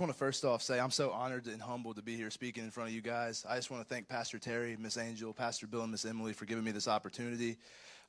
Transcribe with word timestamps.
just 0.00 0.08
want 0.08 0.16
to 0.16 0.18
first 0.18 0.44
off 0.46 0.62
say 0.62 0.80
I'm 0.80 0.90
so 0.90 1.10
honored 1.10 1.46
and 1.46 1.60
humbled 1.60 1.96
to 1.96 2.02
be 2.02 2.16
here 2.16 2.30
speaking 2.30 2.64
in 2.64 2.70
front 2.70 2.88
of 2.88 2.94
you 2.94 3.02
guys. 3.02 3.44
I 3.46 3.56
just 3.56 3.70
want 3.70 3.86
to 3.86 3.94
thank 3.94 4.08
Pastor 4.08 4.38
Terry, 4.38 4.74
Miss 4.80 4.96
Angel, 4.96 5.34
Pastor 5.34 5.66
Bill, 5.66 5.82
and 5.82 5.90
Miss 5.90 6.06
Emily 6.06 6.32
for 6.32 6.46
giving 6.46 6.64
me 6.64 6.70
this 6.70 6.88
opportunity. 6.88 7.58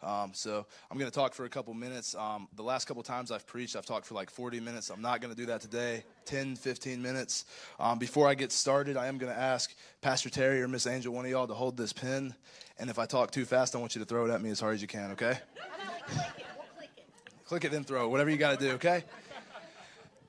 Um, 0.01 0.31
so 0.33 0.65
I'm 0.89 0.97
going 0.97 1.11
to 1.11 1.13
talk 1.13 1.33
for 1.33 1.43
a 1.43 1.49
couple 1.49 1.73
minutes. 1.73 2.15
Um, 2.15 2.47
the 2.55 2.63
last 2.63 2.85
couple 2.85 3.03
times 3.03 3.29
I've 3.29 3.45
preached, 3.45 3.75
I've 3.75 3.85
talked 3.85 4.05
for 4.05 4.13
like 4.13 4.29
40 4.29 4.61
minutes. 4.61 4.89
I'm 4.89 5.01
not 5.01 5.19
going 5.19 5.33
to 5.33 5.37
do 5.37 5.47
that 5.47 5.59
today, 5.59 6.05
10, 6.23 6.55
15 6.55 7.01
minutes. 7.01 7.43
Um, 7.77 7.99
before 7.99 8.25
I 8.25 8.35
get 8.35 8.53
started, 8.53 8.95
I 8.95 9.07
am 9.07 9.17
going 9.17 9.33
to 9.33 9.37
ask 9.37 9.75
Pastor 9.99 10.29
Terry 10.29 10.61
or 10.61 10.69
Miss 10.69 10.87
Angel, 10.87 11.13
one 11.13 11.25
of 11.25 11.31
y'all, 11.31 11.47
to 11.47 11.53
hold 11.53 11.75
this 11.75 11.91
pen. 11.91 12.33
And 12.79 12.89
if 12.89 12.99
I 12.99 13.05
talk 13.05 13.31
too 13.31 13.43
fast, 13.43 13.75
I 13.75 13.79
want 13.79 13.95
you 13.95 13.99
to 13.99 14.05
throw 14.05 14.25
it 14.25 14.31
at 14.31 14.41
me 14.41 14.49
as 14.49 14.61
hard 14.61 14.75
as 14.75 14.81
you 14.81 14.87
can, 14.87 15.11
okay? 15.11 15.39
Click 15.55 16.29
it. 16.37 16.45
We'll 16.55 16.65
click 16.73 16.89
it. 16.95 17.45
Click 17.45 17.65
it, 17.65 17.71
then 17.71 17.83
throw 17.83 18.05
it. 18.05 18.11
Whatever 18.11 18.29
you 18.29 18.37
got 18.37 18.57
to 18.57 18.65
do, 18.65 18.71
okay? 18.75 19.03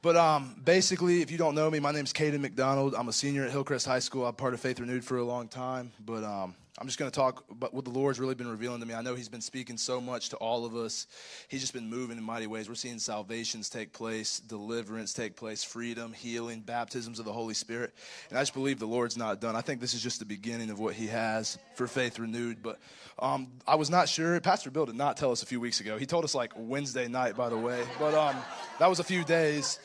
But 0.02 0.16
um, 0.16 0.56
basically, 0.64 1.22
if 1.22 1.30
you 1.30 1.38
don't 1.38 1.54
know 1.54 1.70
me, 1.70 1.78
my 1.78 1.92
name's 1.92 2.12
Caden 2.12 2.40
McDonald. 2.40 2.96
I'm 2.98 3.08
a 3.08 3.12
senior 3.12 3.44
at 3.44 3.52
Hillcrest 3.52 3.86
High 3.86 4.00
School. 4.00 4.26
I'm 4.26 4.34
part 4.34 4.52
of 4.52 4.60
Faith 4.60 4.80
Renewed 4.80 5.04
for 5.04 5.18
a 5.18 5.24
long 5.24 5.46
time. 5.46 5.92
But 6.04 6.24
um, 6.24 6.56
I'm 6.78 6.86
just 6.86 6.98
going 6.98 7.10
to 7.10 7.14
talk 7.14 7.44
about 7.50 7.74
what 7.74 7.84
the 7.84 7.90
Lord's 7.90 8.18
really 8.18 8.34
been 8.34 8.48
revealing 8.48 8.80
to 8.80 8.86
me. 8.86 8.94
I 8.94 9.02
know 9.02 9.14
He's 9.14 9.28
been 9.28 9.42
speaking 9.42 9.76
so 9.76 10.00
much 10.00 10.30
to 10.30 10.36
all 10.36 10.64
of 10.64 10.74
us. 10.74 11.06
He's 11.48 11.60
just 11.60 11.74
been 11.74 11.90
moving 11.90 12.16
in 12.16 12.24
mighty 12.24 12.46
ways. 12.46 12.66
We're 12.66 12.76
seeing 12.76 12.98
salvations 12.98 13.68
take 13.68 13.92
place, 13.92 14.40
deliverance 14.40 15.12
take 15.12 15.36
place, 15.36 15.62
freedom, 15.62 16.14
healing, 16.14 16.60
baptisms 16.60 17.18
of 17.18 17.26
the 17.26 17.32
Holy 17.32 17.52
Spirit. 17.52 17.92
And 18.30 18.38
I 18.38 18.40
just 18.40 18.54
believe 18.54 18.78
the 18.78 18.86
Lord's 18.86 19.18
not 19.18 19.38
done. 19.38 19.54
I 19.54 19.60
think 19.60 19.82
this 19.82 19.92
is 19.92 20.02
just 20.02 20.18
the 20.18 20.24
beginning 20.24 20.70
of 20.70 20.80
what 20.80 20.94
He 20.94 21.08
has 21.08 21.58
for 21.74 21.86
Faith 21.86 22.18
Renewed. 22.18 22.62
But 22.62 22.78
um, 23.18 23.48
I 23.66 23.74
was 23.74 23.90
not 23.90 24.08
sure. 24.08 24.40
Pastor 24.40 24.70
Bill 24.70 24.86
did 24.86 24.96
not 24.96 25.18
tell 25.18 25.30
us 25.30 25.42
a 25.42 25.46
few 25.46 25.60
weeks 25.60 25.80
ago. 25.80 25.98
He 25.98 26.06
told 26.06 26.24
us 26.24 26.34
like 26.34 26.52
Wednesday 26.56 27.06
night, 27.06 27.36
by 27.36 27.50
the 27.50 27.58
way. 27.58 27.84
But 27.98 28.14
um, 28.14 28.36
that 28.78 28.88
was 28.88 28.98
a 28.98 29.04
few 29.04 29.24
days. 29.24 29.78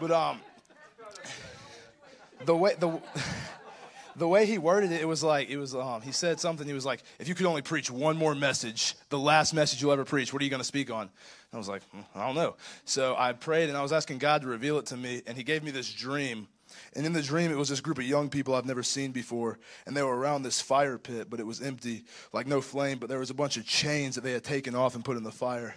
But 0.00 0.10
um, 0.10 0.40
the 2.44 2.56
way 2.56 2.74
the 2.76 3.00
the 4.18 4.28
way 4.28 4.46
he 4.46 4.58
worded 4.58 4.92
it, 4.92 5.00
it 5.00 5.08
was 5.08 5.22
like 5.22 5.48
it 5.48 5.56
was. 5.56 5.74
Um, 5.74 6.02
he 6.02 6.12
said 6.12 6.40
something. 6.40 6.66
He 6.66 6.72
was 6.72 6.84
like, 6.86 7.02
"If 7.18 7.28
you 7.28 7.34
could 7.34 7.46
only 7.46 7.62
preach 7.62 7.90
one 7.90 8.16
more 8.16 8.34
message, 8.34 8.94
the 9.08 9.18
last 9.18 9.54
message 9.54 9.80
you'll 9.80 9.92
ever 9.92 10.04
preach, 10.04 10.32
what 10.32 10.42
are 10.42 10.44
you 10.44 10.50
going 10.50 10.60
to 10.60 10.64
speak 10.64 10.90
on?" 10.90 11.02
And 11.02 11.10
I 11.54 11.56
was 11.56 11.68
like, 11.68 11.82
mm, 11.94 12.04
"I 12.14 12.26
don't 12.26 12.34
know." 12.34 12.56
So 12.84 13.14
I 13.16 13.32
prayed 13.32 13.68
and 13.68 13.78
I 13.78 13.82
was 13.82 13.92
asking 13.92 14.18
God 14.18 14.42
to 14.42 14.48
reveal 14.48 14.78
it 14.78 14.86
to 14.86 14.96
me, 14.96 15.22
and 15.26 15.36
He 15.36 15.44
gave 15.44 15.62
me 15.62 15.70
this 15.70 15.92
dream 15.92 16.48
and 16.94 17.04
in 17.04 17.12
the 17.12 17.22
dream, 17.22 17.50
it 17.50 17.56
was 17.56 17.68
this 17.68 17.80
group 17.80 17.98
of 17.98 18.04
young 18.04 18.30
people 18.30 18.54
I've 18.54 18.66
never 18.66 18.82
seen 18.82 19.12
before. 19.12 19.58
And 19.86 19.96
they 19.96 20.02
were 20.02 20.16
around 20.16 20.42
this 20.42 20.60
fire 20.60 20.98
pit, 20.98 21.28
but 21.28 21.40
it 21.40 21.46
was 21.46 21.60
empty, 21.60 22.04
like 22.32 22.46
no 22.46 22.60
flame. 22.60 22.98
But 22.98 23.08
there 23.08 23.18
was 23.18 23.30
a 23.30 23.34
bunch 23.34 23.56
of 23.56 23.66
chains 23.66 24.14
that 24.14 24.22
they 24.22 24.32
had 24.32 24.44
taken 24.44 24.74
off 24.74 24.94
and 24.94 25.04
put 25.04 25.16
in 25.16 25.22
the 25.22 25.30
fire. 25.30 25.74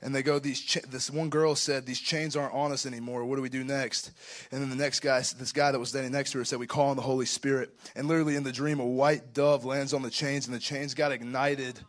And 0.00 0.14
they 0.14 0.22
go, 0.22 0.38
these 0.38 0.60
cha- 0.60 0.80
this 0.88 1.10
one 1.10 1.30
girl 1.30 1.54
said, 1.54 1.86
These 1.86 2.00
chains 2.00 2.36
aren't 2.36 2.54
on 2.54 2.72
us 2.72 2.86
anymore. 2.86 3.24
What 3.24 3.36
do 3.36 3.42
we 3.42 3.48
do 3.48 3.64
next? 3.64 4.12
And 4.50 4.62
then 4.62 4.70
the 4.70 4.76
next 4.76 5.00
guy, 5.00 5.18
this 5.18 5.52
guy 5.52 5.72
that 5.72 5.78
was 5.78 5.90
standing 5.90 6.12
next 6.12 6.32
to 6.32 6.38
her, 6.38 6.44
said, 6.44 6.58
We 6.58 6.66
call 6.66 6.90
on 6.90 6.96
the 6.96 7.02
Holy 7.02 7.26
Spirit. 7.26 7.70
And 7.96 8.06
literally 8.06 8.36
in 8.36 8.44
the 8.44 8.52
dream, 8.52 8.80
a 8.80 8.86
white 8.86 9.32
dove 9.34 9.64
lands 9.64 9.92
on 9.92 10.02
the 10.02 10.10
chains, 10.10 10.46
and 10.46 10.54
the 10.54 10.60
chains 10.60 10.94
got 10.94 11.12
ignited 11.12 11.80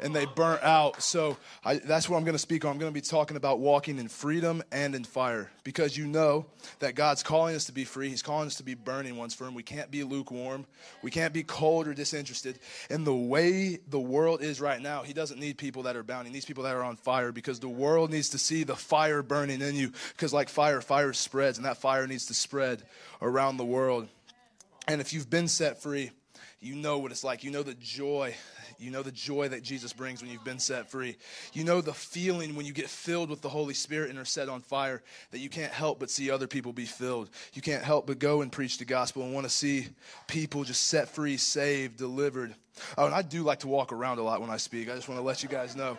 and 0.00 0.14
they 0.14 0.26
burnt 0.26 0.62
out. 0.62 1.02
So 1.02 1.36
I, 1.64 1.76
that's 1.76 2.08
what 2.08 2.16
I'm 2.16 2.24
going 2.24 2.34
to 2.34 2.38
speak 2.38 2.64
on. 2.64 2.72
I'm 2.72 2.78
going 2.78 2.90
to 2.90 2.94
be 2.94 3.00
talking 3.00 3.36
about 3.36 3.60
walking 3.60 3.98
in 3.98 4.08
freedom 4.08 4.62
and 4.72 4.94
in 4.94 5.04
fire 5.04 5.50
because 5.62 5.96
you 5.96 6.06
know 6.06 6.46
that 6.80 6.94
God's 6.94 7.22
calling 7.22 7.54
us 7.54 7.64
to 7.66 7.72
be 7.72 7.84
free. 7.84 8.08
He's 8.08 8.22
calling 8.22 8.46
us 8.46 8.56
to 8.56 8.62
be 8.62 8.74
burning 8.74 9.16
ones 9.16 9.34
for 9.34 9.46
Him. 9.46 9.54
We 9.54 9.62
can't 9.62 9.90
be 9.90 10.04
lukewarm, 10.04 10.66
we 11.02 11.10
can't 11.10 11.32
be 11.32 11.42
cold 11.42 11.88
or 11.88 11.94
disinterested. 11.94 12.58
And 12.90 13.06
the 13.06 13.14
way 13.14 13.78
the 13.88 14.00
world 14.00 14.42
is 14.42 14.60
right 14.60 14.80
now, 14.80 15.02
He 15.02 15.12
doesn't 15.12 15.40
need 15.40 15.58
people 15.58 15.84
that 15.84 15.96
are 15.96 16.02
bound. 16.02 16.26
He 16.26 16.32
needs 16.32 16.44
people 16.44 16.64
that 16.64 16.74
are 16.74 16.84
on 16.84 16.96
fire 16.96 17.32
because 17.32 17.60
the 17.60 17.68
world 17.68 18.10
needs 18.10 18.30
to 18.30 18.38
see 18.38 18.64
the 18.64 18.76
fire 18.76 19.22
burning 19.22 19.60
in 19.60 19.74
you. 19.74 19.92
Because, 20.12 20.32
like 20.32 20.48
fire, 20.48 20.80
fire 20.80 21.12
spreads, 21.12 21.58
and 21.58 21.66
that 21.66 21.78
fire 21.78 22.06
needs 22.06 22.26
to 22.26 22.34
spread 22.34 22.82
around 23.22 23.56
the 23.56 23.64
world. 23.64 24.08
And 24.86 25.00
if 25.00 25.12
you've 25.12 25.30
been 25.30 25.48
set 25.48 25.80
free, 25.82 26.10
you 26.64 26.74
know 26.74 26.98
what 26.98 27.12
it's 27.12 27.24
like. 27.24 27.44
You 27.44 27.50
know 27.50 27.62
the 27.62 27.74
joy 27.74 28.34
you 28.78 28.90
know 28.90 29.02
the 29.02 29.12
joy 29.12 29.48
that 29.48 29.62
Jesus 29.62 29.92
brings 29.92 30.22
when 30.22 30.30
you've 30.30 30.44
been 30.44 30.58
set 30.58 30.90
free. 30.90 31.16
You 31.52 31.64
know 31.64 31.80
the 31.80 31.94
feeling 31.94 32.54
when 32.54 32.66
you 32.66 32.72
get 32.72 32.88
filled 32.88 33.30
with 33.30 33.40
the 33.40 33.48
Holy 33.48 33.74
Spirit 33.74 34.10
and 34.10 34.18
are 34.18 34.24
set 34.24 34.48
on 34.48 34.60
fire 34.60 35.02
that 35.30 35.38
you 35.38 35.48
can't 35.48 35.72
help 35.72 35.98
but 35.98 36.10
see 36.10 36.30
other 36.30 36.46
people 36.46 36.72
be 36.72 36.84
filled. 36.84 37.30
You 37.54 37.62
can't 37.62 37.82
help 37.82 38.06
but 38.06 38.18
go 38.18 38.42
and 38.42 38.50
preach 38.50 38.78
the 38.78 38.84
gospel 38.84 39.22
and 39.22 39.32
want 39.32 39.44
to 39.44 39.50
see 39.50 39.88
people 40.26 40.64
just 40.64 40.86
set 40.88 41.08
free, 41.08 41.36
saved, 41.36 41.96
delivered. 41.96 42.54
Oh, 42.98 43.06
and 43.06 43.14
I 43.14 43.22
do 43.22 43.42
like 43.42 43.60
to 43.60 43.68
walk 43.68 43.92
around 43.92 44.18
a 44.18 44.22
lot 44.22 44.40
when 44.40 44.50
I 44.50 44.56
speak. 44.56 44.90
I 44.90 44.94
just 44.94 45.08
want 45.08 45.18
to 45.18 45.24
let 45.24 45.42
you 45.42 45.48
guys 45.48 45.76
know. 45.76 45.96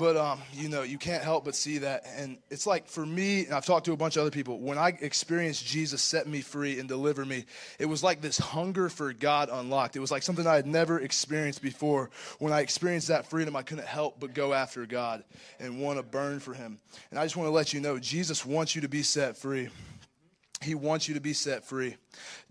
But 0.00 0.16
um, 0.16 0.40
you 0.54 0.70
know, 0.70 0.82
you 0.82 0.96
can't 0.96 1.22
help 1.22 1.44
but 1.44 1.54
see 1.54 1.76
that. 1.76 2.06
And 2.16 2.38
it's 2.48 2.66
like 2.66 2.88
for 2.88 3.04
me, 3.04 3.44
and 3.44 3.52
I've 3.52 3.66
talked 3.66 3.84
to 3.84 3.92
a 3.92 3.98
bunch 3.98 4.16
of 4.16 4.22
other 4.22 4.30
people, 4.30 4.58
when 4.58 4.78
I 4.78 4.96
experienced 4.98 5.66
Jesus 5.66 6.00
set 6.00 6.26
me 6.26 6.40
free 6.40 6.80
and 6.80 6.88
deliver 6.88 7.22
me, 7.22 7.44
it 7.78 7.84
was 7.84 8.02
like 8.02 8.22
this 8.22 8.38
hunger 8.38 8.88
for 8.88 9.12
God 9.12 9.50
unlocked. 9.52 9.96
It 9.96 10.00
was 10.00 10.10
like 10.10 10.22
something 10.22 10.46
I 10.46 10.54
had 10.54 10.66
never 10.66 10.98
experienced 10.98 11.60
before. 11.60 12.08
When 12.38 12.50
I 12.50 12.60
experienced 12.60 13.08
that 13.08 13.28
freedom, 13.28 13.54
I 13.54 13.60
couldn't 13.60 13.86
help 13.86 14.18
but 14.18 14.32
go 14.32 14.54
after 14.54 14.86
God 14.86 15.22
and 15.58 15.82
want 15.82 15.98
to 15.98 16.02
burn 16.02 16.40
for 16.40 16.54
him. 16.54 16.78
And 17.10 17.20
I 17.20 17.24
just 17.26 17.36
want 17.36 17.48
to 17.48 17.52
let 17.52 17.74
you 17.74 17.80
know, 17.80 17.98
Jesus 17.98 18.46
wants 18.46 18.74
you 18.74 18.80
to 18.80 18.88
be 18.88 19.02
set 19.02 19.36
free. 19.36 19.68
He 20.62 20.74
wants 20.74 21.08
you 21.08 21.14
to 21.14 21.20
be 21.20 21.34
set 21.34 21.66
free. 21.66 21.96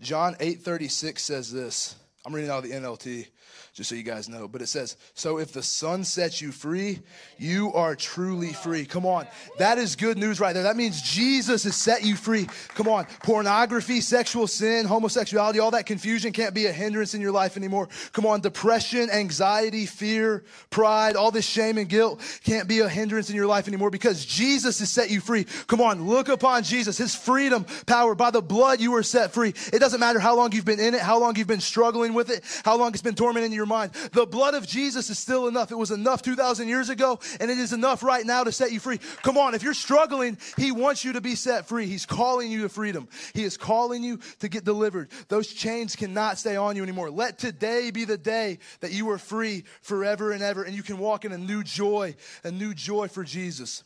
John 0.00 0.36
8:36 0.38 1.18
says 1.18 1.52
this. 1.52 1.96
I'm 2.24 2.32
reading 2.32 2.50
out 2.50 2.62
of 2.62 2.70
the 2.70 2.76
NLT 2.76 3.26
just 3.74 3.90
so 3.90 3.96
you 3.96 4.02
guys 4.02 4.28
know. 4.28 4.48
But 4.48 4.62
it 4.62 4.66
says, 4.66 4.96
So 5.14 5.38
if 5.38 5.52
the 5.52 5.62
Son 5.62 6.04
sets 6.04 6.40
you 6.40 6.52
free, 6.52 7.00
you 7.38 7.72
are 7.72 7.94
truly 7.96 8.52
free. 8.52 8.84
Come 8.84 9.06
on. 9.06 9.26
That 9.58 9.78
is 9.78 9.96
good 9.96 10.18
news 10.18 10.40
right 10.40 10.52
there. 10.52 10.64
That 10.64 10.76
means 10.76 11.02
Jesus 11.02 11.64
has 11.64 11.76
set 11.76 12.04
you 12.04 12.16
free. 12.16 12.46
Come 12.74 12.88
on. 12.88 13.06
Pornography, 13.22 14.00
sexual 14.00 14.46
sin, 14.46 14.86
homosexuality, 14.86 15.60
all 15.60 15.70
that 15.72 15.86
confusion 15.86 16.32
can't 16.32 16.54
be 16.54 16.66
a 16.66 16.72
hindrance 16.72 17.14
in 17.14 17.20
your 17.20 17.32
life 17.32 17.56
anymore. 17.56 17.88
Come 18.12 18.26
on. 18.26 18.40
Depression, 18.40 19.10
anxiety, 19.10 19.86
fear, 19.86 20.44
pride, 20.70 21.16
all 21.16 21.30
this 21.30 21.46
shame 21.46 21.78
and 21.78 21.88
guilt 21.88 22.20
can't 22.44 22.68
be 22.68 22.80
a 22.80 22.88
hindrance 22.88 23.30
in 23.30 23.36
your 23.36 23.46
life 23.46 23.68
anymore 23.68 23.90
because 23.90 24.24
Jesus 24.24 24.78
has 24.80 24.90
set 24.90 25.10
you 25.10 25.20
free. 25.20 25.44
Come 25.66 25.80
on. 25.80 26.06
Look 26.06 26.28
upon 26.28 26.62
Jesus, 26.62 26.98
his 26.98 27.14
freedom, 27.14 27.64
power. 27.86 28.14
By 28.14 28.30
the 28.30 28.42
blood, 28.42 28.80
you 28.80 28.90
were 28.90 29.02
set 29.02 29.32
free. 29.32 29.54
It 29.72 29.78
doesn't 29.78 30.00
matter 30.00 30.18
how 30.18 30.36
long 30.36 30.52
you've 30.52 30.64
been 30.64 30.80
in 30.80 30.94
it, 30.94 31.00
how 31.00 31.18
long 31.18 31.36
you've 31.36 31.46
been 31.46 31.60
struggling 31.60 32.14
with 32.14 32.30
it, 32.30 32.44
how 32.64 32.76
long 32.76 32.92
it's 32.92 33.02
been 33.02 33.14
tormenting 33.14 33.39
your 33.52 33.66
mind. 33.66 33.92
The 34.12 34.26
blood 34.26 34.54
of 34.54 34.66
Jesus 34.66 35.10
is 35.10 35.18
still 35.18 35.48
enough. 35.48 35.70
It 35.70 35.76
was 35.76 35.90
enough 35.90 36.22
2,000 36.22 36.68
years 36.68 36.88
ago, 36.88 37.18
and 37.40 37.50
it 37.50 37.58
is 37.58 37.72
enough 37.72 38.02
right 38.02 38.24
now 38.24 38.44
to 38.44 38.52
set 38.52 38.72
you 38.72 38.80
free. 38.80 38.98
Come 39.22 39.36
on, 39.36 39.54
if 39.54 39.62
you're 39.62 39.74
struggling, 39.74 40.38
He 40.56 40.72
wants 40.72 41.04
you 41.04 41.14
to 41.14 41.20
be 41.20 41.34
set 41.34 41.66
free. 41.66 41.86
He's 41.86 42.06
calling 42.06 42.50
you 42.50 42.62
to 42.62 42.68
freedom. 42.68 43.08
He 43.34 43.44
is 43.44 43.56
calling 43.56 44.02
you 44.02 44.18
to 44.40 44.48
get 44.48 44.64
delivered. 44.64 45.10
Those 45.28 45.48
chains 45.48 45.96
cannot 45.96 46.38
stay 46.38 46.56
on 46.56 46.76
you 46.76 46.82
anymore. 46.82 47.10
Let 47.10 47.38
today 47.38 47.90
be 47.90 48.04
the 48.04 48.18
day 48.18 48.58
that 48.80 48.92
you 48.92 49.10
are 49.10 49.18
free 49.18 49.64
forever 49.82 50.32
and 50.32 50.42
ever, 50.42 50.62
and 50.62 50.74
you 50.74 50.82
can 50.82 50.98
walk 50.98 51.24
in 51.24 51.32
a 51.32 51.38
new 51.38 51.62
joy, 51.62 52.14
a 52.44 52.50
new 52.50 52.74
joy 52.74 53.08
for 53.08 53.24
Jesus. 53.24 53.84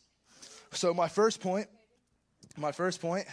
So, 0.73 0.93
my 0.93 1.09
first 1.09 1.41
point, 1.41 1.69
my 2.57 2.73
first 2.73 3.01
point 3.01 3.27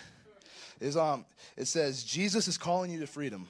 is 0.80 0.98
um, 0.98 1.26
it 1.56 1.68
says, 1.68 2.04
Jesus 2.04 2.48
is 2.48 2.58
calling 2.58 2.92
you 2.92 3.00
to 3.00 3.08
freedom. 3.08 3.48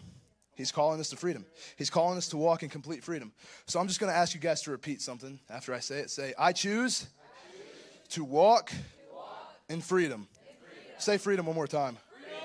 He's 0.62 0.72
calling 0.72 1.00
us 1.00 1.10
to 1.10 1.16
freedom. 1.16 1.46
He's 1.76 1.90
calling 1.90 2.18
us 2.18 2.28
to 2.30 2.38
walk 2.38 2.62
in 2.62 2.70
complete 2.70 3.04
freedom. 3.04 3.32
So 3.66 3.80
I'm 3.80 3.88
just 3.88 4.00
going 4.00 4.12
to 4.12 4.18
ask 4.18 4.36
you 4.36 4.40
guys 4.40 4.62
to 4.64 4.72
repeat 4.72 5.02
something 5.02 5.40
after 5.50 5.74
I 5.74 5.80
say 5.80 6.00
it. 6.00 6.12
Say, 6.12 6.36
I 6.38 6.54
choose, 6.54 7.08
I 7.08 7.52
choose 7.52 8.10
to, 8.10 8.24
walk 8.24 8.70
to 8.70 8.76
walk, 9.12 9.56
in, 9.70 9.82
freedom. 9.82 10.28
freedom. 10.32 10.94
Say 11.00 11.18
freedom 11.18 11.48
one 11.48 11.56
more 11.56 11.66
time. 11.66 11.98
Freedom. 12.14 12.40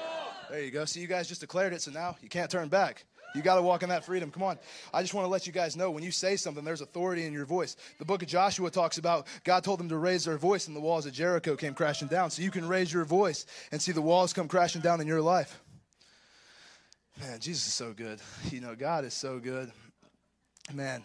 There 0.50 0.62
you 0.62 0.70
go. 0.70 0.86
See, 0.86 1.00
you 1.00 1.06
guys 1.06 1.28
just 1.28 1.42
declared 1.42 1.74
it, 1.74 1.82
so 1.82 1.90
now 1.90 2.16
you 2.22 2.30
can't 2.30 2.50
turn 2.50 2.68
back. 2.68 3.04
You 3.34 3.42
got 3.42 3.56
to 3.56 3.62
walk 3.62 3.82
in 3.82 3.90
that 3.90 4.04
freedom. 4.06 4.30
Come 4.30 4.42
on. 4.44 4.58
I 4.94 5.02
just 5.02 5.12
want 5.12 5.26
to 5.26 5.28
let 5.28 5.46
you 5.46 5.52
guys 5.52 5.76
know 5.76 5.90
when 5.90 6.02
you 6.02 6.10
say 6.10 6.36
something, 6.36 6.64
there's 6.64 6.80
authority 6.80 7.26
in 7.26 7.34
your 7.34 7.44
voice. 7.44 7.76
The 7.98 8.06
book 8.06 8.22
of 8.22 8.28
Joshua 8.28 8.70
talks 8.70 8.96
about 8.96 9.26
God 9.44 9.62
told 9.62 9.78
them 9.78 9.90
to 9.90 9.98
raise 9.98 10.24
their 10.24 10.38
voice, 10.38 10.68
and 10.68 10.74
the 10.74 10.80
walls 10.80 11.04
of 11.04 11.12
Jericho 11.12 11.54
came 11.54 11.74
crashing 11.74 12.08
down. 12.08 12.30
So 12.30 12.40
you 12.40 12.50
can 12.50 12.66
raise 12.66 12.90
your 12.90 13.04
voice 13.04 13.44
and 13.70 13.82
see 13.82 13.92
the 13.92 14.00
walls 14.00 14.32
come 14.32 14.48
crashing 14.48 14.80
down 14.80 15.02
in 15.02 15.06
your 15.06 15.20
life. 15.20 15.60
Man, 17.18 17.40
Jesus 17.40 17.68
is 17.68 17.74
so 17.74 17.92
good. 17.94 18.20
You 18.50 18.60
know, 18.60 18.74
God 18.74 19.04
is 19.04 19.14
so 19.14 19.38
good. 19.38 19.72
Man, 20.72 21.02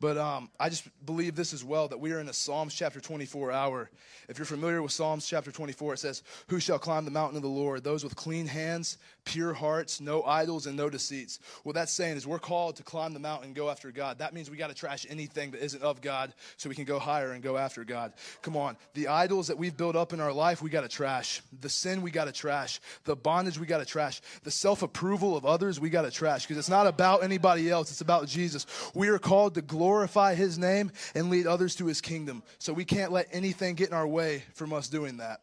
But 0.00 0.18
um, 0.18 0.50
I 0.58 0.68
just 0.68 0.88
believe 1.04 1.34
this 1.34 1.52
as 1.52 1.64
well 1.64 1.88
that 1.88 2.00
we 2.00 2.12
are 2.12 2.20
in 2.20 2.28
a 2.28 2.32
Psalms 2.32 2.74
chapter 2.74 3.00
24 3.00 3.52
hour. 3.52 3.90
If 4.28 4.38
you're 4.38 4.46
familiar 4.46 4.82
with 4.82 4.92
Psalms 4.92 5.26
chapter 5.26 5.50
24, 5.50 5.94
it 5.94 5.98
says, 5.98 6.22
Who 6.48 6.60
shall 6.60 6.78
climb 6.78 7.04
the 7.04 7.10
mountain 7.10 7.36
of 7.36 7.42
the 7.42 7.48
Lord? 7.48 7.84
Those 7.84 8.04
with 8.04 8.16
clean 8.16 8.46
hands, 8.46 8.98
pure 9.24 9.52
hearts, 9.52 10.00
no 10.00 10.22
idols, 10.22 10.66
and 10.66 10.76
no 10.76 10.88
deceits. 10.88 11.38
What 11.62 11.74
that's 11.74 11.92
saying 11.92 12.16
is 12.16 12.26
we're 12.26 12.38
called 12.38 12.76
to 12.76 12.82
climb 12.82 13.12
the 13.12 13.20
mountain 13.20 13.46
and 13.46 13.54
go 13.54 13.68
after 13.68 13.90
God. 13.90 14.18
That 14.18 14.34
means 14.34 14.50
we 14.50 14.56
got 14.56 14.68
to 14.68 14.74
trash 14.74 15.06
anything 15.08 15.50
that 15.52 15.62
isn't 15.62 15.82
of 15.82 16.00
God 16.00 16.32
so 16.56 16.68
we 16.68 16.74
can 16.74 16.84
go 16.84 16.98
higher 16.98 17.32
and 17.32 17.42
go 17.42 17.56
after 17.56 17.84
God. 17.84 18.12
Come 18.42 18.56
on. 18.56 18.76
The 18.94 19.08
idols 19.08 19.48
that 19.48 19.58
we've 19.58 19.76
built 19.76 19.96
up 19.96 20.12
in 20.12 20.20
our 20.20 20.32
life, 20.32 20.62
we 20.62 20.70
got 20.70 20.82
to 20.82 20.88
trash. 20.88 21.42
The 21.60 21.68
sin, 21.68 22.02
we 22.02 22.10
got 22.10 22.26
to 22.26 22.32
trash. 22.32 22.80
The 23.04 23.16
bondage, 23.16 23.58
we 23.58 23.66
got 23.66 23.78
to 23.78 23.84
trash. 23.84 24.20
The 24.44 24.50
self 24.50 24.82
approval 24.82 25.36
of 25.36 25.44
others, 25.44 25.80
we 25.80 25.90
got 25.90 26.02
to 26.02 26.10
trash 26.10 26.46
because 26.46 26.58
it's 26.58 26.68
not 26.68 26.86
about 26.86 27.22
anybody 27.22 27.70
else, 27.70 27.90
it's 27.90 28.00
about 28.00 28.26
Jesus. 28.26 28.66
We 28.94 29.08
are 29.08 29.18
called 29.18 29.54
to 29.54 29.62
glorify 29.72 30.34
his 30.34 30.58
name 30.58 30.92
and 31.14 31.30
lead 31.30 31.46
others 31.46 31.74
to 31.76 31.86
his 31.86 32.02
kingdom. 32.02 32.42
So 32.58 32.74
we 32.74 32.84
can't 32.84 33.10
let 33.10 33.26
anything 33.32 33.74
get 33.74 33.88
in 33.88 33.94
our 33.94 34.06
way 34.06 34.44
from 34.52 34.72
us 34.72 34.88
doing 34.88 35.16
that. 35.16 35.40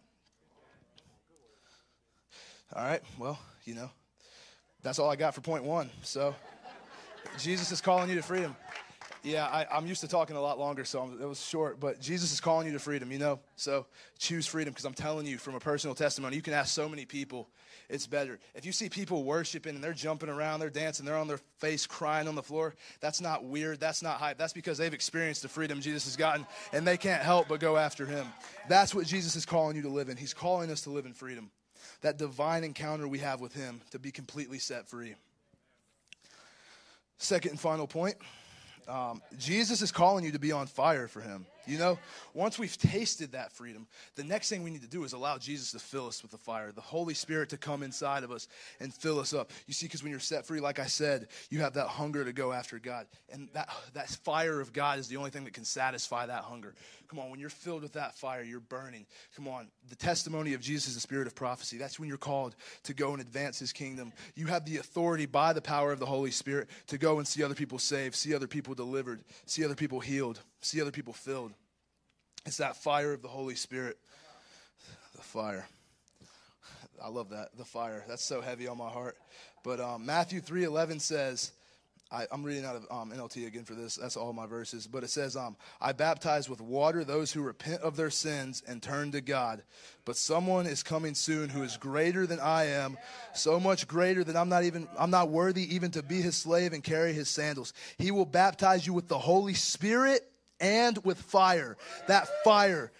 All 2.75 2.83
right, 2.83 3.01
well, 3.17 3.39
you 3.65 3.73
know, 3.73 3.89
that's 4.83 4.99
all 4.99 5.09
I 5.09 5.15
got 5.15 5.33
for 5.33 5.41
point 5.41 5.63
one. 5.63 5.89
So 6.03 6.35
Jesus 7.39 7.71
is 7.71 7.81
calling 7.81 8.09
you 8.09 8.15
to 8.15 8.21
freedom. 8.21 8.55
Yeah, 9.23 9.45
I, 9.45 9.77
am 9.77 9.85
used 9.85 10.01
to 10.01 10.07
talking 10.07 10.35
a 10.35 10.41
lot 10.41 10.59
longer, 10.59 10.85
so 10.85 11.01
I'm, 11.01 11.21
it 11.21 11.27
was 11.27 11.43
short. 11.43 11.79
But 11.79 11.99
Jesus 11.99 12.31
is 12.31 12.39
calling 12.39 12.67
you 12.67 12.73
to 12.73 12.79
freedom, 12.79 13.11
you 13.11 13.19
know? 13.19 13.39
So 13.57 13.85
choose 14.17 14.47
freedom 14.47 14.71
because 14.71 14.85
I'm 14.85 14.93
telling 14.93 15.25
you 15.25 15.37
from 15.37 15.55
a 15.55 15.59
personal 15.59 15.93
testimony, 15.93 16.35
you 16.35 16.41
can 16.41 16.53
ask 16.53 16.73
so 16.73 16.87
many 16.87 17.05
people 17.05 17.49
it's 17.89 18.05
better. 18.05 18.39
If 18.53 18.67
you 18.67 18.71
see 18.71 18.87
people 18.87 19.23
worshiping 19.23 19.73
and 19.73 19.83
they're 19.83 19.93
jumping 19.93 20.29
around, 20.29 20.59
they're 20.59 20.69
dancing, 20.69 21.07
they're 21.07 21.17
on 21.17 21.27
their 21.27 21.39
face 21.57 21.87
crying 21.87 22.27
on 22.27 22.35
the 22.35 22.43
floor, 22.43 22.75
that's 23.01 23.19
not 23.19 23.43
weird. 23.43 23.79
That's 23.79 24.03
not 24.03 24.17
hype. 24.17 24.37
That's 24.37 24.53
because 24.53 24.77
they've 24.77 24.93
experienced 24.93 25.41
the 25.41 25.49
freedom 25.49 25.81
Jesus 25.81 26.05
has 26.05 26.15
gotten 26.15 26.45
and 26.71 26.85
they 26.85 26.97
can't 26.97 27.23
help 27.23 27.47
but 27.47 27.59
go 27.59 27.77
after 27.77 28.05
him. 28.05 28.27
That's 28.67 28.93
what 28.93 29.07
Jesus 29.07 29.35
is 29.35 29.45
calling 29.45 29.75
you 29.75 29.81
to 29.81 29.89
live 29.89 30.09
in. 30.09 30.17
He's 30.17 30.35
calling 30.35 30.69
us 30.69 30.81
to 30.81 30.91
live 30.91 31.07
in 31.07 31.13
freedom. 31.13 31.49
That 32.01 32.17
divine 32.17 32.63
encounter 32.63 33.07
we 33.07 33.19
have 33.19 33.41
with 33.41 33.53
him 33.53 33.81
to 33.89 33.97
be 33.97 34.11
completely 34.11 34.59
set 34.59 34.87
free. 34.87 35.15
Second 37.17 37.51
and 37.51 37.59
final 37.59 37.87
point 37.87 38.15
um, 38.89 39.21
Jesus 39.37 39.81
is 39.81 39.91
calling 39.91 40.25
you 40.25 40.31
to 40.31 40.39
be 40.39 40.51
on 40.51 40.67
fire 40.67 41.07
for 41.07 41.21
him. 41.21 41.45
You 41.69 41.77
know, 41.77 41.99
once 42.33 42.57
we've 42.57 42.75
tasted 42.77 43.33
that 43.33 43.51
freedom, 43.51 43.87
the 44.15 44.23
next 44.23 44.49
thing 44.49 44.63
we 44.63 44.71
need 44.71 44.81
to 44.81 44.87
do 44.87 45.03
is 45.03 45.13
allow 45.13 45.37
Jesus 45.37 45.71
to 45.73 45.79
fill 45.79 46.07
us 46.07 46.23
with 46.23 46.31
the 46.31 46.37
fire, 46.37 46.71
the 46.71 46.81
Holy 46.81 47.13
Spirit 47.13 47.49
to 47.49 47.57
come 47.57 47.83
inside 47.83 48.23
of 48.23 48.31
us 48.31 48.47
and 48.79 48.91
fill 48.91 49.19
us 49.19 49.33
up. 49.33 49.51
You 49.67 49.73
see, 49.73 49.85
because 49.85 50.01
when 50.01 50.09
you're 50.11 50.19
set 50.19 50.47
free, 50.47 50.59
like 50.59 50.79
I 50.79 50.87
said, 50.87 51.27
you 51.51 51.59
have 51.59 51.73
that 51.73 51.87
hunger 51.87 52.25
to 52.25 52.33
go 52.33 52.51
after 52.51 52.79
God. 52.79 53.05
And 53.31 53.49
that, 53.53 53.69
that 53.93 54.09
fire 54.09 54.59
of 54.59 54.73
God 54.73 54.97
is 54.97 55.07
the 55.07 55.17
only 55.17 55.29
thing 55.29 55.43
that 55.43 55.53
can 55.53 55.63
satisfy 55.63 56.25
that 56.25 56.43
hunger. 56.43 56.73
Come 57.07 57.19
on, 57.19 57.31
when 57.31 57.39
you're 57.39 57.49
filled 57.49 57.81
with 57.81 57.93
that 57.93 58.15
fire, 58.15 58.43
you're 58.43 58.59
burning. 58.59 59.07
Come 59.35 59.47
on, 59.47 59.67
the 59.89 59.95
testimony 59.95 60.53
of 60.53 60.61
Jesus 60.61 60.89
is 60.89 60.93
the 60.95 61.01
spirit 61.01 61.25
of 61.25 61.33
prophecy. 61.33 61.77
That's 61.77 61.99
when 61.99 62.07
you're 62.07 62.19
called 62.19 62.55
to 62.83 62.93
go 62.93 63.13
and 63.13 63.21
advance 63.21 63.57
his 63.57 63.73
kingdom. 63.73 64.13
You 64.35 64.45
have 64.45 64.63
the 64.63 64.77
authority 64.77 65.25
by 65.25 65.53
the 65.53 65.61
power 65.61 65.91
of 65.91 65.99
the 65.99 66.05
Holy 66.05 66.29
Spirit 66.29 66.69
to 66.87 66.99
go 66.99 67.17
and 67.17 67.27
see 67.27 67.43
other 67.43 67.55
people 67.55 67.79
saved, 67.79 68.13
see 68.13 68.35
other 68.35 68.47
people 68.47 68.75
delivered, 68.75 69.23
see 69.47 69.65
other 69.65 69.73
people 69.73 69.99
healed, 69.99 70.39
see 70.61 70.81
other 70.81 70.91
people 70.91 71.13
filled. 71.13 71.53
It's 72.45 72.57
that 72.57 72.77
fire 72.77 73.13
of 73.13 73.21
the 73.21 73.27
Holy 73.27 73.55
Spirit. 73.55 73.97
The 75.15 75.21
fire. 75.21 75.67
I 77.03 77.09
love 77.09 77.29
that. 77.29 77.49
The 77.57 77.65
fire. 77.65 78.03
That's 78.07 78.23
so 78.23 78.41
heavy 78.41 78.67
on 78.67 78.77
my 78.77 78.89
heart. 78.89 79.17
But 79.63 79.79
um, 79.79 80.05
Matthew 80.05 80.41
3.11 80.41 81.01
says, 81.01 81.51
I, 82.11 82.25
am 82.31 82.43
reading 82.43 82.65
out 82.65 82.75
of 82.75 82.87
um, 82.89 83.11
NLT 83.11 83.45
again 83.45 83.65
for 83.65 83.75
this. 83.75 83.95
That's 83.95 84.17
all 84.17 84.33
my 84.33 84.47
verses. 84.47 84.87
But 84.87 85.03
it 85.03 85.11
says, 85.11 85.35
um, 85.35 85.55
I 85.79 85.91
baptize 85.91 86.49
with 86.49 86.59
water 86.59 87.03
those 87.03 87.31
who 87.31 87.41
repent 87.41 87.81
of 87.81 87.95
their 87.95 88.09
sins 88.09 88.63
and 88.67 88.81
turn 88.81 89.11
to 89.11 89.21
God. 89.21 89.61
But 90.05 90.15
someone 90.15 90.65
is 90.65 90.81
coming 90.81 91.13
soon 91.13 91.49
who 91.49 91.61
is 91.61 91.77
greater 91.77 92.25
than 92.25 92.39
I 92.39 92.65
am, 92.65 92.97
so 93.33 93.59
much 93.59 93.87
greater 93.87 94.23
that 94.23 94.35
I'm 94.35 94.49
not 94.49 94.63
even 94.63 94.87
I'm 94.97 95.11
not 95.11 95.29
worthy 95.29 95.75
even 95.75 95.91
to 95.91 96.01
be 96.01 96.19
his 96.19 96.35
slave 96.35 96.73
and 96.73 96.83
carry 96.83 97.13
his 97.13 97.29
sandals. 97.29 97.73
He 97.99 98.09
will 98.09 98.25
baptize 98.25 98.87
you 98.87 98.93
with 98.93 99.07
the 99.07 99.19
Holy 99.19 99.53
Spirit 99.53 100.28
and 100.59 100.97
with 101.03 101.19
fire. 101.19 101.77
That 102.07 102.27
fire. 102.43 102.91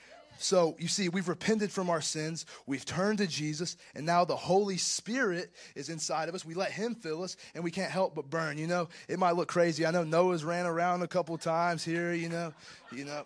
So 0.42 0.78
you 0.80 0.88
see, 0.88 1.10
we've 1.10 1.28
repented 1.28 1.70
from 1.70 1.90
our 1.90 2.00
sins, 2.00 2.46
we've 2.66 2.86
turned 2.86 3.18
to 3.18 3.28
Jesus, 3.28 3.76
and 3.94 4.06
now 4.06 4.24
the 4.24 4.38
Holy 4.38 4.78
Spirit 4.78 5.52
is 5.76 5.90
inside 5.90 6.30
of 6.30 6.36
us. 6.36 6.46
We 6.46 6.54
let 6.54 6.72
Him 6.72 6.96
fill 6.96 7.24
us, 7.24 7.36
and 7.54 7.64
we 7.64 7.72
can't 7.72 7.92
help 7.92 8.16
but 8.16 8.30
burn. 8.30 8.58
You 8.58 8.68
know, 8.68 8.88
it 9.10 9.20
might 9.20 9.36
look 9.36 9.50
crazy. 9.50 9.86
I 9.86 9.92
know 9.92 10.06
Noah's 10.06 10.46
ran 10.46 10.66
around 10.66 11.02
a 11.02 11.08
couple 11.08 11.38
times 11.38 11.84
here. 11.84 12.14
You 12.14 12.30
know, 12.30 12.54
you 12.96 13.04
know. 13.04 13.24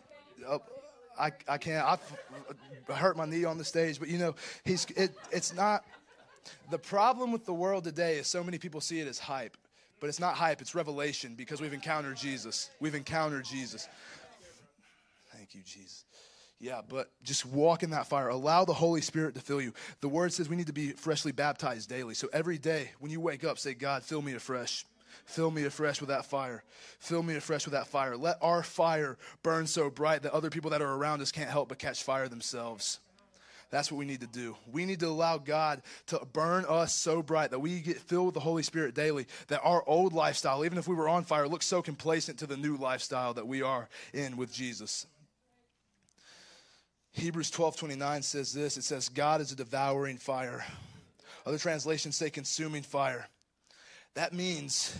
Oh, 0.47 0.61
I, 1.17 1.31
I 1.47 1.59
can't. 1.59 1.85
I 1.85 2.93
hurt 2.93 3.15
my 3.15 3.25
knee 3.25 3.45
on 3.45 3.59
the 3.59 3.63
stage, 3.63 3.99
but 3.99 4.09
you 4.09 4.17
know, 4.17 4.33
he's. 4.65 4.85
It, 4.97 5.13
it's 5.31 5.53
not. 5.53 5.85
The 6.71 6.79
problem 6.79 7.31
with 7.31 7.45
the 7.45 7.53
world 7.53 7.83
today 7.83 8.17
is 8.17 8.27
so 8.27 8.43
many 8.43 8.57
people 8.57 8.81
see 8.81 8.99
it 8.99 9.07
as 9.07 9.19
hype, 9.19 9.55
but 9.99 10.09
it's 10.09 10.19
not 10.19 10.33
hype. 10.33 10.61
It's 10.61 10.73
revelation 10.73 11.35
because 11.35 11.61
we've 11.61 11.73
encountered 11.73 12.17
Jesus. 12.17 12.71
We've 12.79 12.95
encountered 12.95 13.45
Jesus. 13.45 13.87
Thank 15.43 15.55
you, 15.55 15.61
Jesus. 15.65 16.05
Yeah, 16.57 16.79
but 16.87 17.11
just 17.21 17.45
walk 17.45 17.83
in 17.83 17.89
that 17.89 18.07
fire. 18.07 18.29
Allow 18.29 18.63
the 18.63 18.71
Holy 18.71 19.01
Spirit 19.01 19.35
to 19.35 19.41
fill 19.41 19.59
you. 19.59 19.73
The 19.99 20.07
word 20.07 20.31
says 20.31 20.47
we 20.47 20.55
need 20.55 20.67
to 20.67 20.73
be 20.73 20.91
freshly 20.91 21.33
baptized 21.33 21.89
daily. 21.89 22.13
So 22.13 22.29
every 22.31 22.57
day 22.57 22.91
when 22.99 23.11
you 23.11 23.19
wake 23.19 23.43
up, 23.43 23.59
say, 23.59 23.73
God, 23.73 24.03
fill 24.03 24.21
me 24.21 24.35
afresh. 24.35 24.85
Fill 25.25 25.51
me 25.51 25.65
afresh 25.65 25.99
with 25.99 26.07
that 26.07 26.23
fire. 26.23 26.63
Fill 26.99 27.23
me 27.23 27.35
afresh 27.35 27.65
with 27.65 27.73
that 27.73 27.87
fire. 27.87 28.15
Let 28.15 28.37
our 28.41 28.63
fire 28.63 29.17
burn 29.43 29.67
so 29.67 29.89
bright 29.89 30.21
that 30.21 30.31
other 30.31 30.49
people 30.49 30.71
that 30.71 30.81
are 30.81 30.95
around 30.95 31.21
us 31.21 31.33
can't 31.33 31.49
help 31.49 31.67
but 31.67 31.77
catch 31.77 32.03
fire 32.03 32.29
themselves. 32.29 33.01
That's 33.69 33.91
what 33.91 33.97
we 33.97 34.05
need 34.05 34.21
to 34.21 34.27
do. 34.27 34.55
We 34.71 34.85
need 34.85 35.01
to 35.01 35.07
allow 35.07 35.39
God 35.39 35.81
to 36.05 36.21
burn 36.31 36.63
us 36.69 36.95
so 36.95 37.21
bright 37.21 37.51
that 37.51 37.59
we 37.59 37.81
get 37.81 37.99
filled 37.99 38.27
with 38.27 38.35
the 38.35 38.39
Holy 38.39 38.63
Spirit 38.63 38.95
daily, 38.95 39.27
that 39.47 39.59
our 39.61 39.83
old 39.85 40.13
lifestyle, 40.13 40.63
even 40.63 40.77
if 40.77 40.87
we 40.87 40.95
were 40.95 41.09
on 41.09 41.25
fire, 41.25 41.49
looks 41.49 41.65
so 41.65 41.81
complacent 41.81 42.39
to 42.39 42.47
the 42.47 42.55
new 42.55 42.77
lifestyle 42.77 43.33
that 43.33 43.47
we 43.47 43.61
are 43.61 43.89
in 44.13 44.37
with 44.37 44.53
Jesus. 44.53 45.07
Hebrews 47.13 47.51
12 47.51 47.77
29 47.77 48.21
says 48.21 48.53
this 48.53 48.77
it 48.77 48.83
says, 48.83 49.09
God 49.09 49.41
is 49.41 49.51
a 49.51 49.55
devouring 49.55 50.17
fire. 50.17 50.65
Other 51.45 51.57
translations 51.57 52.15
say 52.15 52.29
consuming 52.29 52.83
fire. 52.83 53.27
That 54.15 54.33
means 54.33 54.95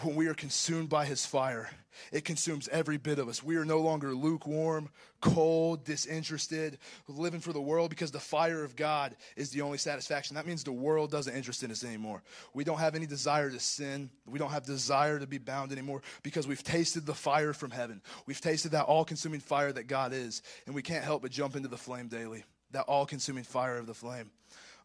when 0.00 0.16
we 0.16 0.26
are 0.26 0.34
consumed 0.34 0.88
by 0.88 1.04
his 1.04 1.24
fire, 1.24 1.70
it 2.10 2.24
consumes 2.24 2.68
every 2.68 2.96
bit 2.96 3.18
of 3.18 3.28
us. 3.28 3.42
We 3.42 3.56
are 3.56 3.64
no 3.64 3.80
longer 3.80 4.14
lukewarm, 4.14 4.88
cold, 5.20 5.84
disinterested, 5.84 6.78
living 7.06 7.40
for 7.40 7.52
the 7.52 7.60
world 7.60 7.90
because 7.90 8.10
the 8.10 8.18
fire 8.18 8.64
of 8.64 8.74
God 8.74 9.14
is 9.36 9.50
the 9.50 9.60
only 9.60 9.78
satisfaction. 9.78 10.34
That 10.34 10.46
means 10.46 10.64
the 10.64 10.72
world 10.72 11.10
doesn't 11.10 11.34
interest 11.34 11.62
in 11.62 11.70
us 11.70 11.84
anymore. 11.84 12.22
We 12.54 12.64
don't 12.64 12.78
have 12.78 12.94
any 12.94 13.06
desire 13.06 13.50
to 13.50 13.60
sin. 13.60 14.10
We 14.26 14.38
don't 14.38 14.50
have 14.50 14.64
desire 14.64 15.18
to 15.18 15.26
be 15.26 15.38
bound 15.38 15.72
anymore 15.72 16.02
because 16.22 16.48
we've 16.48 16.64
tasted 16.64 17.06
the 17.06 17.14
fire 17.14 17.52
from 17.52 17.70
heaven. 17.70 18.00
We've 18.26 18.40
tasted 18.40 18.72
that 18.72 18.84
all 18.84 19.04
consuming 19.04 19.40
fire 19.40 19.72
that 19.72 19.86
God 19.86 20.12
is, 20.12 20.42
and 20.66 20.74
we 20.74 20.82
can't 20.82 21.04
help 21.04 21.22
but 21.22 21.30
jump 21.30 21.56
into 21.56 21.68
the 21.68 21.76
flame 21.76 22.08
daily. 22.08 22.44
That 22.72 22.84
all 22.84 23.04
consuming 23.04 23.44
fire 23.44 23.76
of 23.76 23.86
the 23.86 23.94
flame 23.94 24.30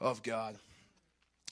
of 0.02 0.22
God. 0.22 0.58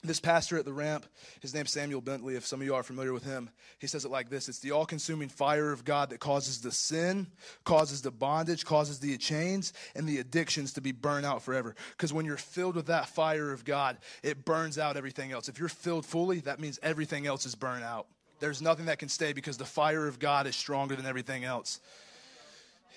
This 0.04 0.20
pastor 0.20 0.58
at 0.58 0.64
the 0.64 0.72
ramp, 0.72 1.06
his 1.40 1.54
name's 1.54 1.72
Samuel 1.72 2.00
Bentley, 2.00 2.36
if 2.36 2.46
some 2.46 2.60
of 2.60 2.66
you 2.66 2.74
are 2.74 2.82
familiar 2.82 3.12
with 3.12 3.24
him, 3.24 3.50
he 3.78 3.86
says 3.86 4.04
it 4.04 4.10
like 4.10 4.28
this 4.28 4.48
It's 4.48 4.58
the 4.58 4.72
all 4.72 4.86
consuming 4.86 5.28
fire 5.28 5.72
of 5.72 5.84
God 5.84 6.10
that 6.10 6.20
causes 6.20 6.60
the 6.60 6.70
sin, 6.70 7.26
causes 7.64 8.02
the 8.02 8.10
bondage, 8.10 8.64
causes 8.64 9.00
the 9.00 9.16
chains, 9.16 9.72
and 9.94 10.06
the 10.06 10.18
addictions 10.18 10.74
to 10.74 10.80
be 10.80 10.92
burned 10.92 11.26
out 11.26 11.42
forever. 11.42 11.74
Because 11.92 12.12
when 12.12 12.26
you're 12.26 12.36
filled 12.36 12.76
with 12.76 12.86
that 12.86 13.08
fire 13.08 13.52
of 13.52 13.64
God, 13.64 13.96
it 14.22 14.44
burns 14.44 14.78
out 14.78 14.96
everything 14.96 15.32
else. 15.32 15.48
If 15.48 15.58
you're 15.58 15.68
filled 15.68 16.04
fully, 16.04 16.40
that 16.40 16.60
means 16.60 16.78
everything 16.82 17.26
else 17.26 17.46
is 17.46 17.54
burned 17.54 17.84
out. 17.84 18.06
There's 18.38 18.60
nothing 18.60 18.86
that 18.86 18.98
can 18.98 19.08
stay 19.08 19.32
because 19.32 19.56
the 19.56 19.64
fire 19.64 20.06
of 20.06 20.18
God 20.18 20.46
is 20.46 20.54
stronger 20.54 20.94
than 20.94 21.06
everything 21.06 21.44
else. 21.44 21.80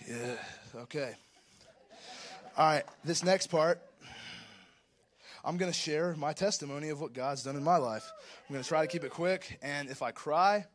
Yeah, 0.08 0.36
okay. 0.76 1.16
All 2.58 2.66
right, 2.66 2.84
this 3.06 3.24
next 3.24 3.48
part 3.48 3.82
I'm 5.44 5.58
going 5.58 5.72
to 5.72 5.78
share 5.78 6.16
my 6.18 6.34
testimony 6.34 6.90
of 6.90 7.00
what 7.00 7.14
God's 7.14 7.44
done 7.44 7.56
in 7.56 7.64
my 7.64 7.78
life. 7.78 8.12
I'm 8.48 8.54
going 8.54 8.64
to 8.64 8.68
try 8.68 8.82
to 8.82 8.88
keep 8.88 9.04
it 9.04 9.12
quick, 9.12 9.60
and 9.62 9.90
if 9.90 10.02
I 10.02 10.12
cry, 10.12 10.66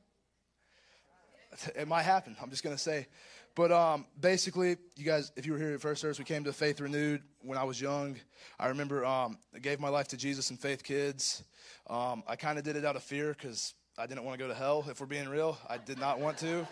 it 1.77 1.87
might 1.87 2.03
happen. 2.03 2.37
I'm 2.43 2.51
just 2.51 2.65
going 2.65 2.75
to 2.75 2.83
say. 2.83 3.07
But 3.55 3.71
um, 3.71 4.07
basically, 4.19 4.77
you 4.97 5.05
guys, 5.05 5.31
if 5.37 5.47
you 5.47 5.53
were 5.53 5.59
here 5.59 5.75
at 5.75 5.81
first 5.81 6.01
service, 6.01 6.19
we 6.19 6.25
came 6.25 6.43
to 6.45 6.53
Faith 6.53 6.81
Renewed 6.81 7.23
when 7.43 7.57
I 7.57 7.65
was 7.65 7.81
young. 7.81 8.17
I 8.59 8.69
remember 8.69 9.05
um, 9.05 9.39
I 9.55 9.61
gave 9.61 9.79
my 9.79 9.89
life 9.89 10.09
to 10.09 10.17
Jesus 10.17 10.51
and 10.51 10.59
Faith 10.59 10.83
Kids. 10.83 11.45
Um, 11.89 12.25
I 12.27 12.35
kind 12.35 12.59
of 12.59 12.65
did 12.65 12.75
it 12.75 12.85
out 12.85 12.97
of 12.97 13.05
fear 13.05 13.37
because 13.39 13.75
I 13.97 14.07
didn't 14.07 14.25
want 14.25 14.39
to 14.39 14.45
go 14.45 14.49
to 14.49 14.55
hell. 14.55 14.85
If 14.89 15.01
we're 15.01 15.07
being 15.07 15.29
real, 15.29 15.57
I 15.69 15.79
did 15.79 16.01
not 16.01 16.19
want 16.19 16.39
to. 16.39 16.67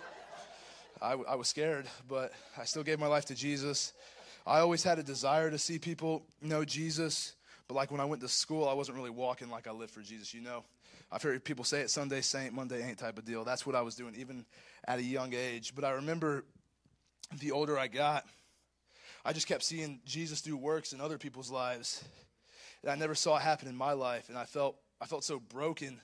I, 1.00 1.12
I 1.12 1.34
was 1.36 1.46
scared, 1.46 1.86
but 2.08 2.32
I 2.58 2.64
still 2.64 2.82
gave 2.82 2.98
my 2.98 3.06
life 3.06 3.26
to 3.26 3.34
Jesus. 3.34 3.92
I 4.44 4.58
always 4.58 4.82
had 4.82 4.98
a 4.98 5.04
desire 5.04 5.50
to 5.50 5.58
see 5.58 5.78
people 5.78 6.26
know 6.40 6.64
Jesus 6.64 7.34
But 7.72 7.78
like 7.78 7.90
when 7.90 8.02
I 8.02 8.04
went 8.04 8.20
to 8.20 8.28
school, 8.28 8.68
I 8.68 8.74
wasn't 8.74 8.98
really 8.98 9.08
walking 9.08 9.48
like 9.48 9.66
I 9.66 9.70
lived 9.70 9.92
for 9.92 10.02
Jesus, 10.02 10.34
you 10.34 10.42
know? 10.42 10.62
I've 11.10 11.22
heard 11.22 11.42
people 11.42 11.64
say 11.64 11.80
it 11.80 11.88
Sunday 11.88 12.20
saint, 12.20 12.52
Monday 12.52 12.86
ain't 12.86 12.98
type 12.98 13.16
of 13.16 13.24
deal. 13.24 13.44
That's 13.44 13.64
what 13.64 13.74
I 13.74 13.80
was 13.80 13.94
doing, 13.94 14.14
even 14.18 14.44
at 14.86 14.98
a 14.98 15.02
young 15.02 15.32
age. 15.32 15.74
But 15.74 15.84
I 15.84 15.92
remember 15.92 16.44
the 17.40 17.52
older 17.52 17.78
I 17.78 17.86
got, 17.86 18.26
I 19.24 19.32
just 19.32 19.46
kept 19.46 19.62
seeing 19.62 20.00
Jesus 20.04 20.42
do 20.42 20.54
works 20.54 20.92
in 20.92 21.00
other 21.00 21.16
people's 21.16 21.50
lives. 21.50 22.04
And 22.82 22.92
I 22.92 22.94
never 22.94 23.14
saw 23.14 23.38
happen 23.38 23.68
in 23.68 23.74
my 23.74 23.92
life. 23.92 24.28
And 24.28 24.36
I 24.36 24.44
felt, 24.44 24.76
I 25.00 25.06
felt 25.06 25.24
so 25.24 25.40
broken. 25.40 25.98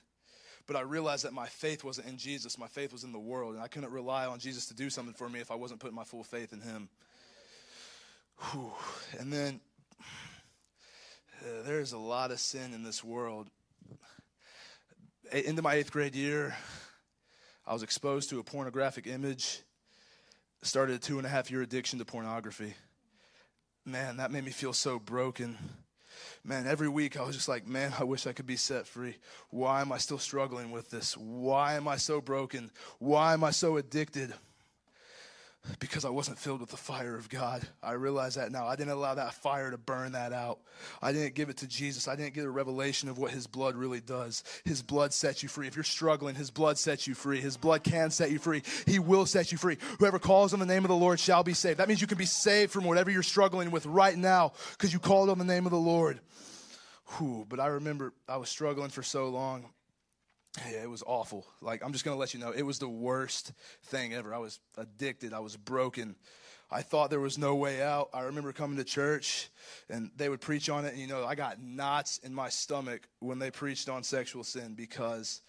But 0.65 0.75
I 0.75 0.81
realized 0.81 1.23
that 1.25 1.33
my 1.33 1.45
faith 1.45 1.83
wasn't 1.83 2.07
in 2.07 2.17
Jesus, 2.17 2.57
my 2.57 2.65
faith 2.65 2.91
was 2.91 3.03
in 3.03 3.11
the 3.11 3.19
world. 3.19 3.53
And 3.53 3.61
I 3.61 3.67
couldn't 3.67 3.91
rely 3.91 4.25
on 4.25 4.39
Jesus 4.39 4.65
to 4.69 4.73
do 4.73 4.89
something 4.89 5.13
for 5.13 5.29
me 5.29 5.39
if 5.39 5.51
I 5.51 5.55
wasn't 5.55 5.81
putting 5.81 5.95
my 5.95 6.03
full 6.03 6.23
faith 6.23 6.51
in 6.51 6.61
Him. 6.61 6.89
Whew. 8.39 8.71
And 9.19 9.31
then 9.31 9.61
uh, 11.41 11.63
there's 11.63 11.93
a 11.93 11.97
lot 11.97 12.31
of 12.31 12.39
sin 12.39 12.73
in 12.73 12.83
this 12.83 13.03
world. 13.03 13.49
Into 15.31 15.61
my 15.61 15.75
eighth 15.75 15.91
grade 15.91 16.15
year, 16.15 16.55
I 17.65 17.73
was 17.73 17.83
exposed 17.83 18.29
to 18.31 18.39
a 18.39 18.43
pornographic 18.43 19.07
image, 19.07 19.61
started 20.63 20.95
a 20.95 20.99
two 20.99 21.17
and 21.17 21.25
a 21.25 21.29
half 21.29 21.51
year 21.51 21.61
addiction 21.61 21.99
to 21.99 22.05
pornography. 22.05 22.73
Man, 23.85 24.17
that 24.17 24.31
made 24.31 24.43
me 24.43 24.51
feel 24.51 24.73
so 24.73 24.99
broken. 24.99 25.57
Man, 26.43 26.67
every 26.67 26.89
week 26.89 27.17
I 27.17 27.23
was 27.23 27.35
just 27.35 27.47
like, 27.47 27.67
man, 27.67 27.93
I 27.99 28.03
wish 28.03 28.27
I 28.27 28.33
could 28.33 28.47
be 28.47 28.57
set 28.57 28.87
free. 28.87 29.15
Why 29.49 29.81
am 29.81 29.91
I 29.91 29.97
still 29.97 30.17
struggling 30.17 30.71
with 30.71 30.89
this? 30.89 31.15
Why 31.15 31.75
am 31.75 31.87
I 31.87 31.97
so 31.97 32.21
broken? 32.21 32.71
Why 32.97 33.33
am 33.33 33.43
I 33.43 33.51
so 33.51 33.77
addicted? 33.77 34.33
Because 35.79 36.05
I 36.05 36.09
wasn't 36.09 36.39
filled 36.39 36.61
with 36.61 36.69
the 36.69 36.77
fire 36.77 37.15
of 37.15 37.29
God. 37.29 37.67
I 37.83 37.91
realize 37.93 38.35
that 38.35 38.51
now. 38.51 38.65
I 38.65 38.75
didn't 38.75 38.93
allow 38.93 39.15
that 39.15 39.33
fire 39.33 39.71
to 39.71 39.77
burn 39.77 40.13
that 40.13 40.33
out. 40.33 40.59
I 41.01 41.11
didn't 41.11 41.35
give 41.35 41.49
it 41.49 41.57
to 41.57 41.67
Jesus. 41.67 42.07
I 42.07 42.15
didn't 42.15 42.33
get 42.33 42.45
a 42.45 42.49
revelation 42.49 43.09
of 43.09 43.17
what 43.17 43.31
His 43.31 43.45
blood 43.47 43.75
really 43.75 43.99
does. 43.99 44.43
His 44.65 44.81
blood 44.81 45.13
sets 45.13 45.43
you 45.43 45.49
free. 45.49 45.67
If 45.67 45.75
you're 45.75 45.83
struggling, 45.83 46.35
His 46.35 46.49
blood 46.49 46.77
sets 46.77 47.07
you 47.07 47.13
free. 47.13 47.39
His 47.39 47.57
blood 47.57 47.83
can 47.83 48.09
set 48.09 48.31
you 48.31 48.39
free. 48.39 48.63
He 48.85 48.99
will 48.99 49.25
set 49.25 49.51
you 49.51 49.57
free. 49.57 49.77
Whoever 49.99 50.19
calls 50.19 50.53
on 50.53 50.59
the 50.59 50.65
name 50.65 50.85
of 50.85 50.89
the 50.89 50.95
Lord 50.95 51.19
shall 51.19 51.43
be 51.43 51.53
saved. 51.53 51.79
That 51.79 51.87
means 51.87 52.01
you 52.01 52.07
can 52.07 52.17
be 52.17 52.25
saved 52.25 52.71
from 52.71 52.85
whatever 52.85 53.11
you're 53.11 53.23
struggling 53.23 53.71
with 53.71 53.85
right 53.85 54.17
now 54.17 54.53
because 54.71 54.93
you 54.93 54.99
called 54.99 55.29
on 55.29 55.37
the 55.37 55.45
name 55.45 55.65
of 55.65 55.71
the 55.71 55.77
Lord. 55.77 56.19
Whew, 57.17 57.45
but 57.49 57.59
I 57.59 57.67
remember 57.67 58.13
I 58.27 58.37
was 58.37 58.49
struggling 58.49 58.89
for 58.89 59.03
so 59.03 59.29
long. 59.29 59.65
Yeah, 60.71 60.83
it 60.83 60.89
was 60.89 61.03
awful. 61.05 61.45
Like, 61.61 61.83
I'm 61.83 61.93
just 61.93 62.03
going 62.03 62.15
to 62.15 62.19
let 62.19 62.33
you 62.33 62.39
know, 62.39 62.51
it 62.51 62.63
was 62.63 62.79
the 62.79 62.89
worst 62.89 63.53
thing 63.85 64.13
ever. 64.13 64.33
I 64.33 64.39
was 64.39 64.59
addicted. 64.77 65.33
I 65.33 65.39
was 65.39 65.55
broken. 65.55 66.15
I 66.71 66.81
thought 66.81 67.09
there 67.09 67.19
was 67.19 67.37
no 67.37 67.55
way 67.55 67.81
out. 67.81 68.09
I 68.13 68.21
remember 68.21 68.51
coming 68.51 68.77
to 68.77 68.83
church 68.83 69.49
and 69.89 70.11
they 70.17 70.29
would 70.29 70.41
preach 70.41 70.69
on 70.69 70.85
it. 70.85 70.93
And, 70.93 70.99
you 70.99 71.07
know, 71.07 71.25
I 71.25 71.35
got 71.35 71.61
knots 71.61 72.19
in 72.19 72.33
my 72.33 72.49
stomach 72.49 73.07
when 73.19 73.39
they 73.39 73.49
preached 73.51 73.89
on 73.89 74.03
sexual 74.03 74.43
sin 74.43 74.75
because, 74.75 75.41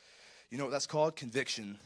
you 0.51 0.59
know 0.59 0.65
what 0.65 0.71
that's 0.71 0.87
called? 0.87 1.17
Conviction. 1.17 1.79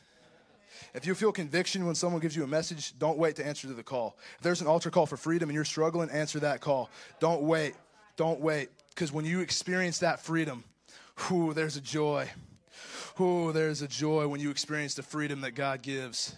If 0.92 1.06
you 1.06 1.14
feel 1.14 1.32
conviction 1.32 1.86
when 1.86 1.94
someone 1.94 2.20
gives 2.20 2.36
you 2.36 2.44
a 2.44 2.48
message, 2.48 2.98
don't 2.98 3.18
wait 3.18 3.36
to 3.36 3.46
answer 3.46 3.68
to 3.68 3.74
the 3.74 3.82
call. 3.82 4.16
If 4.36 4.42
there's 4.42 4.60
an 4.60 4.66
altar 4.66 4.90
call 4.90 5.06
for 5.06 5.16
freedom 5.16 5.48
and 5.48 5.54
you're 5.54 5.64
struggling, 5.64 6.10
answer 6.10 6.40
that 6.40 6.60
call. 6.60 6.90
Don't 7.20 7.42
wait. 7.42 7.74
Don't 8.16 8.40
wait. 8.40 8.70
Because 8.90 9.12
when 9.12 9.24
you 9.24 9.40
experience 9.40 9.98
that 9.98 10.20
freedom, 10.20 10.64
whew, 11.26 11.54
there's 11.54 11.76
a 11.76 11.80
joy. 11.80 12.28
Oh, 13.18 13.52
there's 13.52 13.82
a 13.82 13.88
joy 13.88 14.26
when 14.28 14.40
you 14.40 14.50
experience 14.50 14.94
the 14.94 15.02
freedom 15.02 15.40
that 15.42 15.52
God 15.52 15.82
gives. 15.82 16.34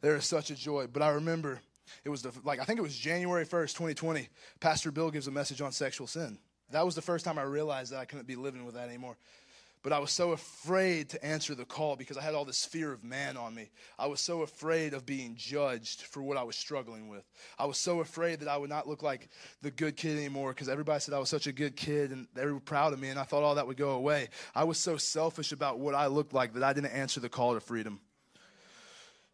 There 0.00 0.16
is 0.16 0.24
such 0.24 0.50
a 0.50 0.54
joy. 0.54 0.86
But 0.86 1.02
I 1.02 1.10
remember 1.10 1.60
it 2.04 2.08
was 2.08 2.22
the, 2.22 2.32
like, 2.44 2.60
I 2.60 2.64
think 2.64 2.78
it 2.78 2.82
was 2.82 2.96
January 2.96 3.44
1st, 3.44 3.74
2020. 3.74 4.28
Pastor 4.60 4.90
Bill 4.90 5.10
gives 5.10 5.26
a 5.26 5.30
message 5.30 5.60
on 5.60 5.72
sexual 5.72 6.06
sin. 6.06 6.38
That 6.70 6.84
was 6.84 6.94
the 6.94 7.02
first 7.02 7.24
time 7.24 7.38
I 7.38 7.42
realized 7.42 7.92
that 7.92 7.98
I 7.98 8.04
couldn't 8.04 8.28
be 8.28 8.36
living 8.36 8.64
with 8.64 8.74
that 8.74 8.88
anymore. 8.88 9.16
But 9.82 9.94
I 9.94 9.98
was 9.98 10.10
so 10.10 10.32
afraid 10.32 11.08
to 11.10 11.24
answer 11.24 11.54
the 11.54 11.64
call 11.64 11.96
because 11.96 12.18
I 12.18 12.22
had 12.22 12.34
all 12.34 12.44
this 12.44 12.66
fear 12.66 12.92
of 12.92 13.02
man 13.02 13.38
on 13.38 13.54
me. 13.54 13.70
I 13.98 14.08
was 14.08 14.20
so 14.20 14.42
afraid 14.42 14.92
of 14.92 15.06
being 15.06 15.36
judged 15.36 16.02
for 16.02 16.22
what 16.22 16.36
I 16.36 16.42
was 16.42 16.54
struggling 16.54 17.08
with. 17.08 17.24
I 17.58 17.64
was 17.64 17.78
so 17.78 18.00
afraid 18.00 18.40
that 18.40 18.48
I 18.48 18.58
would 18.58 18.68
not 18.68 18.86
look 18.86 19.02
like 19.02 19.30
the 19.62 19.70
good 19.70 19.96
kid 19.96 20.18
anymore 20.18 20.50
because 20.52 20.68
everybody 20.68 21.00
said 21.00 21.14
I 21.14 21.18
was 21.18 21.30
such 21.30 21.46
a 21.46 21.52
good 21.52 21.76
kid 21.76 22.10
and 22.10 22.26
they 22.34 22.44
were 22.44 22.60
proud 22.60 22.92
of 22.92 23.00
me, 23.00 23.08
and 23.08 23.18
I 23.18 23.22
thought 23.22 23.42
all 23.42 23.54
that 23.54 23.66
would 23.66 23.78
go 23.78 23.92
away. 23.92 24.28
I 24.54 24.64
was 24.64 24.76
so 24.76 24.98
selfish 24.98 25.50
about 25.50 25.78
what 25.78 25.94
I 25.94 26.08
looked 26.08 26.34
like 26.34 26.52
that 26.54 26.62
I 26.62 26.74
didn't 26.74 26.92
answer 26.92 27.20
the 27.20 27.30
call 27.30 27.54
to 27.54 27.60
freedom. 27.60 28.00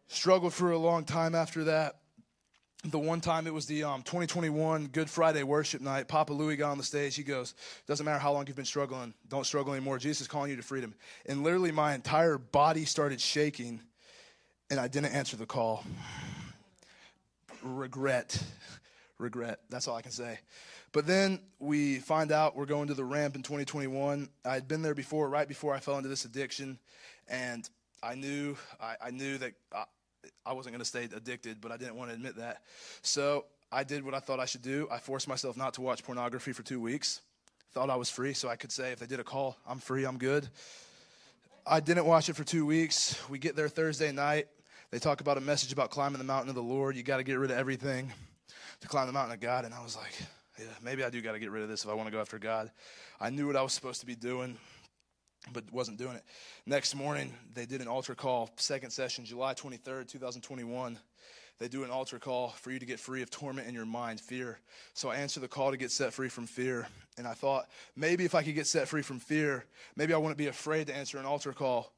Struggled 0.07 0.53
for 0.53 0.71
a 0.71 0.77
long 0.77 1.03
time 1.03 1.35
after 1.35 1.65
that 1.65 1.97
the 2.89 2.99
one 2.99 3.21
time 3.21 3.47
it 3.47 3.53
was 3.53 3.65
the 3.65 3.83
um, 3.83 4.01
2021 4.03 4.87
Good 4.87 5.09
Friday 5.09 5.43
worship 5.43 5.81
night, 5.81 6.07
Papa 6.07 6.33
Louie 6.33 6.55
got 6.55 6.71
on 6.71 6.77
the 6.77 6.83
stage. 6.83 7.15
He 7.15 7.23
goes, 7.23 7.53
Doesn't 7.85 8.05
matter 8.05 8.19
how 8.19 8.33
long 8.33 8.47
you've 8.47 8.55
been 8.55 8.65
struggling, 8.65 9.13
don't 9.27 9.45
struggle 9.45 9.73
anymore. 9.73 9.97
Jesus 9.97 10.21
is 10.21 10.27
calling 10.27 10.49
you 10.49 10.57
to 10.57 10.63
freedom. 10.63 10.93
And 11.25 11.43
literally, 11.43 11.71
my 11.71 11.93
entire 11.93 12.37
body 12.37 12.85
started 12.85 13.19
shaking, 13.19 13.81
and 14.69 14.79
I 14.79 14.87
didn't 14.87 15.13
answer 15.13 15.37
the 15.37 15.45
call. 15.45 15.83
Regret. 17.63 18.41
Regret. 19.17 19.59
That's 19.69 19.87
all 19.87 19.95
I 19.95 20.01
can 20.01 20.11
say. 20.11 20.39
But 20.91 21.05
then 21.05 21.39
we 21.59 21.97
find 21.97 22.31
out 22.31 22.55
we're 22.55 22.65
going 22.65 22.87
to 22.87 22.93
the 22.93 23.03
ramp 23.03 23.35
in 23.35 23.43
2021. 23.43 24.29
I 24.45 24.53
had 24.53 24.67
been 24.67 24.81
there 24.81 24.95
before, 24.95 25.29
right 25.29 25.47
before 25.47 25.73
I 25.73 25.79
fell 25.79 25.97
into 25.97 26.09
this 26.09 26.25
addiction, 26.25 26.79
and 27.27 27.69
I 28.01 28.15
knew 28.15 28.55
I, 28.79 28.95
I 29.07 29.11
knew 29.11 29.37
that 29.39 29.53
uh, 29.73 29.83
I 30.45 30.53
wasn't 30.53 30.73
going 30.73 30.81
to 30.81 30.85
stay 30.85 31.03
addicted, 31.03 31.61
but 31.61 31.71
I 31.71 31.77
didn't 31.77 31.95
want 31.95 32.09
to 32.09 32.15
admit 32.15 32.37
that. 32.37 32.61
So 33.01 33.45
I 33.71 33.83
did 33.83 34.03
what 34.03 34.13
I 34.13 34.19
thought 34.19 34.39
I 34.39 34.45
should 34.45 34.61
do. 34.61 34.87
I 34.91 34.99
forced 34.99 35.27
myself 35.27 35.57
not 35.57 35.73
to 35.75 35.81
watch 35.81 36.03
pornography 36.03 36.53
for 36.53 36.63
two 36.63 36.79
weeks. 36.79 37.21
Thought 37.73 37.89
I 37.89 37.95
was 37.95 38.09
free, 38.09 38.33
so 38.33 38.47
I 38.47 38.55
could 38.55 38.71
say 38.71 38.91
if 38.91 38.99
they 38.99 39.05
did 39.05 39.19
a 39.19 39.23
call, 39.23 39.57
I'm 39.67 39.79
free, 39.79 40.05
I'm 40.05 40.17
good. 40.17 40.47
I 41.65 41.81
didn't 41.81 42.05
watch 42.05 42.29
it 42.29 42.35
for 42.35 42.45
two 42.45 42.65
weeks. 42.65 43.19
We 43.29 43.39
get 43.39 43.55
there 43.55 43.67
Thursday 43.67 44.11
night. 44.11 44.47
They 44.89 44.99
talk 44.99 45.19
about 45.19 45.37
a 45.37 45.41
message 45.41 45.73
about 45.73 45.89
climbing 45.89 46.17
the 46.17 46.23
mountain 46.23 46.47
of 46.47 46.55
the 46.55 46.63
Lord. 46.63 46.95
You 46.95 47.03
got 47.03 47.17
to 47.17 47.23
get 47.23 47.35
rid 47.35 47.51
of 47.51 47.57
everything 47.57 48.13
to 48.79 48.87
climb 48.87 49.05
the 49.07 49.13
mountain 49.13 49.33
of 49.33 49.41
God. 49.41 49.65
And 49.65 49.73
I 49.73 49.83
was 49.83 49.97
like, 49.97 50.13
yeah, 50.57 50.65
maybe 50.81 51.03
I 51.03 51.09
do 51.09 51.21
got 51.21 51.33
to 51.33 51.39
get 51.39 51.51
rid 51.51 51.63
of 51.63 51.69
this 51.69 51.83
if 51.83 51.89
I 51.89 51.93
want 51.93 52.07
to 52.07 52.11
go 52.11 52.21
after 52.21 52.39
God. 52.39 52.71
I 53.19 53.29
knew 53.29 53.47
what 53.47 53.57
I 53.57 53.61
was 53.61 53.73
supposed 53.73 53.99
to 53.99 54.05
be 54.05 54.15
doing 54.15 54.57
but 55.53 55.63
wasn't 55.71 55.97
doing 55.97 56.15
it. 56.15 56.23
Next 56.65 56.95
morning, 56.95 57.33
they 57.53 57.65
did 57.65 57.81
an 57.81 57.87
altar 57.87 58.15
call, 58.15 58.49
second 58.57 58.91
session, 58.91 59.25
July 59.25 59.53
23rd, 59.53 60.07
2021. 60.07 60.99
They 61.59 61.67
do 61.67 61.83
an 61.83 61.89
altar 61.89 62.19
call 62.19 62.49
for 62.49 62.71
you 62.71 62.79
to 62.79 62.85
get 62.85 62.99
free 62.99 63.23
of 63.23 63.31
torment 63.31 63.67
in 63.67 63.73
your 63.73 63.85
mind, 63.85 64.21
fear. 64.21 64.59
So 64.93 65.09
I 65.09 65.15
answered 65.15 65.41
the 65.41 65.47
call 65.47 65.71
to 65.71 65.77
get 65.77 65.91
set 65.91 66.13
free 66.13 66.29
from 66.29 66.45
fear. 66.45 66.87
And 67.17 67.27
I 67.27 67.33
thought, 67.33 67.67
maybe 67.95 68.25
if 68.25 68.35
I 68.35 68.43
could 68.43 68.53
get 68.53 68.67
set 68.67 68.87
free 68.87 69.01
from 69.01 69.19
fear, 69.19 69.65
maybe 69.95 70.13
I 70.13 70.17
wouldn't 70.17 70.37
be 70.37 70.47
afraid 70.47 70.87
to 70.87 70.95
answer 70.95 71.17
an 71.17 71.25
altar 71.25 71.53
call 71.53 71.91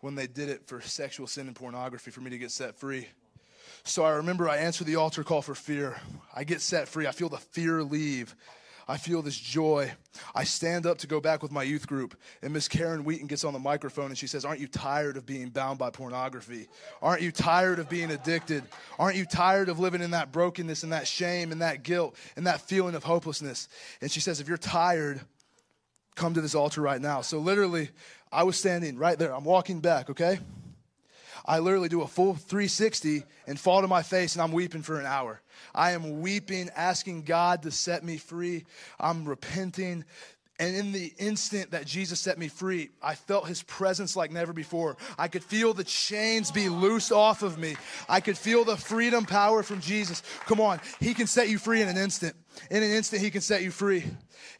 when 0.00 0.16
they 0.16 0.26
did 0.26 0.48
it 0.48 0.66
for 0.66 0.80
sexual 0.80 1.26
sin 1.26 1.46
and 1.46 1.54
pornography 1.54 2.10
for 2.10 2.20
me 2.20 2.30
to 2.30 2.38
get 2.38 2.50
set 2.50 2.74
free. 2.76 3.06
So 3.84 4.04
I 4.04 4.10
remember 4.10 4.48
I 4.48 4.56
answered 4.56 4.86
the 4.86 4.96
altar 4.96 5.22
call 5.22 5.42
for 5.42 5.54
fear. 5.54 5.96
I 6.34 6.44
get 6.44 6.60
set 6.60 6.88
free. 6.88 7.06
I 7.06 7.12
feel 7.12 7.28
the 7.28 7.38
fear 7.38 7.82
leave. 7.82 8.34
I 8.86 8.96
feel 8.96 9.22
this 9.22 9.38
joy. 9.38 9.92
I 10.34 10.44
stand 10.44 10.86
up 10.86 10.98
to 10.98 11.06
go 11.06 11.20
back 11.20 11.42
with 11.42 11.50
my 11.50 11.62
youth 11.62 11.86
group, 11.86 12.16
and 12.42 12.52
Miss 12.52 12.68
Karen 12.68 13.04
Wheaton 13.04 13.26
gets 13.26 13.44
on 13.44 13.52
the 13.52 13.58
microphone 13.58 14.06
and 14.06 14.18
she 14.18 14.26
says, 14.26 14.44
Aren't 14.44 14.60
you 14.60 14.68
tired 14.68 15.16
of 15.16 15.24
being 15.24 15.48
bound 15.48 15.78
by 15.78 15.90
pornography? 15.90 16.68
Aren't 17.00 17.22
you 17.22 17.32
tired 17.32 17.78
of 17.78 17.88
being 17.88 18.10
addicted? 18.10 18.64
Aren't 18.98 19.16
you 19.16 19.24
tired 19.24 19.68
of 19.68 19.78
living 19.78 20.02
in 20.02 20.10
that 20.12 20.32
brokenness 20.32 20.82
and 20.82 20.92
that 20.92 21.08
shame 21.08 21.52
and 21.52 21.62
that 21.62 21.82
guilt 21.82 22.16
and 22.36 22.46
that 22.46 22.60
feeling 22.60 22.94
of 22.94 23.04
hopelessness? 23.04 23.68
And 24.00 24.10
she 24.10 24.20
says, 24.20 24.40
If 24.40 24.48
you're 24.48 24.58
tired, 24.58 25.20
come 26.14 26.34
to 26.34 26.40
this 26.40 26.54
altar 26.54 26.80
right 26.80 27.00
now. 27.00 27.22
So 27.22 27.38
literally, 27.38 27.90
I 28.30 28.42
was 28.42 28.56
standing 28.56 28.98
right 28.98 29.18
there. 29.18 29.34
I'm 29.34 29.44
walking 29.44 29.80
back, 29.80 30.10
okay? 30.10 30.38
I 31.44 31.58
literally 31.58 31.88
do 31.88 32.02
a 32.02 32.06
full 32.06 32.34
360 32.34 33.24
and 33.46 33.60
fall 33.60 33.82
to 33.82 33.88
my 33.88 34.02
face 34.02 34.34
and 34.34 34.42
I'm 34.42 34.52
weeping 34.52 34.82
for 34.82 34.98
an 34.98 35.06
hour. 35.06 35.40
I 35.74 35.92
am 35.92 36.20
weeping, 36.20 36.70
asking 36.74 37.22
God 37.22 37.62
to 37.62 37.70
set 37.70 38.02
me 38.02 38.16
free. 38.16 38.64
I'm 38.98 39.24
repenting. 39.26 40.04
And 40.58 40.76
in 40.76 40.92
the 40.92 41.12
instant 41.18 41.72
that 41.72 41.84
Jesus 41.84 42.20
set 42.20 42.38
me 42.38 42.46
free, 42.46 42.90
I 43.02 43.16
felt 43.16 43.48
his 43.48 43.62
presence 43.64 44.14
like 44.14 44.30
never 44.30 44.52
before. 44.52 44.96
I 45.18 45.26
could 45.26 45.42
feel 45.42 45.74
the 45.74 45.84
chains 45.84 46.52
be 46.52 46.68
loosed 46.68 47.10
off 47.10 47.42
of 47.42 47.58
me. 47.58 47.76
I 48.08 48.20
could 48.20 48.38
feel 48.38 48.64
the 48.64 48.76
freedom 48.76 49.24
power 49.24 49.64
from 49.64 49.80
Jesus. 49.80 50.22
Come 50.46 50.60
on, 50.60 50.80
he 51.00 51.12
can 51.12 51.26
set 51.26 51.48
you 51.48 51.58
free 51.58 51.82
in 51.82 51.88
an 51.88 51.96
instant. 51.96 52.36
In 52.70 52.82
an 52.82 52.90
instant, 52.90 53.22
he 53.22 53.30
can 53.30 53.40
set 53.40 53.62
you 53.62 53.70
free. 53.70 54.04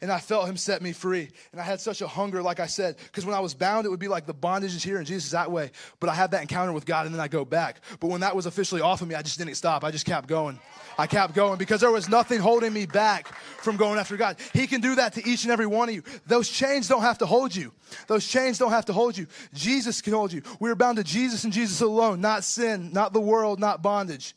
And 0.01 0.11
I 0.11 0.19
felt 0.19 0.47
him 0.47 0.57
set 0.57 0.81
me 0.81 0.91
free. 0.91 1.29
And 1.51 1.61
I 1.61 1.63
had 1.63 1.79
such 1.79 2.01
a 2.01 2.07
hunger, 2.07 2.41
like 2.41 2.59
I 2.59 2.65
said, 2.65 2.97
because 2.97 3.25
when 3.25 3.35
I 3.35 3.39
was 3.39 3.53
bound, 3.53 3.85
it 3.85 3.89
would 3.89 3.99
be 3.99 4.07
like 4.07 4.25
the 4.25 4.33
bondage 4.33 4.75
is 4.75 4.83
here 4.83 4.97
and 4.97 5.05
Jesus 5.05 5.25
is 5.25 5.31
that 5.31 5.51
way. 5.51 5.71
But 5.99 6.09
I 6.09 6.15
had 6.15 6.31
that 6.31 6.41
encounter 6.41 6.73
with 6.73 6.85
God 6.85 7.05
and 7.05 7.15
then 7.15 7.21
I 7.21 7.27
go 7.27 7.45
back. 7.45 7.81
But 7.99 8.07
when 8.09 8.21
that 8.21 8.35
was 8.35 8.45
officially 8.45 8.81
off 8.81 9.01
of 9.01 9.07
me, 9.07 9.15
I 9.15 9.21
just 9.21 9.37
didn't 9.37 9.55
stop. 9.55 9.83
I 9.83 9.91
just 9.91 10.05
kept 10.05 10.27
going. 10.27 10.59
I 10.97 11.07
kept 11.07 11.33
going 11.33 11.57
because 11.57 11.81
there 11.81 11.91
was 11.91 12.09
nothing 12.09 12.39
holding 12.39 12.73
me 12.73 12.85
back 12.85 13.27
from 13.57 13.77
going 13.77 13.99
after 13.99 14.17
God. 14.17 14.37
He 14.53 14.67
can 14.67 14.81
do 14.81 14.95
that 14.95 15.13
to 15.13 15.27
each 15.27 15.43
and 15.43 15.51
every 15.51 15.67
one 15.67 15.89
of 15.89 15.95
you. 15.95 16.03
Those 16.25 16.49
chains 16.49 16.87
don't 16.87 17.01
have 17.01 17.17
to 17.19 17.25
hold 17.25 17.55
you. 17.55 17.71
Those 18.07 18.25
chains 18.25 18.57
don't 18.57 18.71
have 18.71 18.85
to 18.85 18.93
hold 18.93 19.17
you. 19.17 19.27
Jesus 19.53 20.01
can 20.01 20.13
hold 20.13 20.31
you. 20.33 20.41
We 20.59 20.69
are 20.69 20.75
bound 20.75 20.97
to 20.97 21.03
Jesus 21.03 21.43
and 21.43 21.53
Jesus 21.53 21.81
alone, 21.81 22.21
not 22.21 22.43
sin, 22.43 22.91
not 22.93 23.13
the 23.13 23.21
world, 23.21 23.59
not 23.59 23.81
bondage. 23.81 24.35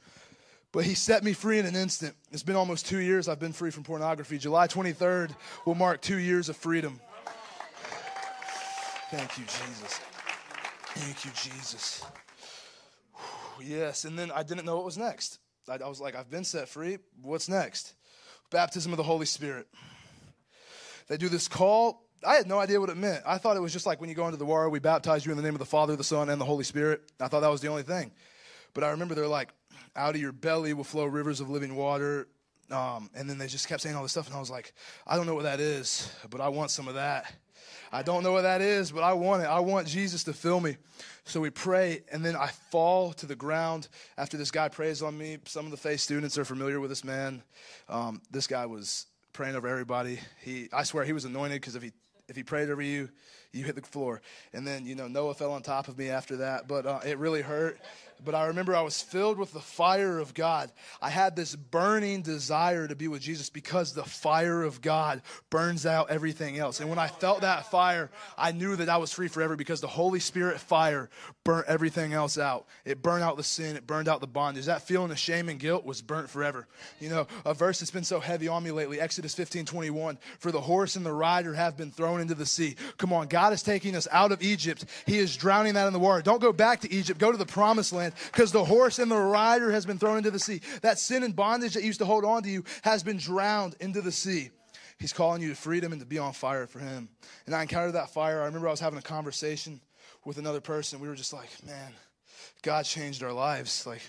But 0.72 0.84
he 0.84 0.94
set 0.94 1.25
me 1.25 1.32
free 1.32 1.58
in 1.58 1.66
an 1.66 1.75
instant. 1.75 2.14
It's 2.30 2.42
been 2.42 2.56
almost 2.56 2.87
two 2.87 2.98
years 2.98 3.28
I've 3.28 3.40
been 3.40 3.52
free 3.52 3.70
from 3.70 3.84
pornography. 3.84 4.37
July 4.38 4.66
23rd 4.66 5.34
will 5.64 5.75
mark 5.75 6.02
two 6.02 6.18
years 6.18 6.48
of 6.48 6.56
freedom. 6.56 7.00
Thank 9.10 9.38
you, 9.38 9.44
Jesus. 9.44 10.00
Thank 10.94 11.25
you, 11.25 11.30
Jesus. 11.34 12.04
Yes, 13.60 14.04
and 14.04 14.18
then 14.18 14.30
I 14.30 14.42
didn't 14.42 14.66
know 14.66 14.76
what 14.76 14.84
was 14.84 14.98
next. 14.98 15.38
I, 15.68 15.78
I 15.82 15.88
was 15.88 16.00
like, 16.00 16.14
I've 16.14 16.30
been 16.30 16.44
set 16.44 16.68
free. 16.68 16.98
What's 17.22 17.48
next? 17.48 17.94
Baptism 18.50 18.92
of 18.92 18.98
the 18.98 19.02
Holy 19.02 19.26
Spirit. 19.26 19.66
They 21.08 21.16
do 21.16 21.28
this 21.28 21.48
call. 21.48 22.04
I 22.26 22.34
had 22.34 22.46
no 22.46 22.58
idea 22.58 22.80
what 22.80 22.90
it 22.90 22.96
meant. 22.96 23.22
I 23.26 23.38
thought 23.38 23.56
it 23.56 23.60
was 23.60 23.72
just 23.72 23.87
like 23.87 24.00
when 24.00 24.10
you 24.10 24.14
go 24.14 24.26
into 24.26 24.37
the 24.37 24.44
water, 24.44 24.68
we 24.68 24.80
baptize 24.80 25.25
you 25.25 25.32
in 25.32 25.37
the 25.37 25.42
name 25.42 25.54
of 25.54 25.60
the 25.60 25.64
Father, 25.64 25.96
the 25.96 26.04
Son, 26.04 26.28
and 26.28 26.40
the 26.40 26.44
Holy 26.44 26.64
Spirit. 26.64 27.10
I 27.20 27.28
thought 27.28 27.40
that 27.40 27.50
was 27.50 27.60
the 27.60 27.68
only 27.68 27.84
thing. 27.84 28.10
But 28.75 28.84
I 28.84 28.90
remember 28.90 29.14
they're 29.14 29.26
like, 29.26 29.50
out 29.97 30.14
of 30.14 30.20
your 30.20 30.32
belly 30.32 30.75
will 30.75 30.85
flow 30.85 31.04
rivers 31.04 31.40
of 31.40 31.50
living 31.50 31.76
water. 31.76 32.28
Um, 32.70 33.11
and 33.14 33.28
then 33.28 33.38
they 33.38 33.47
just 33.47 33.68
kept 33.68 33.82
saying 33.82 33.97
all 33.97 34.02
this 34.02 34.12
stuff. 34.12 34.26
And 34.26 34.37
I 34.37 34.40
was 34.40 34.50
like, 34.50 34.73
I 35.06 35.16
don't 35.16 35.26
know 35.26 35.35
what 35.35 35.44
that 35.44 35.61
is, 35.61 36.12
but 36.28 36.40
I 36.40 36.49
want 36.49 36.70
some 36.70 36.88
of 36.88 36.94
that. 36.94 37.32
I 37.90 38.02
don't 38.02 38.23
know 38.23 38.32
what 38.32 38.42
that 38.42 38.61
is, 38.61 38.92
but 38.92 39.02
I 39.02 39.14
want 39.14 39.42
it. 39.42 39.47
I 39.47 39.61
want 39.61 39.87
Jesus 39.87 40.25
to 40.25 40.32
fill 40.32 40.61
me. 40.61 40.76
So 41.25 41.40
we 41.40 41.50
pray, 41.50 42.02
and 42.12 42.25
then 42.25 42.37
I 42.37 42.49
fall 42.70 43.12
to 43.14 43.26
the 43.26 43.37
ground 43.37 43.88
after 44.16 44.37
this 44.37 44.50
guy 44.50 44.68
prays 44.68 45.02
on 45.02 45.16
me. 45.16 45.38
Some 45.47 45.64
of 45.64 45.70
the 45.70 45.76
faith 45.76 46.00
students 46.00 46.37
are 46.38 46.44
familiar 46.44 46.80
with 46.80 46.90
this 46.90 47.04
man. 47.04 47.42
Um, 47.88 48.20
this 48.30 48.47
guy 48.47 48.66
was 48.66 49.06
praying 49.32 49.56
over 49.56 49.68
everybody. 49.68 50.20
He, 50.42 50.68
I 50.73 50.82
swear, 50.82 51.04
he 51.04 51.12
was 51.12 51.25
anointed 51.25 51.61
because 51.61 51.76
if 51.76 51.82
he 51.82 51.92
if 52.28 52.37
he 52.37 52.42
prayed 52.42 52.68
over 52.68 52.82
you, 52.82 53.08
you 53.52 53.64
hit 53.64 53.75
the 53.75 53.82
floor. 53.82 54.20
And 54.52 54.66
then 54.66 54.85
you 54.85 54.94
know 54.94 55.08
Noah 55.08 55.35
fell 55.35 55.52
on 55.52 55.62
top 55.62 55.88
of 55.88 55.97
me 55.97 56.11
after 56.11 56.37
that, 56.37 56.68
but 56.68 56.87
uh, 56.87 57.00
it 57.04 57.18
really 57.18 57.40
hurt 57.40 57.80
but 58.25 58.34
I 58.34 58.46
remember 58.46 58.75
I 58.75 58.82
was 58.82 59.00
filled 59.00 59.38
with 59.38 59.52
the 59.52 59.60
fire 59.60 60.18
of 60.18 60.34
God. 60.34 60.72
I 61.00 61.10
had 61.10 61.37
this 61.37 61.54
burning 61.54 62.22
desire 62.22 62.88
to 62.88 62.96
be 62.96 63.08
with 63.08 63.22
Jesus 63.22 63.50
because 63.50 63.92
the 63.92 64.04
fire 64.04 64.62
of 64.62 64.80
God 64.80 65.22
burns 65.50 65.87
out 65.87 66.10
everything 66.10 66.58
else. 66.58 66.80
And 66.80 66.90
when 66.90 66.98
I 66.98 67.08
felt 67.08 67.42
that 67.42 67.70
fire, 67.70 68.10
I 68.37 68.52
knew 68.52 68.76
that 68.76 68.88
I 68.88 68.96
was 68.96 69.12
free 69.12 69.28
forever 69.28 69.56
because 69.56 69.80
the 69.80 69.87
Holy 69.87 70.20
Spirit 70.20 70.60
fire 70.60 71.10
burnt 71.44 71.66
everything 71.68 72.12
else 72.12 72.38
out. 72.38 72.66
It 72.84 73.02
burned 73.02 73.25
out 73.25 73.37
the 73.37 73.42
sin, 73.42 73.76
it 73.76 73.87
burned 73.87 74.08
out 74.08 74.20
the 74.20 74.26
bondage. 74.26 74.66
That 74.66 74.82
feeling 74.82 75.10
of 75.10 75.18
shame 75.18 75.48
and 75.48 75.58
guilt 75.58 75.84
was 75.84 76.02
burnt 76.02 76.28
forever. 76.28 76.66
You 77.00 77.10
know, 77.10 77.26
a 77.44 77.54
verse 77.54 77.80
that's 77.80 77.90
been 77.90 78.04
so 78.04 78.20
heavy 78.20 78.48
on 78.48 78.62
me 78.62 78.70
lately, 78.70 79.00
Exodus 79.00 79.34
15 79.34 79.64
21, 79.64 80.18
for 80.38 80.52
the 80.52 80.60
horse 80.60 80.96
and 80.96 81.06
the 81.06 81.12
rider 81.12 81.54
have 81.54 81.76
been 81.76 81.90
thrown 81.90 82.20
into 82.20 82.34
the 82.34 82.46
sea. 82.46 82.76
Come 82.96 83.12
on, 83.12 83.28
God 83.28 83.52
is 83.52 83.62
taking 83.62 83.96
us 83.96 84.08
out 84.10 84.32
of 84.32 84.42
Egypt. 84.42 84.84
He 85.06 85.18
is 85.18 85.37
drowning 85.37 85.75
that 85.75 85.87
in 85.87 85.92
the 85.92 85.98
water. 85.98 86.22
Don't 86.22 86.40
go 86.40 86.52
back 86.52 86.80
to 86.80 86.92
Egypt, 86.92 87.20
go 87.20 87.32
to 87.32 87.38
the 87.38 87.46
promised 87.46 87.92
land 87.92 88.07
because 88.32 88.52
the 88.52 88.64
horse 88.64 88.98
and 88.98 89.10
the 89.10 89.18
rider 89.18 89.70
has 89.72 89.86
been 89.86 89.98
thrown 89.98 90.18
into 90.18 90.30
the 90.30 90.38
sea. 90.38 90.60
That 90.82 90.98
sin 90.98 91.22
and 91.22 91.34
bondage 91.34 91.74
that 91.74 91.84
used 91.84 92.00
to 92.00 92.06
hold 92.06 92.24
on 92.24 92.42
to 92.42 92.48
you 92.48 92.64
has 92.82 93.02
been 93.02 93.16
drowned 93.16 93.76
into 93.80 94.00
the 94.00 94.12
sea. 94.12 94.50
He's 94.98 95.12
calling 95.12 95.42
you 95.42 95.50
to 95.50 95.54
freedom 95.54 95.92
and 95.92 96.00
to 96.00 96.06
be 96.06 96.18
on 96.18 96.32
fire 96.32 96.66
for 96.66 96.80
him. 96.80 97.08
And 97.46 97.54
I 97.54 97.62
encountered 97.62 97.92
that 97.92 98.10
fire. 98.10 98.42
I 98.42 98.46
remember 98.46 98.68
I 98.68 98.72
was 98.72 98.80
having 98.80 98.98
a 98.98 99.02
conversation 99.02 99.80
with 100.24 100.38
another 100.38 100.60
person. 100.60 101.00
We 101.00 101.08
were 101.08 101.14
just 101.14 101.32
like, 101.32 101.50
man, 101.64 101.92
God 102.62 102.84
changed 102.84 103.22
our 103.22 103.32
lives. 103.32 103.86
Like, 103.86 104.02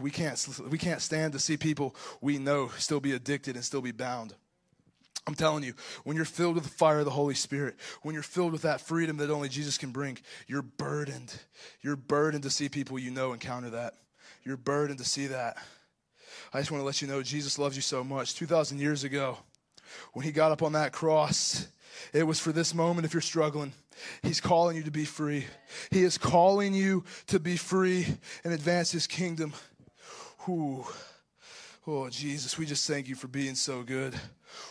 we 0.00 0.10
can't, 0.10 0.48
we 0.68 0.78
can't 0.78 1.02
stand 1.02 1.32
to 1.34 1.38
see 1.38 1.56
people 1.56 1.94
we 2.20 2.38
know 2.38 2.68
still 2.78 3.00
be 3.00 3.12
addicted 3.12 3.56
and 3.56 3.64
still 3.64 3.82
be 3.82 3.92
bound. 3.92 4.34
I'm 5.26 5.34
telling 5.34 5.62
you, 5.62 5.74
when 6.04 6.16
you're 6.16 6.24
filled 6.24 6.54
with 6.54 6.64
the 6.64 6.70
fire 6.70 7.00
of 7.00 7.04
the 7.04 7.10
Holy 7.10 7.34
Spirit, 7.34 7.76
when 8.02 8.14
you're 8.14 8.22
filled 8.22 8.52
with 8.52 8.62
that 8.62 8.80
freedom 8.80 9.18
that 9.18 9.30
only 9.30 9.48
Jesus 9.48 9.78
can 9.78 9.90
bring, 9.90 10.18
you're 10.46 10.62
burdened. 10.62 11.32
You're 11.82 11.96
burdened 11.96 12.42
to 12.44 12.50
see 12.50 12.68
people 12.68 12.98
you 12.98 13.10
know 13.10 13.32
encounter 13.32 13.70
that. 13.70 13.94
You're 14.44 14.56
burdened 14.56 14.98
to 14.98 15.04
see 15.04 15.26
that. 15.26 15.58
I 16.52 16.58
just 16.58 16.70
want 16.70 16.80
to 16.80 16.86
let 16.86 17.02
you 17.02 17.08
know 17.08 17.22
Jesus 17.22 17.58
loves 17.58 17.76
you 17.76 17.82
so 17.82 18.02
much. 18.02 18.34
2,000 18.34 18.78
years 18.78 19.04
ago, 19.04 19.38
when 20.14 20.24
he 20.24 20.32
got 20.32 20.52
up 20.52 20.62
on 20.62 20.72
that 20.72 20.92
cross, 20.92 21.66
it 22.12 22.26
was 22.26 22.40
for 22.40 22.52
this 22.52 22.74
moment 22.74 23.04
if 23.04 23.12
you're 23.12 23.20
struggling. 23.20 23.72
He's 24.22 24.40
calling 24.40 24.76
you 24.76 24.82
to 24.84 24.90
be 24.90 25.04
free. 25.04 25.46
He 25.90 26.02
is 26.02 26.16
calling 26.16 26.72
you 26.72 27.04
to 27.26 27.38
be 27.38 27.56
free 27.56 28.06
and 28.42 28.54
advance 28.54 28.90
his 28.90 29.06
kingdom. 29.06 29.52
Ooh. 30.48 30.86
Oh, 31.86 32.08
Jesus, 32.08 32.56
we 32.56 32.66
just 32.66 32.86
thank 32.88 33.08
you 33.08 33.14
for 33.14 33.28
being 33.28 33.54
so 33.54 33.82
good. 33.82 34.14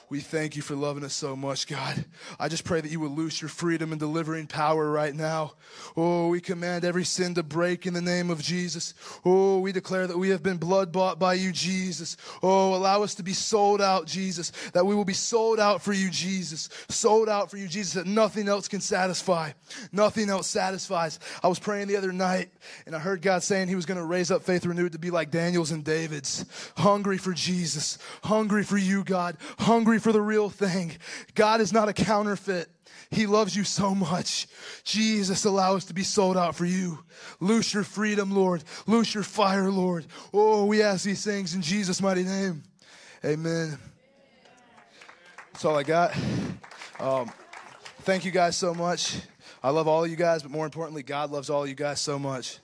We 0.09 0.21
thank 0.21 0.55
you 0.55 0.63
for 0.63 0.75
loving 0.75 1.03
us 1.03 1.13
so 1.13 1.35
much, 1.35 1.67
God. 1.67 2.03
I 2.39 2.47
just 2.47 2.63
pray 2.63 2.81
that 2.81 2.91
you 2.91 2.99
would 2.99 3.11
loose 3.11 3.41
your 3.41 3.49
freedom 3.49 3.91
and 3.91 3.99
delivering 3.99 4.47
power 4.47 4.89
right 4.89 5.13
now. 5.13 5.53
Oh, 5.95 6.29
we 6.29 6.41
command 6.41 6.83
every 6.83 7.05
sin 7.05 7.35
to 7.35 7.43
break 7.43 7.85
in 7.85 7.93
the 7.93 8.01
name 8.01 8.31
of 8.31 8.41
Jesus. 8.41 8.95
Oh, 9.23 9.59
we 9.59 9.71
declare 9.71 10.07
that 10.07 10.17
we 10.17 10.29
have 10.29 10.41
been 10.41 10.57
blood 10.57 10.91
bought 10.91 11.19
by 11.19 11.35
you, 11.35 11.51
Jesus. 11.51 12.17
Oh, 12.41 12.73
allow 12.73 13.03
us 13.03 13.15
to 13.15 13.23
be 13.23 13.33
sold 13.33 13.81
out, 13.81 14.07
Jesus, 14.07 14.51
that 14.73 14.85
we 14.85 14.95
will 14.95 15.05
be 15.05 15.13
sold 15.13 15.59
out 15.59 15.81
for 15.81 15.93
you, 15.93 16.09
Jesus. 16.09 16.69
Sold 16.89 17.29
out 17.29 17.51
for 17.51 17.57
you, 17.57 17.67
Jesus, 17.67 17.93
that 17.93 18.07
nothing 18.07 18.47
else 18.47 18.67
can 18.67 18.81
satisfy. 18.81 19.51
Nothing 19.91 20.31
else 20.31 20.47
satisfies. 20.47 21.19
I 21.43 21.47
was 21.47 21.59
praying 21.59 21.87
the 21.87 21.97
other 21.97 22.11
night 22.11 22.49
and 22.87 22.95
I 22.95 22.99
heard 22.99 23.21
God 23.21 23.43
saying 23.43 23.67
he 23.67 23.75
was 23.75 23.85
going 23.85 23.99
to 23.99 24.05
raise 24.05 24.31
up 24.31 24.41
faith 24.41 24.65
renewed 24.65 24.93
to 24.93 24.99
be 24.99 25.11
like 25.11 25.29
Daniel's 25.29 25.69
and 25.69 25.83
David's. 25.83 26.45
Hungry 26.77 27.19
for 27.19 27.33
Jesus. 27.33 27.99
Hungry 28.23 28.63
for 28.63 28.77
you, 28.77 29.03
God. 29.03 29.37
Hungry 29.59 29.68
for 29.99 30.11
the 30.11 30.21
real 30.21 30.49
thing. 30.49 30.93
God 31.35 31.61
is 31.61 31.71
not 31.71 31.89
a 31.89 31.93
counterfeit. 31.93 32.69
He 33.11 33.25
loves 33.25 33.55
you 33.55 33.63
so 33.63 33.93
much. 33.95 34.47
Jesus, 34.83 35.45
allow 35.45 35.75
us 35.75 35.85
to 35.85 35.93
be 35.93 36.03
sold 36.03 36.37
out 36.37 36.55
for 36.55 36.65
you. 36.65 36.99
Loose 37.39 37.73
your 37.73 37.83
freedom, 37.83 38.31
Lord. 38.31 38.63
Loose 38.87 39.13
your 39.13 39.23
fire, 39.23 39.69
Lord. 39.69 40.05
Oh, 40.33 40.65
we 40.65 40.81
ask 40.81 41.05
these 41.05 41.23
things 41.23 41.53
in 41.53 41.61
Jesus' 41.61 42.01
mighty 42.01 42.23
name. 42.23 42.63
Amen. 43.23 43.77
That's 45.53 45.65
all 45.65 45.77
I 45.77 45.83
got. 45.83 46.15
Um, 46.99 47.31
thank 48.01 48.25
you 48.25 48.31
guys 48.31 48.57
so 48.57 48.73
much. 48.73 49.17
I 49.61 49.69
love 49.69 49.87
all 49.87 50.07
you 50.07 50.15
guys, 50.15 50.41
but 50.41 50.51
more 50.51 50.65
importantly, 50.65 51.03
God 51.03 51.31
loves 51.31 51.49
all 51.49 51.67
you 51.67 51.75
guys 51.75 51.99
so 51.99 52.17
much. 52.17 52.59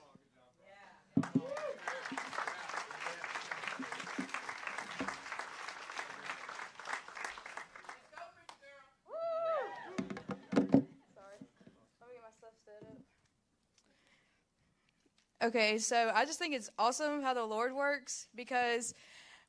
Okay, 15.46 15.78
so 15.78 16.12
I 16.16 16.26
just 16.26 16.40
think 16.40 16.56
it's 16.56 16.72
awesome 16.80 17.22
how 17.22 17.36
the 17.36 17.46
Lord 17.46 17.72
works 17.72 18.26
because 18.34 18.96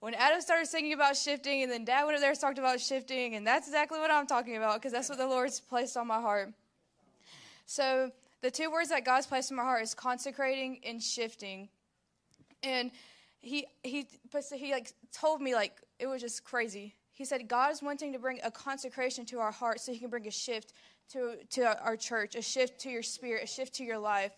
when 0.00 0.12
Adam 0.12 0.42
started 0.42 0.66
singing 0.66 0.92
about 0.92 1.16
shifting, 1.16 1.62
and 1.62 1.72
then 1.72 1.86
Dad 1.86 2.04
went 2.04 2.16
up 2.16 2.20
there 2.20 2.32
and 2.32 2.38
talked 2.38 2.58
about 2.58 2.80
shifting, 2.80 3.34
and 3.34 3.46
that's 3.46 3.66
exactly 3.66 3.98
what 3.98 4.10
I'm 4.10 4.26
talking 4.26 4.58
about 4.58 4.74
because 4.74 4.92
that's 4.92 5.08
what 5.08 5.16
the 5.16 5.26
Lord's 5.26 5.58
placed 5.58 5.96
on 5.96 6.06
my 6.06 6.20
heart. 6.20 6.52
So 7.64 8.10
the 8.42 8.50
two 8.50 8.70
words 8.70 8.90
that 8.90 9.06
God's 9.06 9.26
placed 9.26 9.50
in 9.50 9.56
my 9.56 9.62
heart 9.62 9.82
is 9.82 9.94
consecrating 9.94 10.80
and 10.84 11.02
shifting, 11.02 11.70
and 12.62 12.90
he 13.40 13.64
he 13.82 14.06
he 14.54 14.72
like 14.72 14.92
told 15.14 15.40
me 15.40 15.54
like 15.54 15.80
it 15.98 16.08
was 16.08 16.20
just 16.20 16.44
crazy. 16.44 16.94
He 17.14 17.24
said 17.24 17.48
God 17.48 17.72
is 17.72 17.82
wanting 17.82 18.12
to 18.12 18.18
bring 18.18 18.38
a 18.44 18.50
consecration 18.50 19.24
to 19.26 19.38
our 19.38 19.50
heart 19.50 19.80
so 19.80 19.92
He 19.92 19.98
can 19.98 20.10
bring 20.10 20.26
a 20.26 20.30
shift 20.30 20.74
to 21.12 21.36
to 21.52 21.82
our 21.82 21.96
church, 21.96 22.34
a 22.34 22.42
shift 22.42 22.80
to 22.80 22.90
your 22.90 23.02
spirit, 23.02 23.44
a 23.44 23.46
shift 23.46 23.72
to 23.76 23.82
your 23.82 23.98
life. 23.98 24.32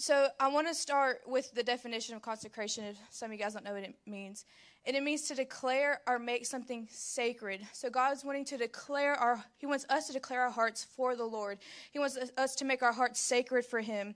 So 0.00 0.28
I 0.40 0.48
want 0.48 0.66
to 0.66 0.72
start 0.72 1.20
with 1.26 1.52
the 1.52 1.62
definition 1.62 2.16
of 2.16 2.22
consecration. 2.22 2.84
If 2.84 2.96
some 3.10 3.26
of 3.26 3.32
you 3.34 3.38
guys 3.38 3.52
don't 3.52 3.66
know 3.66 3.74
what 3.74 3.82
it 3.82 3.94
means, 4.06 4.46
and 4.86 4.96
it 4.96 5.02
means 5.02 5.28
to 5.28 5.34
declare 5.34 6.00
or 6.06 6.18
make 6.18 6.46
something 6.46 6.88
sacred. 6.90 7.60
So 7.74 7.90
God's 7.90 8.24
wanting 8.24 8.46
to 8.46 8.56
declare 8.56 9.12
our. 9.12 9.44
He 9.58 9.66
wants 9.66 9.84
us 9.90 10.06
to 10.06 10.14
declare 10.14 10.40
our 10.40 10.50
hearts 10.50 10.86
for 10.96 11.16
the 11.16 11.26
Lord. 11.26 11.58
He 11.92 11.98
wants 11.98 12.16
us 12.38 12.54
to 12.54 12.64
make 12.64 12.82
our 12.82 12.94
hearts 12.94 13.20
sacred 13.20 13.66
for 13.66 13.80
Him. 13.80 14.14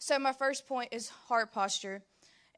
So 0.00 0.18
my 0.18 0.32
first 0.32 0.66
point 0.66 0.88
is 0.90 1.08
heart 1.08 1.52
posture. 1.52 2.02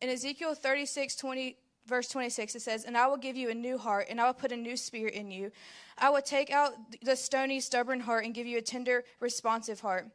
In 0.01 0.09
Ezekiel 0.09 0.55
36, 0.55 1.17
20, 1.17 1.59
verse 1.85 2.09
26, 2.09 2.55
it 2.55 2.63
says, 2.63 2.85
And 2.85 2.97
I 2.97 3.09
will 3.09 3.19
give 3.19 3.37
you 3.37 3.51
a 3.51 3.55
new 3.55 3.77
heart, 3.77 4.07
and 4.09 4.23
I 4.23 4.25
will 4.25 4.33
put 4.33 4.53
a 4.53 4.57
new 4.57 4.79
spirit 4.79 5.13
in 5.13 5.31
you. 5.31 5.53
I 5.99 6.09
will 6.09 6.23
take 6.23 6.51
out 6.51 6.73
the 7.03 7.15
stony, 7.15 7.61
stubborn 7.61 8.01
heart 8.01 8.25
and 8.25 8.33
give 8.33 8.47
you 8.47 8.57
a 8.57 8.63
tender, 8.63 9.05
responsive 9.21 9.81
heart 9.81 10.09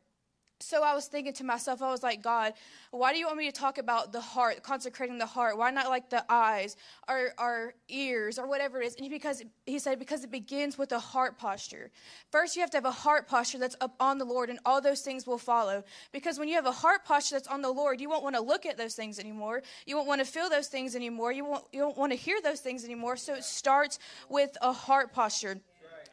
so 0.61 0.83
I 0.83 0.93
was 0.93 1.07
thinking 1.07 1.33
to 1.33 1.43
myself, 1.43 1.81
I 1.81 1.91
was 1.91 2.03
like, 2.03 2.21
God, 2.21 2.53
why 2.91 3.13
do 3.13 3.19
you 3.19 3.25
want 3.25 3.37
me 3.37 3.49
to 3.49 3.51
talk 3.51 3.77
about 3.77 4.11
the 4.11 4.21
heart, 4.21 4.63
consecrating 4.63 5.17
the 5.17 5.25
heart? 5.25 5.57
Why 5.57 5.71
not 5.71 5.89
like 5.89 6.09
the 6.09 6.23
eyes 6.29 6.75
or 7.07 7.33
our 7.37 7.73
ears 7.89 8.37
or 8.37 8.47
whatever 8.47 8.81
it 8.81 8.87
is? 8.87 8.95
And 8.95 9.03
he, 9.03 9.09
because 9.09 9.43
he 9.65 9.79
said, 9.79 9.99
because 9.99 10.23
it 10.23 10.31
begins 10.31 10.77
with 10.77 10.91
a 10.91 10.99
heart 10.99 11.37
posture. 11.37 11.89
First, 12.31 12.55
you 12.55 12.61
have 12.61 12.69
to 12.71 12.77
have 12.77 12.85
a 12.85 12.91
heart 12.91 13.27
posture 13.27 13.59
that's 13.59 13.75
up 13.81 13.95
on 13.99 14.17
the 14.17 14.25
Lord, 14.25 14.49
and 14.49 14.59
all 14.65 14.81
those 14.81 15.01
things 15.01 15.25
will 15.25 15.37
follow. 15.37 15.83
Because 16.11 16.37
when 16.37 16.47
you 16.47 16.55
have 16.55 16.65
a 16.65 16.71
heart 16.71 17.05
posture 17.05 17.35
that's 17.35 17.47
on 17.47 17.61
the 17.61 17.71
Lord, 17.71 17.99
you 17.99 18.09
won't 18.09 18.23
want 18.23 18.35
to 18.35 18.41
look 18.41 18.65
at 18.65 18.77
those 18.77 18.95
things 18.95 19.19
anymore. 19.19 19.63
You 19.85 19.95
won't 19.95 20.07
want 20.07 20.21
to 20.21 20.27
feel 20.27 20.49
those 20.49 20.67
things 20.67 20.95
anymore. 20.95 21.31
You 21.31 21.45
won't, 21.45 21.65
you 21.71 21.81
won't 21.81 21.97
want 21.97 22.11
to 22.11 22.17
hear 22.17 22.41
those 22.41 22.59
things 22.59 22.83
anymore. 22.83 23.17
So 23.17 23.35
it 23.35 23.43
starts 23.43 23.99
with 24.29 24.57
a 24.61 24.73
heart 24.73 25.13
posture. 25.13 25.61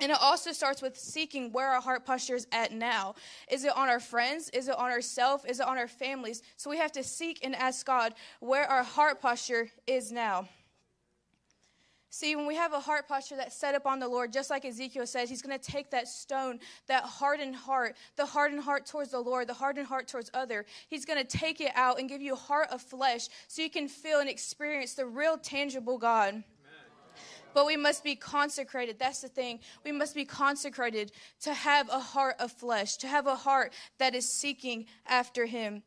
And 0.00 0.12
it 0.12 0.18
also 0.20 0.52
starts 0.52 0.80
with 0.80 0.96
seeking 0.96 1.52
where 1.52 1.68
our 1.68 1.80
heart 1.80 2.04
posture 2.04 2.37
is 2.37 2.46
at 2.52 2.72
now. 2.72 3.14
Is 3.50 3.64
it 3.64 3.76
on 3.76 3.88
our 3.88 4.00
friends? 4.00 4.48
Is 4.50 4.68
it 4.68 4.76
on 4.76 4.90
ourselves? 4.90 5.44
Is 5.44 5.61
it 5.61 5.66
on 5.66 5.76
our 5.78 5.88
families? 5.88 6.42
So 6.56 6.70
we 6.70 6.78
have 6.78 6.92
to 6.92 7.02
seek 7.02 7.40
and 7.44 7.54
ask 7.54 7.84
God 7.84 8.14
where 8.40 8.66
our 8.66 8.84
heart 8.84 9.20
posture 9.20 9.70
is 9.87 10.12
now. 10.12 10.48
See, 12.11 12.34
when 12.37 12.46
we 12.46 12.54
have 12.54 12.72
a 12.72 12.80
heart 12.80 13.06
posture 13.06 13.37
that's 13.37 13.54
set 13.54 13.74
up 13.74 13.87
on 13.87 13.98
the 13.98 14.08
Lord, 14.08 14.32
just 14.32 14.48
like 14.48 14.64
Ezekiel 14.64 15.06
says, 15.06 15.28
He's 15.28 15.42
going 15.42 15.58
to 15.58 15.64
take 15.64 15.90
that 15.90 16.08
stone, 16.08 16.58
that 16.87 17.04
hardened 17.04 17.54
heart, 17.54 17.96
the 18.16 18.24
hardened 18.24 18.62
heart 18.62 18.87
towards 18.87 19.11
the 19.11 19.20
Lord, 19.20 19.46
the 19.46 19.54
hardened 19.54 19.87
heart 19.87 20.08
towards 20.08 20.30
other. 20.32 20.64
He's 20.88 21.04
going 21.04 21.24
to 21.24 21.38
take 21.38 21.61
it 21.61 21.72
out 21.74 21.98
and 22.00 22.08
give 22.08 22.22
you 22.22 22.32
a 22.32 22.37
heart 22.37 22.68
of 22.70 22.80
flesh 22.80 23.28
so 23.46 23.61
you 23.61 23.68
can 23.68 23.88
feel 23.88 24.20
and 24.20 24.28
experience 24.28 24.94
the 24.94 25.04
real 25.04 25.37
tangible 25.37 25.98
God. 25.98 26.42
But 27.58 27.66
we 27.66 27.76
must 27.76 28.04
be 28.04 28.14
consecrated. 28.14 29.00
That's 29.00 29.20
the 29.20 29.26
thing. 29.26 29.58
We 29.84 29.90
must 29.90 30.14
be 30.14 30.24
consecrated 30.24 31.10
to 31.40 31.52
have 31.52 31.88
a 31.88 31.98
heart 31.98 32.36
of 32.38 32.52
flesh, 32.52 32.98
to 32.98 33.08
have 33.08 33.26
a 33.26 33.34
heart 33.34 33.72
that 33.98 34.14
is 34.14 34.32
seeking 34.32 34.86
after 35.08 35.44
Him. 35.44 35.82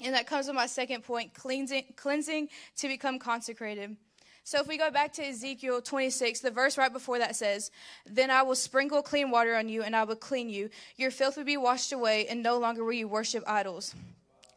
And 0.00 0.14
that 0.14 0.28
comes 0.28 0.46
with 0.46 0.54
my 0.54 0.66
second 0.66 1.02
point 1.02 1.34
cleansing, 1.34 1.94
cleansing 1.96 2.50
to 2.76 2.86
become 2.86 3.18
consecrated. 3.18 3.96
So 4.44 4.60
if 4.60 4.68
we 4.68 4.78
go 4.78 4.92
back 4.92 5.12
to 5.14 5.26
Ezekiel 5.26 5.82
26, 5.82 6.38
the 6.38 6.52
verse 6.52 6.78
right 6.78 6.92
before 6.92 7.18
that 7.18 7.34
says, 7.34 7.72
Then 8.06 8.30
I 8.30 8.42
will 8.42 8.54
sprinkle 8.54 9.02
clean 9.02 9.32
water 9.32 9.56
on 9.56 9.68
you, 9.68 9.82
and 9.82 9.96
I 9.96 10.04
will 10.04 10.14
clean 10.14 10.48
you. 10.48 10.70
Your 10.96 11.10
filth 11.10 11.36
will 11.36 11.42
be 11.42 11.56
washed 11.56 11.92
away, 11.92 12.28
and 12.28 12.44
no 12.44 12.60
longer 12.60 12.84
will 12.84 12.92
you 12.92 13.08
worship 13.08 13.42
idols. 13.44 13.92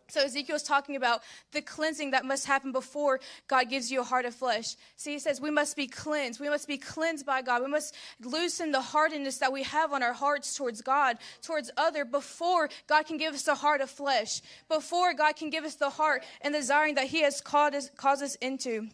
So 0.08 0.22
Ezekiel's 0.22 0.64
talking 0.64 0.96
about 0.96 1.22
the 1.52 1.62
cleansing 1.62 2.12
that 2.12 2.26
must 2.26 2.46
happen 2.46 2.72
before 2.72 3.20
God 3.48 3.70
gives 3.70 3.92
you 3.92 4.02
a 4.02 4.04
heart 4.04 4.26
of 4.26 4.36
flesh. 4.36 4.76
See, 4.96 5.14
he 5.14 5.20
says 5.20 5.42
we 5.42 5.50
must 5.50 5.76
be 5.76 5.88
cleansed. 5.88 6.40
We 6.40 6.50
must 6.50 6.68
be 6.68 6.78
cleansed 6.78 7.26
by 7.26 7.42
God. 7.42 7.64
We 7.64 7.70
must 7.70 7.96
loosen 8.22 8.72
the 8.72 8.82
hardness 8.82 9.40
that 9.40 9.52
we 9.52 9.64
have 9.64 9.94
on 9.94 10.04
our 10.04 10.14
hearts 10.14 10.56
towards 10.56 10.82
God, 10.82 11.18
towards 11.42 11.72
other, 11.76 12.06
before 12.06 12.70
God 12.88 13.08
can 13.08 13.18
give 13.18 13.34
us 13.34 13.48
a 13.48 13.56
heart 13.56 13.82
of 13.82 13.90
flesh, 13.90 14.42
before 14.70 15.14
God 15.14 15.36
can 15.36 15.50
give 15.50 15.64
us 15.64 15.76
the 15.76 15.90
heart 15.90 16.24
and 16.42 16.54
the 16.54 16.60
desiring 16.60 16.96
that 16.96 17.08
He 17.08 17.22
has 17.22 17.42
called 17.42 17.74
us, 17.74 17.90
caused 17.98 18.22
us 18.22 18.36
into 18.36 18.90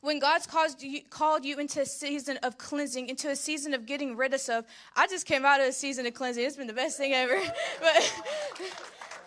when 0.00 0.20
God's 0.20 0.46
caused 0.46 0.82
you, 0.82 1.02
called 1.10 1.44
you 1.44 1.58
into 1.58 1.80
a 1.80 1.86
season 1.86 2.38
of 2.42 2.56
cleansing, 2.56 3.08
into 3.08 3.30
a 3.30 3.36
season 3.36 3.74
of 3.74 3.84
getting 3.84 4.16
rid 4.16 4.32
of 4.32 4.40
stuff, 4.40 4.64
I 4.94 5.08
just 5.08 5.26
came 5.26 5.44
out 5.44 5.60
of 5.60 5.66
a 5.66 5.72
season 5.72 6.06
of 6.06 6.14
cleansing. 6.14 6.44
It's 6.44 6.56
been 6.56 6.68
the 6.68 6.72
best 6.72 6.98
thing 6.98 7.14
ever. 7.14 7.40
but, 7.80 8.12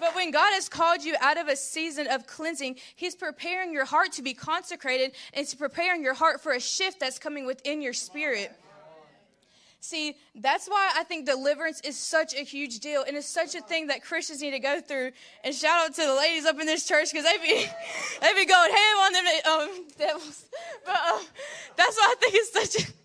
but 0.02 0.16
when 0.16 0.32
God 0.32 0.52
has 0.54 0.68
called 0.68 1.04
you 1.04 1.16
out 1.22 1.38
of 1.38 1.48
a 1.48 1.56
season 1.56 2.08
of 2.08 2.26
cleansing, 2.26 2.78
He's 2.96 3.14
preparing 3.14 3.72
your 3.72 3.86
heart 3.86 4.12
to 4.14 4.24
be 4.24 4.34
consecrated 4.34 5.12
and 5.32 5.48
to 5.48 5.56
preparing 5.56 6.04
your 6.04 6.16
heart 6.16 6.42
for 6.42 6.54
a 6.54 6.60
shift 6.60 7.00
that's 7.00 7.20
coming 7.20 7.46
within 7.46 7.84
your 7.84 7.94
spirit. 7.94 8.52
See, 9.80 10.16
that's 10.36 10.68
why 10.68 10.92
I 10.96 11.04
think 11.04 11.28
deliverance 11.28 11.82
is 11.82 11.98
such 11.98 12.34
a 12.34 12.44
huge 12.44 12.80
deal 12.80 13.04
and 13.08 13.16
it's 13.16 13.28
such 13.28 13.56
a 13.56 13.62
thing 13.62 13.88
that 13.88 14.04
Christians 14.04 14.42
need 14.42 14.52
to 14.52 14.60
go 14.60 14.82
through. 14.82 15.12
And 15.44 15.54
shout 15.54 15.86
out 15.86 15.96
to 15.96 16.06
the 16.06 16.14
ladies 16.16 16.46
up 16.46 16.60
in 16.60 16.66
this 16.66 16.88
church 16.88 17.12
because 17.12 17.26
they 17.26 17.38
be 17.38 17.66
they 18.22 18.34
be 18.34 18.46
going 18.46 18.72
ham 18.72 18.98
on 18.98 19.14
them 19.14 19.26
um, 19.50 19.86
devils. 19.98 20.46
But 20.84 20.96
uh, 20.96 21.20
that's 21.78 21.96
why 21.96 22.08
I 22.12 22.16
think 22.20 22.34
it's 22.36 22.74
such 22.74 22.84
a 22.84 23.01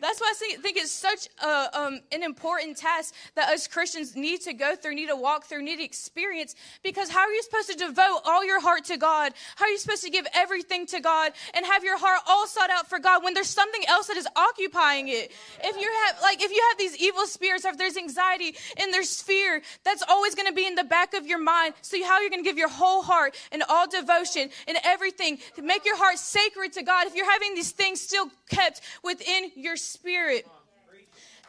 that's 0.00 0.20
why 0.20 0.32
I 0.32 0.56
think 0.56 0.76
it's 0.76 0.90
such 0.90 1.28
a, 1.42 1.78
um, 1.78 2.00
an 2.12 2.22
important 2.22 2.76
task 2.76 3.14
that 3.36 3.48
us 3.48 3.66
Christians 3.66 4.16
need 4.16 4.40
to 4.42 4.52
go 4.52 4.76
through, 4.76 4.94
need 4.94 5.08
to 5.08 5.16
walk 5.16 5.44
through, 5.44 5.62
need 5.62 5.76
to 5.76 5.84
experience. 5.84 6.54
Because 6.82 7.08
how 7.08 7.20
are 7.20 7.32
you 7.32 7.42
supposed 7.42 7.70
to 7.70 7.76
devote 7.76 8.20
all 8.24 8.44
your 8.44 8.60
heart 8.60 8.84
to 8.86 8.96
God? 8.96 9.32
How 9.56 9.66
are 9.66 9.70
you 9.70 9.78
supposed 9.78 10.04
to 10.04 10.10
give 10.10 10.26
everything 10.34 10.86
to 10.86 11.00
God 11.00 11.32
and 11.54 11.64
have 11.64 11.84
your 11.84 11.98
heart 11.98 12.20
all 12.26 12.46
sought 12.46 12.70
out 12.70 12.88
for 12.88 12.98
God 12.98 13.22
when 13.22 13.34
there's 13.34 13.50
something 13.50 13.82
else 13.86 14.08
that 14.08 14.16
is 14.16 14.28
occupying 14.36 15.08
it? 15.08 15.32
If 15.62 15.76
you 15.76 15.90
have, 16.04 16.20
like, 16.22 16.42
if 16.42 16.50
you 16.50 16.62
have 16.70 16.78
these 16.78 16.96
evil 16.96 17.26
spirits, 17.26 17.64
or 17.64 17.68
if 17.68 17.78
there's 17.78 17.96
anxiety 17.96 18.54
and 18.76 18.92
there's 18.92 19.22
fear, 19.22 19.62
that's 19.84 20.02
always 20.08 20.34
going 20.34 20.48
to 20.48 20.54
be 20.54 20.66
in 20.66 20.74
the 20.74 20.84
back 20.84 21.14
of 21.14 21.26
your 21.26 21.40
mind. 21.40 21.74
So 21.82 21.96
how 22.04 22.14
are 22.14 22.24
you're 22.24 22.30
going 22.30 22.42
to 22.42 22.48
give 22.48 22.58
your 22.58 22.68
whole 22.68 23.02
heart 23.02 23.36
and 23.52 23.62
all 23.68 23.86
devotion 23.88 24.48
and 24.66 24.78
everything 24.82 25.38
to 25.56 25.62
make 25.62 25.84
your 25.84 25.96
heart 25.96 26.18
sacred 26.18 26.72
to 26.72 26.82
God 26.82 27.06
if 27.06 27.14
you're 27.14 27.30
having 27.30 27.54
these 27.54 27.70
things 27.70 28.00
still 28.00 28.30
kept 28.48 28.80
within 29.02 29.50
your 29.64 29.76
spirit. 29.76 30.46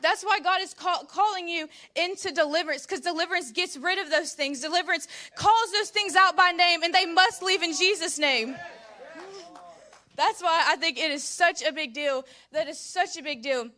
That's 0.02 0.24
why 0.24 0.40
God 0.40 0.62
is 0.62 0.74
call, 0.74 1.06
calling 1.06 1.48
you 1.48 1.68
into 1.96 2.32
deliverance 2.32 2.86
because 2.86 3.02
deliverance 3.02 3.52
gets 3.52 3.78
rid 3.78 4.00
of 4.00 4.10
those 4.10 4.34
things. 4.34 4.62
Deliverance 4.62 5.08
calls 5.36 5.72
those 5.72 5.90
things 5.90 6.16
out 6.16 6.36
by 6.36 6.52
name 6.52 6.84
and 6.84 6.94
they 6.94 7.06
must 7.06 7.42
leave 7.42 7.64
in 7.64 7.74
Jesus' 7.74 8.20
name. 8.20 8.56
That's 10.16 10.42
why 10.42 10.64
I 10.68 10.76
think 10.78 10.98
it 10.98 11.12
is 11.12 11.24
such 11.24 11.62
a 11.64 11.72
big 11.72 11.94
deal. 11.94 12.26
That 12.52 12.68
is 12.68 12.80
such 12.80 13.18
a 13.18 13.24
big 13.24 13.42
deal 13.42 13.70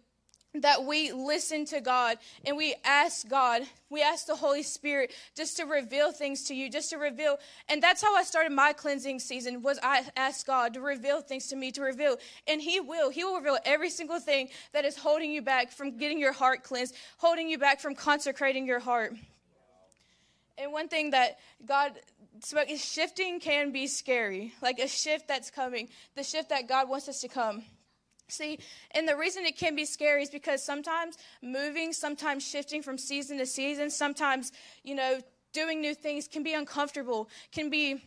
that 0.62 0.84
we 0.84 1.12
listen 1.12 1.65
to 1.65 1.82
God 1.82 2.17
and 2.46 2.58
we 2.58 2.76
ask 2.84 3.28
God, 3.28 3.63
we 3.89 4.02
ask 4.02 4.26
the 4.26 4.36
Holy 4.36 4.63
Spirit 4.63 5.12
just 5.36 5.58
to 5.58 5.65
reveal 5.65 6.12
things 6.12 6.43
to 6.46 6.56
you, 6.56 6.70
just 6.70 6.89
to 6.91 6.98
reveal. 6.98 7.38
And 7.70 7.82
that's 7.82 8.02
how 8.02 8.15
I 8.15 8.24
started 8.24 8.52
my 8.52 8.74
cleansing 8.74 9.20
season 9.20 9.62
was 9.62 9.80
I 9.82 10.04
asked 10.15 10.48
God 10.48 10.74
to 10.74 10.82
reveal 10.82 11.22
things 11.22 11.48
to 11.48 11.56
me, 11.56 11.72
to 11.72 11.82
reveal. 11.82 12.17
And 12.48 12.62
he 12.62 12.80
will. 12.80 13.10
He 13.10 13.24
will 13.24 13.38
reveal 13.38 13.58
every 13.65 13.89
single 13.89 14.20
thing 14.20 14.50
that 14.74 14.86
is 14.86 14.98
holding 14.98 15.32
you 15.32 15.41
back 15.41 15.72
from 15.72 15.98
getting 15.98 16.20
your 16.20 16.34
heart 16.34 16.63
cleansed, 16.63 16.96
holding 17.17 17.50
you 17.50 17.58
back 17.58 17.80
from 17.80 17.96
consecrating 17.96 18.65
your 18.65 18.80
heart. 18.80 19.13
And 20.58 20.72
one 20.72 20.88
thing 20.88 21.12
that 21.12 21.38
God 21.65 21.93
spoke 22.43 22.70
is 22.70 22.84
shifting 22.84 23.39
can 23.39 23.72
be 23.72 23.88
scary. 23.88 24.54
Like 24.62 24.80
a 24.80 24.88
shift 24.88 25.28
that's 25.28 25.52
coming, 25.52 25.89
the 26.15 26.24
shift 26.24 26.50
that 26.50 26.67
God 26.67 26.89
wants 26.89 27.08
us 27.08 27.22
to 27.22 27.28
come. 27.28 27.63
See, 28.30 28.60
and 28.92 29.08
the 29.08 29.16
reason 29.16 29.46
it 29.46 29.58
can 29.58 29.76
be 29.76 29.86
scary 29.86 30.22
is 30.22 30.30
because 30.30 30.62
sometimes 30.62 31.18
moving, 31.42 31.94
sometimes 31.94 32.46
shifting 32.46 32.82
from 32.82 32.98
season 32.98 33.38
to 33.38 33.46
season, 33.46 33.90
sometimes, 33.90 34.52
you 34.84 34.96
know, 34.96 35.20
doing 35.54 35.80
new 35.80 35.96
things 35.96 36.28
can 36.28 36.44
be 36.44 36.54
uncomfortable, 36.54 37.30
can 37.54 37.70
be 37.70 38.02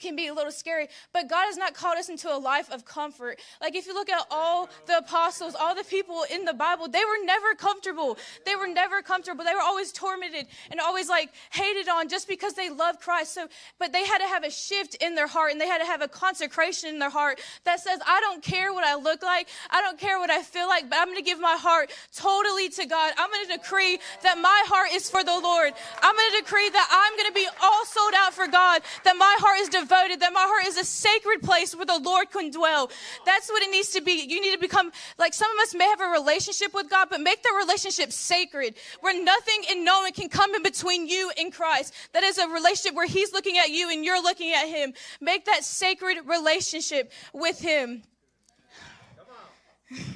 can 0.00 0.16
be 0.16 0.26
a 0.26 0.34
little 0.34 0.52
scary, 0.52 0.88
but 1.12 1.28
God 1.28 1.46
has 1.46 1.56
not 1.56 1.74
called 1.74 1.96
us 1.98 2.08
into 2.08 2.34
a 2.34 2.36
life 2.36 2.70
of 2.70 2.84
comfort. 2.84 3.40
Like 3.60 3.74
if 3.74 3.86
you 3.86 3.94
look 3.94 4.08
at 4.08 4.26
all 4.30 4.68
the 4.86 4.98
apostles, 4.98 5.54
all 5.54 5.74
the 5.74 5.84
people 5.84 6.24
in 6.30 6.44
the 6.44 6.52
Bible, 6.52 6.88
they 6.88 7.04
were 7.04 7.24
never 7.24 7.54
comfortable. 7.54 8.18
They 8.44 8.56
were 8.56 8.66
never 8.66 9.02
comfortable. 9.02 9.44
They 9.44 9.54
were 9.54 9.62
always 9.62 9.92
tormented 9.92 10.46
and 10.70 10.80
always 10.80 11.08
like 11.08 11.30
hated 11.52 11.88
on 11.88 12.08
just 12.08 12.28
because 12.28 12.54
they 12.54 12.70
loved 12.70 13.00
Christ. 13.00 13.34
So, 13.34 13.48
but 13.78 13.92
they 13.92 14.04
had 14.04 14.18
to 14.18 14.26
have 14.26 14.44
a 14.44 14.50
shift 14.50 14.96
in 14.96 15.14
their 15.14 15.28
heart 15.28 15.52
and 15.52 15.60
they 15.60 15.68
had 15.68 15.78
to 15.78 15.86
have 15.86 16.02
a 16.02 16.08
consecration 16.08 16.88
in 16.88 16.98
their 16.98 17.10
heart 17.10 17.40
that 17.64 17.80
says, 17.80 18.00
I 18.06 18.20
don't 18.20 18.42
care 18.42 18.72
what 18.72 18.84
I 18.84 18.96
look 18.96 19.22
like. 19.22 19.48
I 19.70 19.80
don't 19.80 19.98
care 19.98 20.18
what 20.18 20.30
I 20.30 20.42
feel 20.42 20.68
like, 20.68 20.90
but 20.90 20.98
I'm 20.98 21.06
going 21.06 21.18
to 21.18 21.22
give 21.22 21.40
my 21.40 21.56
heart 21.56 21.90
totally 22.14 22.68
to 22.70 22.86
God. 22.86 23.14
I'm 23.16 23.30
going 23.30 23.46
to 23.46 23.52
decree 23.52 23.98
that 24.22 24.38
my 24.38 24.62
heart 24.66 24.90
is 24.92 25.08
for 25.08 25.22
the 25.22 25.38
Lord. 25.38 25.72
I'm 26.02 26.16
going 26.16 26.30
to 26.32 26.38
decree 26.38 26.68
that 26.70 26.88
I'm 26.90 27.16
going 27.16 27.28
to 27.28 27.34
be 27.34 27.46
all 27.62 27.84
sold 27.84 28.12
out 28.16 28.34
for 28.34 28.46
God, 28.48 28.82
that 29.04 29.16
my 29.16 29.36
heart 29.38 29.60
is 29.60 29.68
devoted 29.68 29.83
devoted, 29.84 30.20
that 30.20 30.32
my 30.32 30.44
heart 30.46 30.66
is 30.66 30.76
a 30.76 30.84
sacred 30.84 31.42
place 31.42 31.74
where 31.74 31.86
the 31.86 31.98
Lord 31.98 32.30
can 32.30 32.50
dwell. 32.50 32.90
That's 33.26 33.48
what 33.48 33.62
it 33.62 33.70
needs 33.70 33.90
to 33.90 34.00
be. 34.00 34.24
You 34.28 34.40
need 34.40 34.52
to 34.52 34.58
become 34.58 34.90
like 35.18 35.34
some 35.34 35.50
of 35.52 35.58
us 35.62 35.74
may 35.74 35.84
have 35.84 36.00
a 36.00 36.08
relationship 36.08 36.72
with 36.74 36.88
God, 36.88 37.08
but 37.10 37.20
make 37.20 37.42
that 37.42 37.54
relationship 37.58 38.12
sacred 38.12 38.74
where 39.00 39.22
nothing 39.22 39.62
and 39.70 39.84
no 39.84 40.00
one 40.00 40.12
can 40.12 40.28
come 40.28 40.54
in 40.54 40.62
between 40.62 41.06
you 41.06 41.30
and 41.38 41.52
Christ. 41.52 41.92
That 42.12 42.22
is 42.22 42.38
a 42.38 42.48
relationship 42.48 42.94
where 42.96 43.06
He's 43.06 43.32
looking 43.32 43.58
at 43.58 43.68
you 43.70 43.90
and 43.90 44.04
you're 44.04 44.22
looking 44.22 44.52
at 44.52 44.66
Him. 44.66 44.94
Make 45.20 45.44
that 45.44 45.64
sacred 45.64 46.18
relationship 46.26 47.12
with 47.32 47.60
Him. 47.60 48.02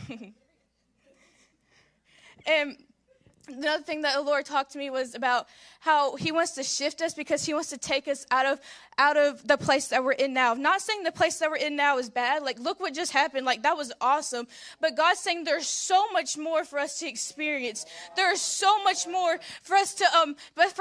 and 2.46 2.76
another 3.48 3.82
thing 3.82 4.02
that 4.02 4.14
the 4.14 4.22
Lord 4.22 4.44
talked 4.46 4.72
to 4.72 4.78
me 4.78 4.90
was 4.90 5.14
about 5.14 5.46
how 5.80 6.16
He 6.16 6.32
wants 6.32 6.52
to 6.52 6.62
shift 6.62 7.00
us 7.02 7.14
because 7.14 7.44
He 7.44 7.54
wants 7.54 7.70
to 7.70 7.78
take 7.78 8.08
us 8.08 8.26
out 8.30 8.46
of 8.46 8.60
out 8.98 9.16
of 9.16 9.46
the 9.46 9.56
place 9.56 9.88
that 9.88 10.02
we're 10.02 10.12
in 10.12 10.34
now. 10.34 10.54
not 10.54 10.80
saying 10.80 11.04
the 11.04 11.12
place 11.12 11.38
that 11.38 11.48
we're 11.48 11.56
in 11.56 11.76
now 11.76 11.98
is 11.98 12.10
bad. 12.10 12.42
Like, 12.42 12.58
look 12.58 12.80
what 12.80 12.94
just 12.94 13.12
happened. 13.12 13.46
Like, 13.46 13.62
that 13.62 13.76
was 13.76 13.92
awesome. 14.00 14.48
But 14.80 14.96
God's 14.96 15.20
saying 15.20 15.44
there's 15.44 15.68
so 15.68 16.10
much 16.12 16.36
more 16.36 16.64
for 16.64 16.80
us 16.80 16.98
to 16.98 17.08
experience. 17.08 17.86
There's 18.16 18.40
so 18.40 18.82
much 18.82 19.06
more 19.06 19.38
for 19.62 19.76
us 19.76 19.94
to 19.94 20.04
um 20.16 20.36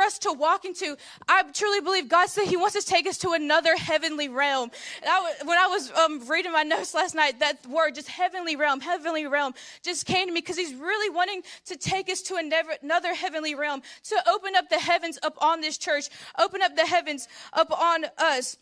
us 0.07 0.17
to 0.19 0.33
walk 0.33 0.65
into. 0.65 0.97
I 1.27 1.43
truly 1.53 1.81
believe 1.81 2.09
God 2.09 2.29
said 2.29 2.45
He 2.45 2.57
wants 2.57 2.75
to 2.75 2.81
take 2.81 3.05
us 3.05 3.17
to 3.19 3.31
another 3.31 3.75
heavenly 3.75 4.29
realm. 4.29 4.71
I, 5.05 5.33
when 5.45 5.57
I 5.57 5.67
was 5.67 5.91
um, 5.91 6.27
reading 6.27 6.51
my 6.51 6.63
notes 6.63 6.95
last 6.95 7.13
night, 7.13 7.39
that 7.39 7.65
word, 7.67 7.95
just 7.95 8.07
heavenly 8.07 8.55
realm, 8.55 8.79
heavenly 8.79 9.27
realm, 9.27 9.53
just 9.83 10.05
came 10.05 10.27
to 10.27 10.33
me 10.33 10.41
because 10.41 10.57
He's 10.57 10.73
really 10.73 11.13
wanting 11.13 11.43
to 11.65 11.77
take 11.77 12.09
us 12.09 12.21
to 12.23 12.35
another 12.35 13.13
heavenly 13.13 13.53
realm, 13.53 13.81
to 14.05 14.15
open 14.29 14.55
up 14.55 14.69
the 14.69 14.79
heavens 14.79 15.19
up 15.21 15.37
on 15.39 15.61
this 15.61 15.77
church, 15.77 16.09
open 16.39 16.61
up 16.61 16.75
the 16.75 16.85
heavens 16.85 17.27
up 17.53 17.71
on 17.71 18.05
us. 18.17 18.57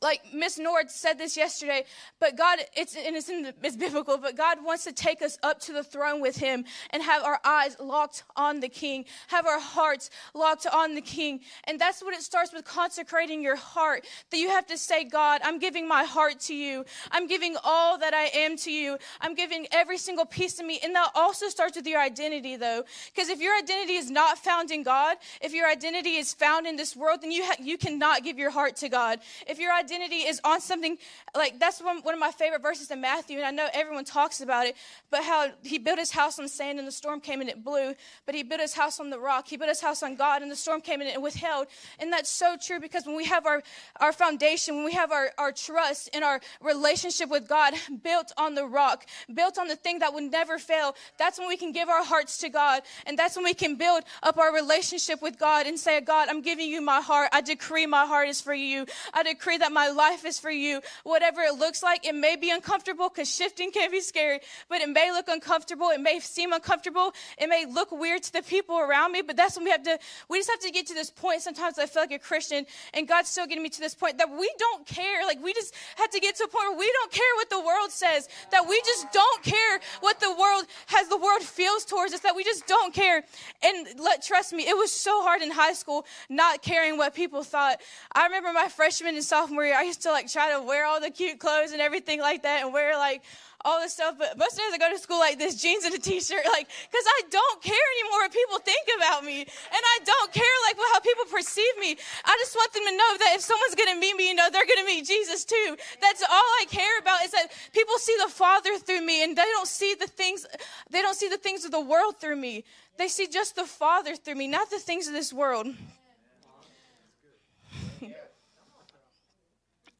Like 0.00 0.20
Miss 0.32 0.58
Nord 0.58 0.90
said 0.90 1.18
this 1.18 1.36
yesterday, 1.36 1.84
but 2.20 2.36
God, 2.36 2.58
it's 2.76 2.96
and 2.96 3.16
it's, 3.16 3.28
in, 3.28 3.52
it's 3.62 3.76
biblical, 3.76 4.18
but 4.18 4.36
God 4.36 4.58
wants 4.64 4.84
to 4.84 4.92
take 4.92 5.22
us 5.22 5.38
up 5.42 5.60
to 5.60 5.72
the 5.72 5.84
throne 5.84 6.20
with 6.20 6.36
Him 6.36 6.64
and 6.90 7.02
have 7.02 7.22
our 7.22 7.40
eyes 7.44 7.76
locked 7.80 8.24
on 8.36 8.60
the 8.60 8.68
King, 8.68 9.04
have 9.28 9.46
our 9.46 9.60
hearts 9.60 10.10
locked 10.34 10.66
on 10.72 10.94
the 10.94 11.00
King, 11.00 11.40
and 11.64 11.78
that's 11.78 12.02
what 12.02 12.14
it 12.14 12.22
starts 12.22 12.52
with 12.52 12.64
consecrating 12.64 13.42
your 13.42 13.56
heart. 13.56 14.06
That 14.30 14.38
you 14.38 14.48
have 14.48 14.66
to 14.66 14.78
say, 14.78 15.04
God, 15.04 15.40
I'm 15.44 15.58
giving 15.58 15.86
my 15.88 16.04
heart 16.04 16.40
to 16.40 16.54
you. 16.54 16.84
I'm 17.10 17.26
giving 17.26 17.56
all 17.64 17.98
that 17.98 18.14
I 18.14 18.30
am 18.34 18.56
to 18.58 18.70
you. 18.70 18.98
I'm 19.20 19.34
giving 19.34 19.66
every 19.72 19.98
single 19.98 20.24
piece 20.24 20.58
of 20.58 20.66
me, 20.66 20.80
and 20.82 20.94
that 20.94 21.10
also 21.14 21.48
starts 21.48 21.76
with 21.76 21.86
your 21.86 22.00
identity, 22.00 22.56
though, 22.56 22.84
because 23.14 23.28
if 23.28 23.40
your 23.40 23.56
identity 23.56 23.94
is 23.94 24.10
not 24.10 24.38
found 24.38 24.70
in 24.70 24.82
God, 24.82 25.16
if 25.40 25.52
your 25.52 25.68
identity 25.68 26.16
is 26.16 26.32
found 26.32 26.66
in 26.66 26.76
this 26.76 26.96
world, 26.96 27.22
then 27.22 27.30
you 27.30 27.44
ha- 27.44 27.56
you 27.60 27.78
cannot 27.78 28.24
give 28.24 28.38
your 28.38 28.50
heart 28.50 28.76
to 28.76 28.88
God. 28.88 29.20
If 29.46 29.58
your 29.58 29.65
identity 29.72 30.26
is 30.26 30.40
on 30.44 30.60
something 30.60 30.98
like 31.34 31.58
that's 31.58 31.80
one, 31.80 32.00
one 32.02 32.14
of 32.14 32.20
my 32.20 32.30
favorite 32.30 32.62
verses 32.62 32.90
in 32.90 33.00
Matthew, 33.00 33.38
and 33.38 33.46
I 33.46 33.50
know 33.50 33.68
everyone 33.72 34.04
talks 34.04 34.40
about 34.40 34.66
it, 34.66 34.76
but 35.10 35.24
how 35.24 35.48
he 35.62 35.78
built 35.78 35.98
his 35.98 36.10
house 36.10 36.38
on 36.38 36.48
sand 36.48 36.78
and 36.78 36.86
the 36.86 36.92
storm 36.92 37.20
came 37.20 37.40
and 37.40 37.50
it 37.50 37.64
blew, 37.64 37.94
but 38.24 38.34
he 38.34 38.42
built 38.42 38.60
his 38.60 38.74
house 38.74 39.00
on 39.00 39.10
the 39.10 39.18
rock. 39.18 39.48
He 39.48 39.56
built 39.56 39.68
his 39.68 39.80
house 39.80 40.02
on 40.02 40.16
God 40.16 40.42
and 40.42 40.50
the 40.50 40.56
storm 40.56 40.80
came 40.80 41.00
and 41.00 41.08
it 41.08 41.20
withheld. 41.20 41.66
And 41.98 42.12
that's 42.12 42.30
so 42.30 42.56
true 42.60 42.80
because 42.80 43.06
when 43.06 43.16
we 43.16 43.24
have 43.24 43.46
our, 43.46 43.62
our 44.00 44.12
foundation, 44.12 44.76
when 44.76 44.84
we 44.84 44.92
have 44.92 45.12
our, 45.12 45.30
our 45.38 45.52
trust 45.52 46.08
in 46.14 46.22
our 46.22 46.40
relationship 46.60 47.28
with 47.28 47.48
God 47.48 47.74
built 48.02 48.32
on 48.36 48.54
the 48.54 48.66
rock, 48.66 49.06
built 49.32 49.58
on 49.58 49.68
the 49.68 49.76
thing 49.76 50.00
that 50.00 50.12
would 50.12 50.24
never 50.24 50.58
fail, 50.58 50.94
that's 51.18 51.38
when 51.38 51.48
we 51.48 51.56
can 51.56 51.72
give 51.72 51.88
our 51.88 52.04
hearts 52.04 52.38
to 52.38 52.48
God. 52.48 52.82
And 53.06 53.18
that's 53.18 53.36
when 53.36 53.44
we 53.44 53.54
can 53.54 53.76
build 53.76 54.04
up 54.22 54.38
our 54.38 54.52
relationship 54.54 55.22
with 55.22 55.38
God 55.38 55.66
and 55.66 55.78
say, 55.78 56.00
God, 56.00 56.28
I'm 56.28 56.42
giving 56.42 56.68
you 56.68 56.80
my 56.80 57.00
heart. 57.00 57.28
I 57.32 57.40
decree 57.40 57.86
my 57.86 58.06
heart 58.06 58.28
is 58.28 58.40
for 58.40 58.54
you. 58.54 58.86
I 59.12 59.22
decree 59.22 59.55
that 59.58 59.72
my 59.72 59.88
life 59.88 60.24
is 60.24 60.38
for 60.38 60.50
you. 60.50 60.80
Whatever 61.04 61.42
it 61.42 61.58
looks 61.58 61.82
like, 61.82 62.06
it 62.06 62.14
may 62.14 62.36
be 62.36 62.50
uncomfortable 62.50 63.08
because 63.08 63.32
shifting 63.32 63.70
can 63.70 63.90
be 63.90 64.00
scary, 64.00 64.40
but 64.68 64.80
it 64.80 64.88
may 64.88 65.10
look 65.12 65.28
uncomfortable. 65.28 65.90
It 65.90 66.00
may 66.00 66.20
seem 66.20 66.52
uncomfortable. 66.52 67.12
It 67.38 67.48
may 67.48 67.66
look 67.66 67.92
weird 67.92 68.22
to 68.24 68.32
the 68.32 68.42
people 68.42 68.78
around 68.78 69.12
me, 69.12 69.22
but 69.22 69.36
that's 69.36 69.56
when 69.56 69.64
we 69.64 69.70
have 69.70 69.82
to, 69.84 69.98
we 70.28 70.38
just 70.38 70.50
have 70.50 70.60
to 70.60 70.70
get 70.70 70.86
to 70.88 70.94
this 70.94 71.10
point. 71.10 71.42
Sometimes 71.42 71.78
I 71.78 71.86
feel 71.86 72.02
like 72.02 72.12
a 72.12 72.18
Christian 72.18 72.66
and 72.94 73.08
God's 73.08 73.28
still 73.28 73.46
getting 73.46 73.62
me 73.62 73.68
to 73.70 73.80
this 73.80 73.94
point 73.94 74.18
that 74.18 74.30
we 74.30 74.52
don't 74.58 74.86
care. 74.86 75.24
Like 75.24 75.42
we 75.42 75.52
just 75.54 75.74
have 75.96 76.10
to 76.10 76.20
get 76.20 76.36
to 76.36 76.44
a 76.44 76.48
point 76.48 76.64
where 76.70 76.78
we 76.78 76.92
don't 76.92 77.12
care 77.12 77.24
what 77.36 77.50
the 77.50 77.60
world 77.60 77.90
says, 77.90 78.28
that 78.50 78.66
we 78.68 78.80
just 78.84 79.12
don't 79.12 79.42
care 79.42 79.80
what 80.00 80.20
the 80.20 80.30
world 80.30 80.66
has, 80.86 81.08
the 81.08 81.16
world 81.16 81.42
feels 81.42 81.84
towards 81.84 82.12
us, 82.12 82.20
that 82.20 82.36
we 82.36 82.44
just 82.44 82.66
don't 82.66 82.92
care. 82.92 83.22
And 83.62 83.98
let, 83.98 84.22
trust 84.22 84.52
me, 84.52 84.66
it 84.68 84.76
was 84.76 84.92
so 84.92 85.22
hard 85.22 85.42
in 85.42 85.50
high 85.50 85.72
school 85.72 86.04
not 86.28 86.62
caring 86.62 86.98
what 86.98 87.14
people 87.14 87.42
thought. 87.42 87.80
I 88.12 88.24
remember 88.24 88.52
my 88.52 88.68
freshman 88.68 89.14
and 89.14 89.24
sophomore 89.24 89.45
year, 89.50 89.76
I 89.76 89.82
used 89.82 90.02
to 90.02 90.10
like 90.10 90.30
try 90.30 90.52
to 90.52 90.62
wear 90.62 90.86
all 90.86 91.00
the 91.00 91.10
cute 91.10 91.38
clothes 91.38 91.72
and 91.72 91.80
everything 91.80 92.20
like 92.20 92.42
that 92.42 92.64
and 92.64 92.72
wear 92.72 92.96
like 92.96 93.22
all 93.66 93.80
this 93.80 93.94
stuff. 93.94 94.14
But 94.18 94.38
most 94.38 94.56
days 94.56 94.70
I 94.72 94.78
go 94.78 94.90
to 94.90 94.98
school 94.98 95.18
like 95.18 95.38
this, 95.38 95.60
jeans 95.60 95.84
and 95.84 95.94
a 95.94 95.98
t-shirt, 95.98 96.46
like, 96.56 96.68
cause 96.68 97.06
I 97.06 97.22
don't 97.30 97.62
care 97.62 97.86
anymore 97.98 98.20
what 98.20 98.32
people 98.32 98.58
think 98.60 98.86
about 98.96 99.24
me. 99.24 99.40
And 99.40 99.82
I 99.94 99.98
don't 100.04 100.32
care 100.32 100.56
like 100.68 100.76
how 100.92 101.00
people 101.00 101.24
perceive 101.30 101.76
me. 101.80 101.96
I 102.24 102.36
just 102.38 102.54
want 102.54 102.72
them 102.72 102.84
to 102.86 102.92
know 102.96 103.12
that 103.18 103.32
if 103.34 103.40
someone's 103.40 103.74
gonna 103.74 103.98
meet 103.98 104.16
me, 104.16 104.28
you 104.28 104.34
know, 104.34 104.48
they're 104.50 104.66
gonna 104.66 104.86
meet 104.86 105.06
Jesus 105.06 105.44
too. 105.44 105.76
That's 106.00 106.22
all 106.22 106.50
I 106.62 106.66
care 106.70 106.98
about 107.00 107.24
is 107.24 107.32
that 107.32 107.48
people 107.72 107.98
see 107.98 108.16
the 108.22 108.30
Father 108.30 108.78
through 108.78 109.02
me 109.02 109.24
and 109.24 109.36
they 109.36 109.50
don't 109.56 109.68
see 109.68 109.94
the 109.98 110.06
things, 110.06 110.46
they 110.90 111.02
don't 111.02 111.16
see 111.16 111.28
the 111.28 111.38
things 111.38 111.64
of 111.64 111.72
the 111.72 111.80
world 111.80 112.20
through 112.20 112.36
me. 112.36 112.64
They 112.98 113.08
see 113.08 113.26
just 113.26 113.56
the 113.56 113.66
Father 113.66 114.16
through 114.16 114.36
me, 114.36 114.46
not 114.46 114.70
the 114.70 114.78
things 114.78 115.06
of 115.06 115.12
this 115.12 115.32
world. 115.32 115.66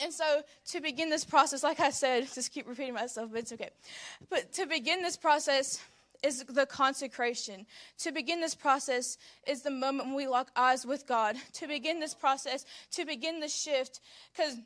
And 0.00 0.12
so, 0.12 0.42
to 0.68 0.80
begin 0.80 1.08
this 1.08 1.24
process, 1.24 1.62
like 1.62 1.80
I 1.80 1.90
said, 1.90 2.28
just 2.34 2.52
keep 2.52 2.68
repeating 2.68 2.94
myself, 2.94 3.30
but 3.30 3.40
it's 3.40 3.52
okay. 3.52 3.70
But 4.28 4.52
to 4.54 4.66
begin 4.66 5.02
this 5.02 5.16
process 5.16 5.80
is 6.22 6.44
the 6.44 6.66
consecration. 6.66 7.66
To 7.98 8.12
begin 8.12 8.40
this 8.40 8.54
process 8.54 9.18
is 9.46 9.62
the 9.62 9.70
moment 9.70 10.08
when 10.08 10.16
we 10.16 10.26
lock 10.26 10.50
eyes 10.56 10.86
with 10.86 11.06
God. 11.06 11.36
To 11.54 11.66
begin 11.66 12.00
this 12.00 12.14
process, 12.14 12.64
to 12.92 13.04
begin 13.04 13.40
the 13.40 13.48
shift, 13.48 14.00
because 14.34 14.56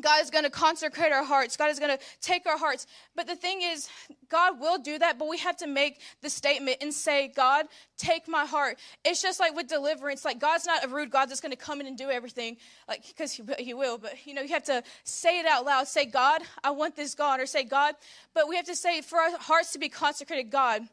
God 0.00 0.22
is 0.22 0.30
going 0.30 0.44
to 0.44 0.50
consecrate 0.50 1.12
our 1.12 1.24
hearts. 1.24 1.56
God 1.56 1.70
is 1.70 1.78
going 1.78 1.96
to 1.96 2.02
take 2.22 2.46
our 2.46 2.56
hearts. 2.56 2.86
But 3.14 3.26
the 3.26 3.36
thing 3.36 3.60
is, 3.62 3.88
God 4.30 4.58
will 4.58 4.78
do 4.78 4.98
that, 4.98 5.18
but 5.18 5.28
we 5.28 5.36
have 5.38 5.56
to 5.58 5.66
make 5.66 6.00
the 6.22 6.30
statement 6.30 6.78
and 6.80 6.94
say, 6.94 7.28
God, 7.28 7.66
take 7.98 8.26
my 8.26 8.46
heart. 8.46 8.78
It's 9.04 9.20
just 9.20 9.38
like 9.38 9.54
with 9.54 9.68
deliverance. 9.68 10.24
Like, 10.24 10.38
God's 10.38 10.64
not 10.64 10.84
a 10.84 10.88
rude 10.88 11.10
God 11.10 11.26
that's 11.26 11.40
going 11.40 11.52
to 11.52 11.58
come 11.58 11.80
in 11.80 11.86
and 11.86 11.98
do 11.98 12.08
everything, 12.08 12.56
like, 12.88 13.06
because 13.06 13.32
he, 13.32 13.42
he 13.58 13.74
will. 13.74 13.98
But, 13.98 14.26
you 14.26 14.32
know, 14.32 14.40
you 14.40 14.54
have 14.54 14.64
to 14.64 14.82
say 15.04 15.38
it 15.38 15.46
out 15.46 15.66
loud. 15.66 15.86
Say, 15.88 16.06
God, 16.06 16.40
I 16.64 16.70
want 16.70 16.96
this 16.96 17.14
God, 17.14 17.38
or 17.38 17.46
say, 17.46 17.62
God. 17.62 17.94
But 18.32 18.48
we 18.48 18.56
have 18.56 18.66
to 18.66 18.76
say, 18.76 19.02
for 19.02 19.18
our 19.18 19.38
hearts 19.38 19.72
to 19.72 19.78
be 19.78 19.90
consecrated, 19.90 20.50
God, 20.50 20.88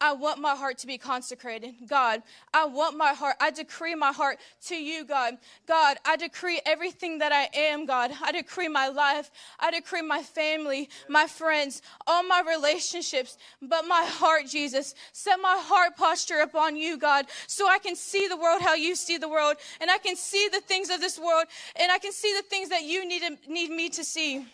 I 0.00 0.12
want 0.12 0.40
my 0.40 0.54
heart 0.54 0.78
to 0.78 0.86
be 0.86 0.98
consecrated. 0.98 1.74
God, 1.88 2.22
I 2.52 2.66
want 2.66 2.96
my 2.96 3.14
heart. 3.14 3.36
I 3.40 3.50
decree 3.50 3.94
my 3.94 4.12
heart 4.12 4.38
to 4.66 4.74
you, 4.74 5.04
God. 5.04 5.34
God, 5.66 5.96
I 6.04 6.16
decree 6.16 6.60
everything 6.66 7.18
that 7.18 7.32
I 7.32 7.48
am, 7.58 7.86
God. 7.86 8.10
I 8.22 8.32
decree 8.32 8.68
my 8.68 8.88
life. 8.88 9.30
I 9.58 9.70
decree 9.70 10.02
my 10.02 10.22
family, 10.22 10.90
my 11.08 11.26
friends, 11.26 11.80
all 12.06 12.22
my 12.22 12.42
relationships, 12.46 13.38
but 13.62 13.86
my 13.86 14.04
heart, 14.06 14.46
Jesus. 14.46 14.94
Set 15.12 15.38
my 15.40 15.56
heart 15.58 15.96
posture 15.96 16.40
upon 16.40 16.76
you, 16.76 16.98
God, 16.98 17.26
so 17.46 17.68
I 17.68 17.78
can 17.78 17.96
see 17.96 18.28
the 18.28 18.36
world 18.36 18.62
how 18.62 18.74
you 18.74 18.94
see 18.94 19.16
the 19.16 19.28
world, 19.28 19.56
and 19.80 19.90
I 19.90 19.98
can 19.98 20.16
see 20.16 20.48
the 20.52 20.60
things 20.60 20.90
of 20.90 21.00
this 21.00 21.18
world, 21.18 21.46
and 21.76 21.90
I 21.90 21.98
can 21.98 22.12
see 22.12 22.34
the 22.36 22.42
things 22.42 22.68
that 22.68 22.82
you 22.82 23.06
need, 23.06 23.22
need 23.48 23.70
me 23.70 23.88
to 23.90 24.04
see. 24.04 24.46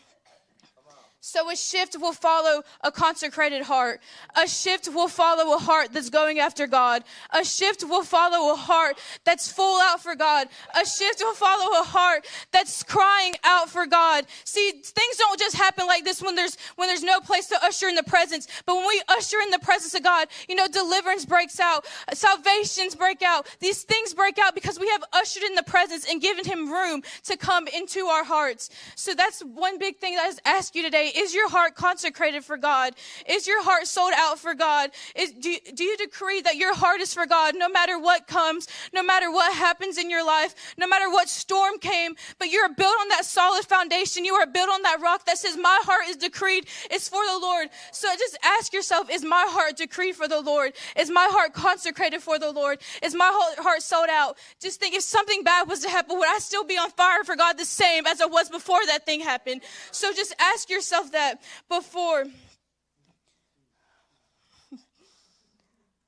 So 1.23 1.51
a 1.51 1.57
shift 1.57 1.99
will 2.01 2.15
follow 2.15 2.63
a 2.81 2.91
consecrated 2.91 3.61
heart. 3.61 4.01
A 4.37 4.49
shift 4.49 4.89
will 4.89 5.07
follow 5.07 5.55
a 5.55 5.59
heart 5.59 5.93
that's 5.93 6.09
going 6.09 6.39
after 6.39 6.67
God. 6.67 7.05
A 7.29 7.45
shift 7.45 7.85
will 7.85 8.05
follow 8.05 8.55
a 8.55 8.57
heart 8.57 8.97
that's 9.25 9.53
full 9.53 9.83
out 9.83 10.03
for 10.03 10.15
God. 10.15 10.49
A 10.75 10.87
shift 10.87 11.21
will 11.21 11.35
follow 11.35 11.79
a 11.79 11.85
heart 11.85 12.27
that's 12.53 12.83
crying 12.83 13.35
out 13.45 13.69
for 13.69 13.85
God. 13.85 14.25
See, 14.45 14.71
things 14.71 15.17
don't 15.19 15.39
just 15.39 15.57
happen 15.57 15.87
like 15.87 16.05
this 16.05 16.23
when 16.23 16.37
there's 16.37 16.57
when 16.77 16.89
there's 16.89 17.03
no 17.03 17.21
place 17.21 17.49
to 17.49 17.63
usher 17.63 17.89
in 17.89 17.97
the 17.97 18.03
presence. 18.03 18.49
But 18.65 18.77
when 18.77 18.89
we 18.89 19.03
usher 19.09 19.41
in 19.43 19.51
the 19.51 19.59
presence 19.59 19.95
of 19.95 20.03
God, 20.03 20.29
you 20.49 20.55
know, 20.55 20.69
deliverance 20.69 21.27
breaks 21.27 21.61
out, 21.61 21.85
salvations 22.15 22.95
break 22.95 23.21
out. 23.21 23.47
These 23.61 23.83
things 23.83 24.15
break 24.15 24.39
out 24.39 24.55
because 24.55 24.81
we 24.81 24.89
have 24.89 25.05
ushered 25.13 25.43
in 25.43 25.55
the 25.55 25.65
presence 25.65 26.07
and 26.11 26.23
given 26.23 26.47
him 26.47 26.73
room 26.73 27.03
to 27.25 27.37
come 27.37 27.69
into 27.69 28.07
our 28.07 28.25
hearts. 28.25 28.71
So 28.95 29.13
that's 29.13 29.43
one 29.43 29.79
big 29.79 29.99
thing 29.99 30.15
that 30.15 30.39
I 30.47 30.51
ask 30.51 30.75
you 30.75 30.83
today 30.83 31.10
is 31.17 31.35
your 31.35 31.49
heart 31.49 31.75
consecrated 31.75 32.45
for 32.45 32.57
God? 32.57 32.95
Is 33.29 33.47
your 33.47 33.63
heart 33.63 33.87
sold 33.87 34.13
out 34.17 34.39
for 34.39 34.55
God? 34.55 34.91
Is, 35.15 35.33
do, 35.33 35.57
do 35.75 35.85
you 35.85 35.97
decree 35.97 36.41
that 36.43 36.57
your 36.57 36.75
heart 36.75 37.01
is 37.01 37.13
for 37.15 37.27
God 37.27 37.55
no 37.57 37.69
matter 37.69 37.99
what 37.99 38.27
comes, 38.27 38.69
no 38.93 39.03
matter 39.03 39.31
what 39.31 39.55
happens 39.55 39.99
in 39.99 40.11
your 40.11 40.25
life, 40.25 40.55
no 40.77 40.87
matter 40.87 41.11
what 41.11 41.29
storm 41.29 41.79
came, 41.79 42.17
but 42.39 42.51
you're 42.51 42.69
built 42.69 42.95
on 43.01 43.09
that 43.09 43.25
solid 43.25 43.65
foundation. 43.65 44.25
You 44.25 44.35
are 44.35 44.47
built 44.47 44.71
on 44.71 44.83
that 44.83 45.01
rock 45.01 45.27
that 45.27 45.39
says, 45.39 45.57
My 45.57 45.79
heart 45.85 46.09
is 46.09 46.17
decreed, 46.17 46.67
it's 46.91 47.09
for 47.09 47.25
the 47.25 47.39
Lord. 47.41 47.69
So 47.93 48.09
just 48.19 48.39
ask 48.43 48.73
yourself, 48.73 49.11
Is 49.11 49.25
my 49.25 49.47
heart 49.49 49.77
decreed 49.77 50.17
for 50.17 50.29
the 50.29 50.41
Lord? 50.41 50.73
Is 50.97 51.11
my 51.11 51.29
heart 51.31 51.53
consecrated 51.53 52.23
for 52.23 52.39
the 52.39 52.51
Lord? 52.51 52.81
Is 53.03 53.15
my 53.15 53.31
heart 53.59 53.83
sold 53.83 54.09
out? 54.11 54.39
Just 54.61 54.81
think 54.81 54.95
if 54.95 55.03
something 55.03 55.43
bad 55.43 55.69
was 55.69 55.81
to 55.81 55.89
happen, 55.89 56.19
would 56.19 56.29
I 56.29 56.39
still 56.39 56.65
be 56.65 56.77
on 56.77 56.91
fire 56.91 57.25
for 57.25 57.37
God 57.37 57.59
the 57.59 57.65
same 57.65 58.07
as 58.07 58.21
I 58.21 58.27
was 58.27 58.49
before 58.49 58.85
that 58.87 59.07
thing 59.07 59.21
happened? 59.21 59.63
So 59.91 60.13
just 60.13 60.35
ask 60.39 60.69
yourself 60.69 61.00
that 61.11 61.43
before. 61.69 62.25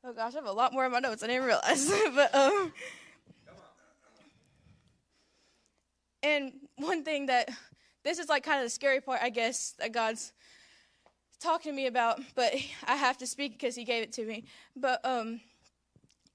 Oh 0.05 0.13
gosh, 0.13 0.33
I 0.33 0.39
have 0.39 0.47
a 0.47 0.53
lot 0.53 0.73
more 0.73 0.85
in 0.85 0.91
my 0.91 0.99
notes. 0.99 1.23
I 1.23 1.29
didn't 1.29 1.45
realize. 1.45 1.89
but 2.17 2.35
um 2.35 2.73
and 6.25 6.53
one 6.77 7.05
thing 7.05 7.27
that 7.27 7.49
this 8.03 8.19
is 8.19 8.29
like 8.29 8.43
kind 8.43 8.59
of 8.59 8.67
the 8.67 8.71
scary 8.71 9.01
part, 9.01 9.21
I 9.23 9.31
guess, 9.31 9.75
that 9.79 9.93
God's 9.93 10.33
talking 11.41 11.71
to 11.71 11.77
me 11.77 11.87
about, 11.87 12.21
but 12.35 12.53
I 12.87 12.97
have 12.97 13.17
to 13.19 13.29
speak 13.29 13.53
because 13.53 13.77
he 13.77 13.85
gave 13.85 14.03
it 14.03 14.13
to 14.15 14.27
me. 14.27 14.45
But 14.75 15.05
um 15.05 15.41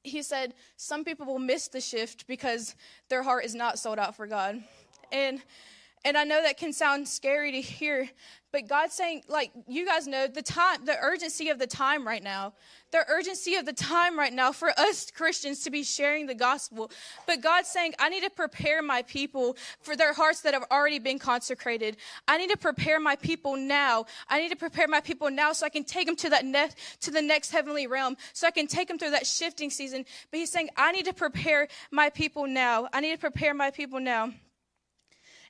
he 0.03 0.21
said 0.21 0.53
some 0.77 1.03
people 1.03 1.25
will 1.25 1.39
miss 1.39 1.67
the 1.67 1.81
shift 1.81 2.25
because 2.27 2.75
their 3.09 3.23
heart 3.23 3.43
is 3.43 3.53
not 3.53 3.79
sold 3.79 3.99
out 3.99 4.15
for 4.15 4.27
God. 4.27 4.63
And 5.11 5.41
and 6.07 6.17
I 6.17 6.23
know 6.23 6.41
that 6.41 6.57
can 6.57 6.71
sound 6.71 7.05
scary 7.05 7.51
to 7.51 7.59
hear, 7.59 8.09
but 8.53 8.69
God's 8.69 8.93
saying, 8.93 9.23
like, 9.27 9.51
you 9.67 9.85
guys 9.85 10.07
know 10.07 10.25
the 10.25 10.41
time, 10.41 10.85
the 10.85 10.97
urgency 11.01 11.49
of 11.49 11.59
the 11.59 11.67
time 11.67 12.07
right 12.07 12.23
now, 12.23 12.53
the 12.91 13.03
urgency 13.09 13.55
of 13.55 13.65
the 13.65 13.73
time 13.73 14.17
right 14.17 14.31
now 14.31 14.53
for 14.53 14.69
us 14.79 15.11
Christians 15.11 15.65
to 15.65 15.69
be 15.69 15.83
sharing 15.83 16.25
the 16.25 16.33
gospel. 16.33 16.91
But 17.25 17.41
God's 17.41 17.67
saying, 17.67 17.93
I 17.99 18.07
need 18.07 18.23
to 18.23 18.29
prepare 18.29 18.81
my 18.81 19.01
people 19.01 19.57
for 19.81 19.97
their 19.97 20.13
hearts 20.13 20.43
that 20.43 20.53
have 20.53 20.63
already 20.71 20.99
been 20.99 21.19
consecrated. 21.19 21.97
I 22.25 22.37
need 22.37 22.51
to 22.51 22.57
prepare 22.57 23.01
my 23.01 23.17
people 23.17 23.57
now. 23.57 24.05
I 24.29 24.39
need 24.39 24.51
to 24.51 24.55
prepare 24.55 24.87
my 24.87 25.01
people 25.01 25.29
now 25.29 25.51
so 25.51 25.65
I 25.65 25.69
can 25.69 25.83
take 25.83 26.07
them 26.07 26.15
to 26.15 26.29
that 26.29 26.45
next, 26.45 27.01
to 27.01 27.11
the 27.11 27.21
next 27.21 27.51
heavenly 27.51 27.85
realm, 27.85 28.15
so 28.31 28.47
I 28.47 28.51
can 28.51 28.67
take 28.67 28.87
them 28.87 28.97
through 28.97 29.11
that 29.11 29.27
shifting 29.27 29.69
season. 29.69 30.05
But 30.31 30.39
He's 30.39 30.53
saying, 30.53 30.69
I 30.77 30.93
need 30.93 31.03
to 31.07 31.13
prepare 31.13 31.67
my 31.91 32.09
people 32.09 32.47
now. 32.47 32.87
I 32.93 33.01
need 33.01 33.11
to 33.11 33.19
prepare 33.19 33.53
my 33.53 33.71
people 33.71 33.99
now. 33.99 34.31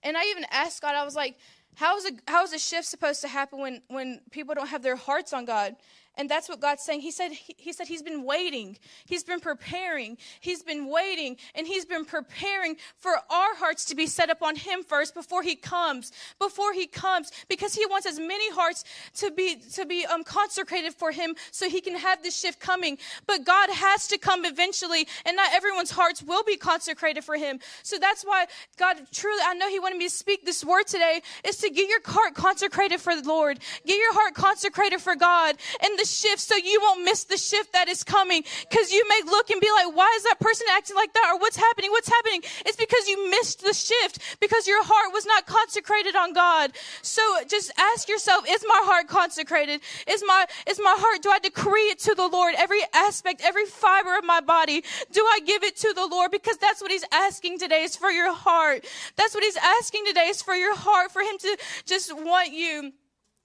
And 0.03 0.17
I 0.17 0.25
even 0.25 0.45
asked 0.51 0.81
God, 0.81 0.95
I 0.95 1.03
was 1.03 1.15
like, 1.15 1.38
how 1.75 1.95
is 1.97 2.05
a 2.05 2.12
how 2.27 2.43
is 2.43 2.53
a 2.53 2.60
shift 2.60 2.88
supposed 2.88 3.21
to 3.21 3.27
happen 3.27 3.60
when 3.60 3.81
when 3.88 4.21
people 4.31 4.55
don't 4.55 4.67
have 4.67 4.81
their 4.81 4.95
hearts 4.95 5.33
on 5.33 5.45
God? 5.45 5.75
And 6.17 6.30
that's 6.30 6.49
what 6.49 6.60
God's 6.60 6.82
saying. 6.82 7.01
He 7.01 7.12
said, 7.12 7.32
he, 7.32 7.56
he, 7.58 7.73
said 7.73 7.88
he's 7.88 8.01
been 8.01 8.23
waiting. 8.23 8.77
He's 9.06 9.23
been 9.23 9.39
preparing. 9.39 10.17
He's 10.39 10.63
been 10.63 10.89
waiting 10.89 11.38
and 11.53 11.67
he's 11.67 11.86
been 11.86 12.06
preparing 12.06 12.77
for 12.97 13.12
our 13.30 13.56
hearts 13.56 13.86
to 13.86 13.95
be 13.95 14.08
set 14.08 14.30
up 14.30 14.41
on 14.41 14.56
him 14.56 14.84
first 14.84 15.13
before 15.13 15.43
he 15.43 15.56
comes, 15.56 16.12
before 16.39 16.73
he 16.73 16.88
comes, 16.88 17.32
because 17.47 17.75
he 17.75 17.86
wants 17.86 18.08
as 18.08 18.19
many 18.19 18.51
hearts 18.51 18.84
to 19.15 19.30
be, 19.32 19.58
to 19.73 19.86
be 19.86 20.06
um, 20.06 20.23
consecrated 20.23 20.93
for 20.93 21.12
him 21.12 21.36
so 21.51 21.69
he 21.69 21.82
can 21.82 21.95
have 21.95 22.23
this 22.23 22.38
shift 22.38 22.60
coming. 22.60 22.97
But 23.27 23.45
God 23.45 23.69
has 23.69 24.08
to 24.08 24.17
come 24.17 24.43
eventually 24.43 25.08
and 25.25 25.36
not 25.36 25.53
everyone's 25.53 25.91
hearts 25.91 26.23
will 26.23 26.43
be 26.43 26.58
consecrated 26.58 27.23
for 27.23 27.36
him. 27.36 27.60
So 27.84 27.97
that's 27.99 28.23
why 28.23 28.47
God 28.77 28.97
truly, 29.12 29.41
I 29.45 29.53
know 29.53 29.69
he 29.69 29.80
wanted 29.80 29.97
me 29.97 30.06
to 30.06 30.13
speak 30.13 30.45
this 30.45 30.65
word 30.65 30.88
today 30.88 31.21
is 31.43 31.58
to 31.58 31.69
get 31.69 31.88
your 31.88 32.01
heart 32.06 32.34
consecrated 32.34 32.99
for 32.99 33.15
the 33.15 33.27
Lord. 33.27 33.60
Get 33.86 33.97
your 33.97 34.13
heart 34.13 34.34
consecrated 34.34 34.99
for 34.99 35.15
God. 35.15 35.56
And 35.84 35.99
the 35.99 36.07
shift 36.08 36.39
so 36.39 36.56
you 36.56 36.80
won't 36.82 37.04
miss 37.04 37.26
the 37.26 37.38
shift 37.38 37.74
that 37.74 37.88
is 37.88 38.04
coming. 38.04 38.43
Because 38.70 38.91
you 38.91 39.08
may 39.08 39.22
look 39.26 39.50
and 39.50 39.62
be 39.62 39.70
like, 39.72 39.96
why 39.96 40.12
is 40.17 40.24
that 40.24 40.39
person 40.39 40.67
acting 40.72 40.96
like 40.96 41.13
that? 41.13 41.32
Or 41.34 41.39
what's 41.39 41.58
happening? 41.58 41.91
What's 41.91 42.10
happening? 42.10 42.41
It's 42.65 42.78
because 42.78 43.08
you 43.08 43.30
missed 43.30 43.63
the 43.63 43.74
shift 43.74 44.39
because 44.39 44.67
your 44.67 44.84
heart 44.84 45.13
was 45.13 45.26
not 45.26 45.46
consecrated 45.46 46.15
on 46.15 46.34
God. 46.34 46.72
So 47.02 47.22
just 47.48 47.72
ask 47.78 48.08
yourself, 48.10 48.46
is 48.48 48.63
my 48.67 48.82
heart 48.84 49.08
consecrated? 49.08 49.82
Is 50.08 50.24
my, 50.26 50.46
is 50.67 50.80
my 50.84 50.96
heart, 50.98 51.22
do 51.22 51.30
I 51.30 51.39
decree 51.39 51.89
it 51.89 52.00
to 52.00 52.15
the 52.15 52.28
Lord? 52.28 52.56
Every 52.58 52.82
aspect, 52.93 53.41
every 53.43 53.65
fiber 53.65 54.17
of 54.17 54.24
my 54.24 54.41
body, 54.41 54.84
do 55.12 55.22
I 55.22 55.39
give 55.46 55.63
it 55.63 55.76
to 55.78 55.93
the 55.93 56.08
Lord? 56.08 56.32
Because 56.32 56.58
that's 56.58 56.82
what 56.82 56.91
he's 56.91 57.06
asking 57.12 57.60
today 57.60 57.84
is 57.84 57.96
for 57.96 58.10
your 58.10 58.34
heart. 58.34 58.86
That's 59.15 59.34
what 59.34 59.43
he's 59.43 59.58
asking 59.58 60.06
today 60.06 60.28
is 60.28 60.41
for 60.41 60.56
your 60.56 60.76
heart, 60.76 61.12
for 61.12 61.22
him 61.22 61.38
to 61.39 61.58
just 61.86 62.15
want 62.15 62.52
you. 62.52 62.93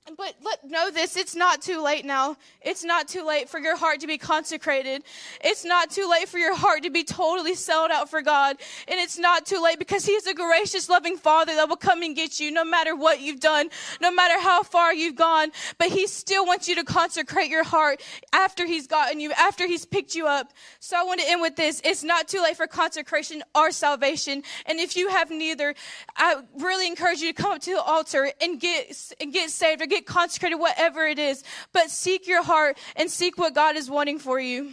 But 0.05 0.35
let 0.45 0.65
know 0.69 0.91
this, 0.91 1.17
it's 1.17 1.37
not 1.37 1.63
too 1.63 1.81
late 1.81 2.05
now. 2.05 2.37
It's 2.61 2.83
not 2.83 3.07
too 3.07 3.25
late 3.25 3.49
for 3.49 3.61
your 3.61 3.77
heart 3.77 4.01
to 4.01 4.09
be 4.09 4.19
consecrated. 4.19 5.05
It's 5.45 5.65
not 5.65 5.91
too 5.91 6.09
late 6.11 6.29
for 6.29 6.39
your 6.39 6.57
heart 6.57 6.83
to 6.83 6.91
be 6.91 7.05
totally 7.05 7.55
sold 7.55 7.93
out 7.93 8.11
for 8.11 8.21
God. 8.21 8.57
And 8.89 8.99
it's 8.99 9.17
not 9.17 9.47
too 9.47 9.63
late 9.63 9.79
because 9.79 10.05
He 10.05 10.13
is 10.13 10.27
a 10.27 10.35
gracious, 10.35 10.89
loving 10.89 11.17
Father 11.17 11.55
that 11.55 11.69
will 11.69 11.77
come 11.77 12.03
and 12.03 12.17
get 12.17 12.41
you 12.41 12.51
no 12.51 12.65
matter 12.65 12.97
what 12.97 13.21
you've 13.21 13.39
done, 13.39 13.71
no 14.01 14.11
matter 14.11 14.41
how 14.41 14.65
far 14.65 14.93
you've 14.93 15.15
gone. 15.15 15.53
But 15.79 15.91
He 15.91 16.09
still 16.09 16.47
wants 16.47 16.69
you 16.69 16.75
to 16.75 16.85
consecrate 16.85 17.49
your 17.49 17.65
heart 17.65 18.03
after 18.33 18.67
He's 18.67 18.89
gotten 18.89 19.21
you, 19.21 19.31
after 19.33 19.69
He's 19.69 19.85
picked 19.85 20.17
you 20.17 20.27
up. 20.27 20.53
So 20.81 20.97
I 20.97 21.05
want 21.05 21.21
to 21.21 21.31
end 21.31 21.41
with 21.41 21.55
this. 21.55 21.81
It's 21.85 22.03
not 22.03 22.27
too 22.27 22.43
late 22.43 22.57
for 22.57 22.67
consecration 22.67 23.45
or 23.55 23.71
salvation. 23.71 24.43
And 24.67 24.81
if 24.81 24.97
you 24.97 25.11
have 25.11 25.31
neither, 25.31 25.77
I 26.17 26.43
really 26.59 26.89
encourage 26.89 27.21
you 27.21 27.33
to 27.33 27.41
come 27.41 27.53
up 27.53 27.61
to 27.63 27.71
the 27.71 27.83
altar 27.83 28.33
and 28.41 28.59
get, 28.59 29.13
and 29.21 29.33
get 29.33 29.51
saved 29.51 29.81
get 29.93 30.07
consecrated, 30.07 30.57
whatever 30.57 31.07
it 31.07 31.19
is. 31.19 31.45
But 31.73 31.91
seek 31.91 32.27
your 32.27 32.43
heart 32.43 32.79
and 32.97 33.11
seek 33.11 33.39
what 33.39 33.55
God 33.55 33.77
is 33.77 33.91
wanting 33.91 34.19
for 34.19 34.41
you. 34.41 34.73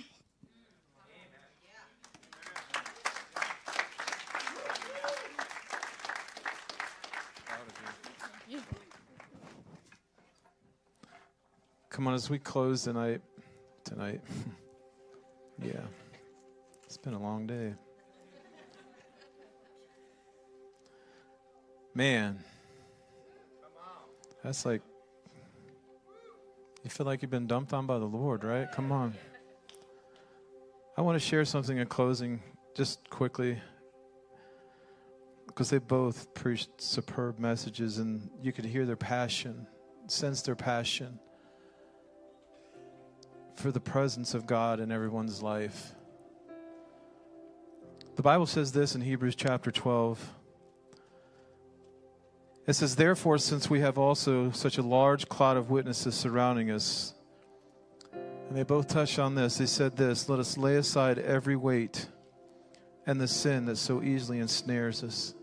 Come 11.90 12.08
on, 12.08 12.14
as 12.14 12.30
we 12.30 12.40
close 12.40 12.84
tonight, 12.84 13.20
tonight, 13.84 14.22
yeah, 15.62 15.82
it's 16.86 16.96
been 16.96 17.14
a 17.14 17.22
long 17.22 17.46
day. 17.46 17.74
Man, 21.94 22.40
that's 24.42 24.66
like 24.66 24.82
you 26.84 26.90
feel 26.90 27.06
like 27.06 27.22
you've 27.22 27.32
been 27.32 27.48
dumped 27.48 27.74
on 27.74 27.86
by 27.86 28.00
the 28.00 28.06
Lord, 28.06 28.44
right? 28.44 28.72
Come 28.72 28.92
on. 28.92 29.14
I 30.98 31.02
want 31.02 31.16
to 31.16 31.26
share 31.26 31.46
something 31.46 31.78
in 31.78 31.88
closing, 31.88 32.42
just 32.76 33.10
quickly, 33.10 33.60
because 35.48 35.70
they 35.70 35.78
both 35.78 36.34
preached 36.34 36.70
superb 36.82 37.40
messages, 37.40 37.98
and 37.98 38.30
you 38.42 38.52
could 38.52 38.66
hear 38.66 38.86
their 38.86 38.96
passion, 38.96 39.68
sense 40.08 40.42
their 40.42 40.56
passion 40.56 41.20
for 43.56 43.72
the 43.72 43.80
presence 43.80 44.34
of 44.34 44.48
God 44.48 44.80
in 44.80 44.92
everyone's 44.92 45.42
life. 45.42 45.94
The 48.16 48.24
Bible 48.24 48.46
says 48.46 48.72
this 48.72 48.96
in 48.96 49.02
Hebrews 49.02 49.36
chapter 49.36 49.72
12. 49.72 50.36
It 52.70 52.76
says, 52.76 52.96
Therefore, 52.96 53.40
since 53.40 53.68
we 53.68 53.80
have 53.80 53.98
also 53.98 54.52
such 54.52 54.78
a 54.78 54.84
large 54.84 55.28
cloud 55.28 55.58
of 55.58 55.72
witnesses 55.72 56.14
surrounding 56.14 56.70
us, 56.70 57.16
and 58.14 58.56
they 58.56 58.62
both 58.62 58.88
touched 58.88 59.18
on 59.18 59.34
this, 59.34 59.58
they 59.58 59.66
said 59.66 59.98
this 59.98 60.30
Let 60.30 60.38
us 60.38 60.56
lay 60.56 60.76
aside 60.76 61.18
every 61.18 61.56
weight 61.56 62.06
and 63.08 63.20
the 63.20 63.28
sin 63.28 63.66
that 63.66 63.78
so 63.78 64.04
easily 64.04 64.38
ensnares 64.38 65.04
us. 65.04 65.34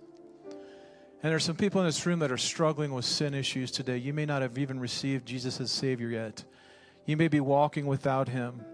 And 1.20 1.32
there's 1.32 1.42
some 1.42 1.56
people 1.56 1.80
in 1.80 1.88
this 1.88 2.06
room 2.06 2.20
that 2.20 2.30
are 2.30 2.38
struggling 2.38 2.94
with 2.94 3.04
sin 3.04 3.34
issues 3.34 3.72
today. 3.72 3.96
You 3.96 4.12
may 4.12 4.24
not 4.24 4.42
have 4.42 4.56
even 4.56 4.78
received 4.78 5.26
Jesus 5.26 5.60
as 5.60 5.72
Savior 5.72 6.10
yet. 6.10 6.44
You 7.06 7.16
may 7.16 7.26
be 7.26 7.40
walking 7.40 7.86
without 7.86 8.28
Him. 8.28 8.64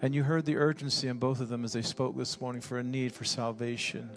And 0.00 0.14
you 0.14 0.22
heard 0.22 0.46
the 0.46 0.56
urgency 0.56 1.08
in 1.08 1.18
both 1.18 1.40
of 1.40 1.50
them 1.50 1.62
as 1.62 1.74
they 1.74 1.82
spoke 1.82 2.16
this 2.16 2.40
morning 2.40 2.62
for 2.62 2.78
a 2.78 2.82
need 2.82 3.12
for 3.12 3.24
salvation. 3.24 4.08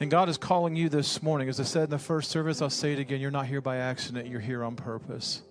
And 0.00 0.10
God 0.10 0.28
is 0.28 0.38
calling 0.38 0.76
you 0.76 0.88
this 0.88 1.22
morning. 1.22 1.48
As 1.48 1.58
I 1.58 1.64
said 1.64 1.84
in 1.84 1.90
the 1.90 1.98
first 1.98 2.30
service, 2.30 2.62
I'll 2.62 2.70
say 2.70 2.92
it 2.92 3.00
again. 3.00 3.20
You're 3.20 3.32
not 3.32 3.46
here 3.46 3.60
by 3.60 3.78
accident, 3.78 4.28
you're 4.28 4.40
here 4.40 4.62
on 4.62 4.76
purpose. 4.76 5.42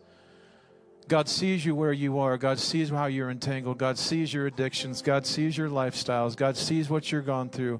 God 1.10 1.29
sees 1.29 1.65
you 1.65 1.73
where 1.73 1.93
you 1.93 2.19
are. 2.19 2.38
God 2.38 2.60
sees 2.60 2.89
how 2.89 3.05
you're 3.05 3.29
entangled. 3.29 3.77
God 3.77 3.97
sees 3.97 4.33
your 4.33 4.45
addictions. 4.45 5.01
God 5.01 5.25
sees 5.25 5.57
your 5.57 5.69
lifestyles. 5.69 6.36
God 6.36 6.57
sees 6.57 6.89
what 6.89 7.12
you're 7.12 7.21
gone 7.21 7.49
through. 7.49 7.79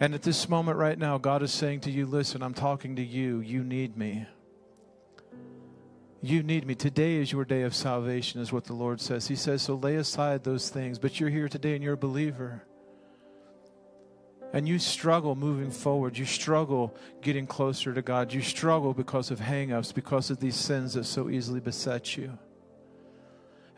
And 0.00 0.14
at 0.14 0.22
this 0.22 0.48
moment 0.48 0.76
right 0.76 0.98
now, 0.98 1.16
God 1.16 1.42
is 1.42 1.52
saying 1.52 1.80
to 1.80 1.90
you, 1.90 2.06
Listen, 2.06 2.42
I'm 2.42 2.54
talking 2.54 2.96
to 2.96 3.04
you. 3.04 3.40
You 3.40 3.62
need 3.62 3.96
me. 3.96 4.26
You 6.22 6.42
need 6.42 6.66
me. 6.66 6.74
Today 6.74 7.16
is 7.16 7.30
your 7.30 7.44
day 7.44 7.62
of 7.62 7.74
salvation, 7.74 8.40
is 8.40 8.52
what 8.52 8.64
the 8.64 8.72
Lord 8.72 9.00
says. 9.00 9.28
He 9.28 9.36
says, 9.36 9.62
So 9.62 9.74
lay 9.74 9.96
aside 9.96 10.42
those 10.42 10.68
things. 10.68 10.98
But 10.98 11.18
you're 11.20 11.30
here 11.30 11.48
today 11.48 11.74
and 11.74 11.84
you're 11.84 11.94
a 11.94 11.98
believer 11.98 12.64
and 14.52 14.68
you 14.68 14.78
struggle 14.78 15.34
moving 15.34 15.70
forward, 15.70 16.16
you 16.16 16.24
struggle 16.24 16.94
getting 17.20 17.46
closer 17.46 17.92
to 17.92 18.02
God, 18.02 18.32
you 18.32 18.40
struggle 18.40 18.94
because 18.94 19.30
of 19.30 19.40
hangups, 19.40 19.92
because 19.92 20.30
of 20.30 20.40
these 20.40 20.56
sins 20.56 20.94
that 20.94 21.04
so 21.04 21.28
easily 21.28 21.60
beset 21.60 22.16
you. 22.16 22.38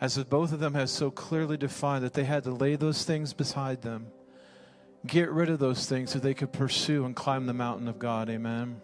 As 0.01 0.17
if 0.17 0.29
both 0.29 0.53
of 0.53 0.61
them 0.61 0.75
have 0.75 0.91
so 0.91 1.11
clearly 1.11 1.57
defined 1.57 2.05
that 2.05 2.13
they 2.13 2.25
had 2.25 2.45
to 2.45 2.51
lay 2.51 2.77
those 2.77 3.05
things 3.05 3.33
beside 3.33 3.83
them, 3.83 4.07
get 5.07 5.31
rid 5.31 5.49
of 5.49 5.59
those 5.59 5.87
things 5.87 6.13
so 6.13 6.19
they 6.19 6.35
could 6.35 6.53
pursue 6.53 7.05
and 7.05 7.17
climb 7.17 7.47
the 7.47 7.55
mountain 7.55 7.89
of 7.89 7.99
God. 7.99 8.29
Amen. 8.31 8.81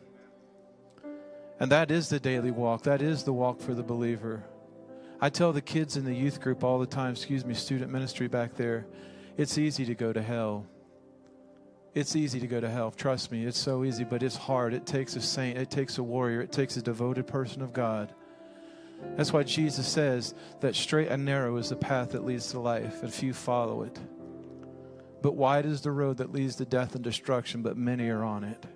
And 1.61 1.71
that 1.71 1.91
is 1.91 2.09
the 2.09 2.19
daily 2.19 2.51
walk, 2.51 2.83
that 2.83 3.03
is 3.03 3.23
the 3.23 3.33
walk 3.33 3.61
for 3.61 3.75
the 3.75 3.83
believer. 3.83 4.43
I 5.21 5.31
tell 5.31 5.53
the 5.53 5.63
kids 5.63 5.97
in 5.97 6.05
the 6.05 6.15
youth 6.15 6.41
group 6.41 6.65
all 6.65 6.81
the 6.81 6.87
time, 6.87 7.13
excuse 7.13 7.45
me, 7.45 7.55
student 7.55 7.93
ministry 7.93 8.27
back 8.27 8.57
there, 8.57 8.87
it's 9.37 9.59
easy 9.59 9.85
to 9.85 9.95
go 9.95 10.13
to 10.13 10.21
hell 10.21 10.67
it's 11.95 12.17
easy 12.17 12.41
to 12.41 12.47
go 12.47 12.61
to 12.61 12.69
hell. 12.69 12.91
Trust 12.91 13.31
me, 13.31 13.45
it's 13.45 13.59
so 13.59 13.85
easy, 13.85 14.05
but 14.05 14.23
it's 14.23 14.37
hard. 14.37 14.75
It 14.75 14.85
takes 14.85 15.15
a 15.15 15.21
saint, 15.21 15.57
it 15.57 15.71
takes 15.71 15.99
a 15.99 16.03
warrior, 16.03 16.41
it 16.41 16.51
takes 16.51 16.77
a 16.77 16.83
devoted 16.83 17.27
person 17.27 17.63
of 17.63 17.73
God. 17.73 18.13
That's 19.17 19.33
why 19.33 19.45
Jesus 19.45 19.87
says 19.87 20.35
that 20.61 20.75
straight 20.75 21.09
and 21.09 21.25
narrow 21.25 21.57
is 21.57 21.69
the 21.69 21.77
path 21.77 22.11
that 22.11 22.25
leads 22.25 22.51
to 22.51 22.59
life, 22.59 23.03
and 23.03 23.13
few 23.13 23.33
follow 23.33 23.83
it. 23.83 23.99
But 25.23 25.37
wide 25.37 25.67
is 25.67 25.83
the 25.83 25.93
road 25.93 26.19
that 26.19 26.33
leads 26.33 26.57
to 26.57 26.65
death 26.65 26.95
and 26.95 27.05
destruction, 27.05 27.63
but 27.63 27.77
many 27.77 28.09
are 28.09 28.25
on 28.25 28.45
it. 28.45 28.67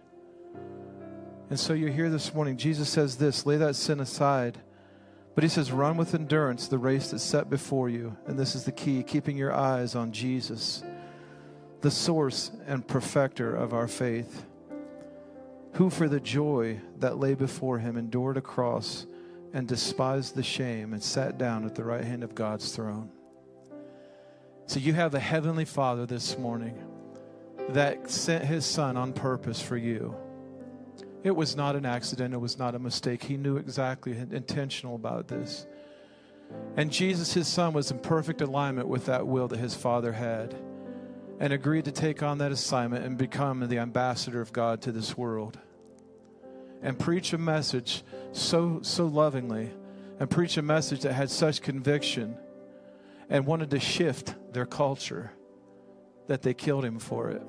And 1.51 1.59
so 1.59 1.73
you're 1.73 1.91
here 1.91 2.11
this 2.11 2.35
morning. 2.35 2.57
Jesus 2.57 2.89
says 2.89 3.17
this 3.17 3.47
lay 3.47 3.57
that 3.57 3.75
sin 3.75 4.01
aside. 4.01 4.59
But 5.35 5.45
he 5.45 5.49
says, 5.49 5.71
run 5.71 5.97
with 5.97 6.15
endurance 6.15 6.67
the 6.67 6.79
race 6.79 7.13
that's 7.13 7.23
set 7.23 7.49
before 7.49 7.89
you. 7.89 8.17
And 8.27 8.37
this 8.37 8.57
is 8.57 8.65
the 8.65 8.73
key 8.73 9.05
keeping 9.05 9.37
your 9.37 9.55
eyes 9.55 9.95
on 9.95 10.11
Jesus 10.11 10.83
the 11.81 11.91
source 11.91 12.51
and 12.67 12.87
perfecter 12.87 13.55
of 13.55 13.73
our 13.73 13.89
faith, 13.89 14.45
who 15.75 15.91
for 15.91 16.09
the 16.09 16.21
joy 16.21 16.81
that 16.99 17.19
lay 17.19 17.35
before 17.35 17.79
him 17.79 17.97
endured 17.97 18.37
a 18.37 18.41
cross 18.41 19.07
and 19.53 19.69
despised 19.69 20.35
the 20.35 20.43
shame 20.43 20.93
and 20.93 21.03
sat 21.03 21.39
down 21.39 21.65
at 21.65 21.75
the 21.75 21.85
right 21.85 22.05
hand 22.05 22.25
of 22.25 22.35
God's 22.35 22.75
throne. 22.75 23.11
So 24.67 24.81
you 24.81 24.93
have 24.93 25.15
a 25.15 25.21
Heavenly 25.21 25.65
Father 25.65 26.05
this 26.05 26.37
morning 26.37 26.85
that 27.71 28.11
sent 28.11 28.45
his 28.45 28.67
Son 28.67 28.97
on 28.97 29.13
purpose 29.13 29.63
for 29.63 29.77
you. 29.77 30.15
It 31.23 31.31
was 31.31 31.57
not 31.57 31.77
an 31.77 31.87
accident, 31.87 32.35
it 32.35 32.39
was 32.39 32.59
not 32.59 32.75
a 32.75 32.79
mistake. 32.79 33.23
He 33.23 33.37
knew 33.37 33.57
exactly, 33.57 34.13
intentional 34.13 34.95
about 34.95 35.29
this. 35.29 35.67
And 36.77 36.91
Jesus, 36.91 37.33
his 37.33 37.47
Son, 37.47 37.73
was 37.73 37.91
in 37.91 37.99
perfect 37.99 38.41
alignment 38.41 38.89
with 38.89 39.07
that 39.07 39.27
will 39.27 39.49
that 39.49 39.59
his 39.59 39.75
Father 39.75 40.13
had 40.13 40.55
and 41.39 41.53
agreed 41.53 41.85
to 41.85 41.93
take 41.93 42.23
on 42.23 42.39
that 42.39 42.53
assignment 42.53 43.05
and 43.05 43.17
become 43.17 43.67
the 43.69 43.79
ambassador 43.79 44.41
of 44.41 44.53
God 44.53 44.83
to 44.83 44.93
this 44.93 45.17
world. 45.17 45.59
and 46.81 46.97
preach 46.99 47.33
a 47.33 47.39
message 47.39 48.05
so 48.33 48.79
so 48.83 49.05
lovingly 49.07 49.71
and 50.21 50.31
preach 50.31 50.57
a 50.57 50.63
message 50.63 51.01
that 51.01 51.13
had 51.13 51.29
such 51.31 51.61
conviction 51.61 52.37
and 53.29 53.47
wanted 53.47 53.71
to 53.71 53.81
shift 53.81 54.35
their 54.53 54.67
culture 54.67 55.33
that 56.29 56.43
they 56.43 56.55
killed 56.55 56.85
him 56.85 56.99
for 56.99 57.31
it. 57.31 57.43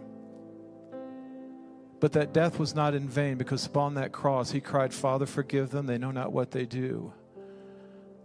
But 1.99 2.13
that 2.13 2.33
death 2.33 2.57
was 2.59 2.73
not 2.73 2.93
in 2.95 3.07
vain 3.09 3.37
because 3.37 3.65
upon 3.65 3.95
that 3.95 4.11
cross 4.11 4.51
he 4.51 4.61
cried, 4.61 4.93
Father, 4.93 5.25
forgive 5.25 5.69
them, 5.69 5.85
they 5.85 5.97
know 5.97 6.11
not 6.11 6.31
what 6.31 6.51
they 6.51 6.65
do. 6.65 7.13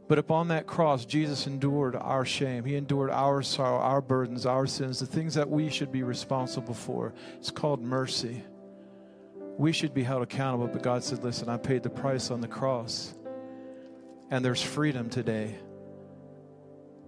But 0.06 0.18
upon 0.18 0.48
that 0.48 0.66
cross, 0.66 1.06
Jesus 1.06 1.46
endured 1.46 1.96
our 1.96 2.26
shame. 2.26 2.64
He 2.64 2.76
endured 2.76 3.10
our 3.10 3.42
sorrow, 3.42 3.78
our 3.78 4.02
burdens, 4.02 4.44
our 4.44 4.66
sins, 4.66 5.00
the 5.00 5.06
things 5.06 5.34
that 5.34 5.48
we 5.48 5.70
should 5.70 5.90
be 5.90 6.02
responsible 6.02 6.74
for. 6.74 7.14
It's 7.38 7.50
called 7.50 7.80
mercy. 7.80 8.44
We 9.56 9.72
should 9.72 9.94
be 9.94 10.02
held 10.02 10.22
accountable, 10.22 10.66
but 10.66 10.82
God 10.82 11.04
said, 11.04 11.24
Listen, 11.24 11.48
I 11.48 11.56
paid 11.56 11.82
the 11.82 11.90
price 11.90 12.30
on 12.30 12.40
the 12.42 12.48
cross, 12.48 13.14
and 14.30 14.44
there's 14.44 14.62
freedom 14.62 15.08
today. 15.08 15.54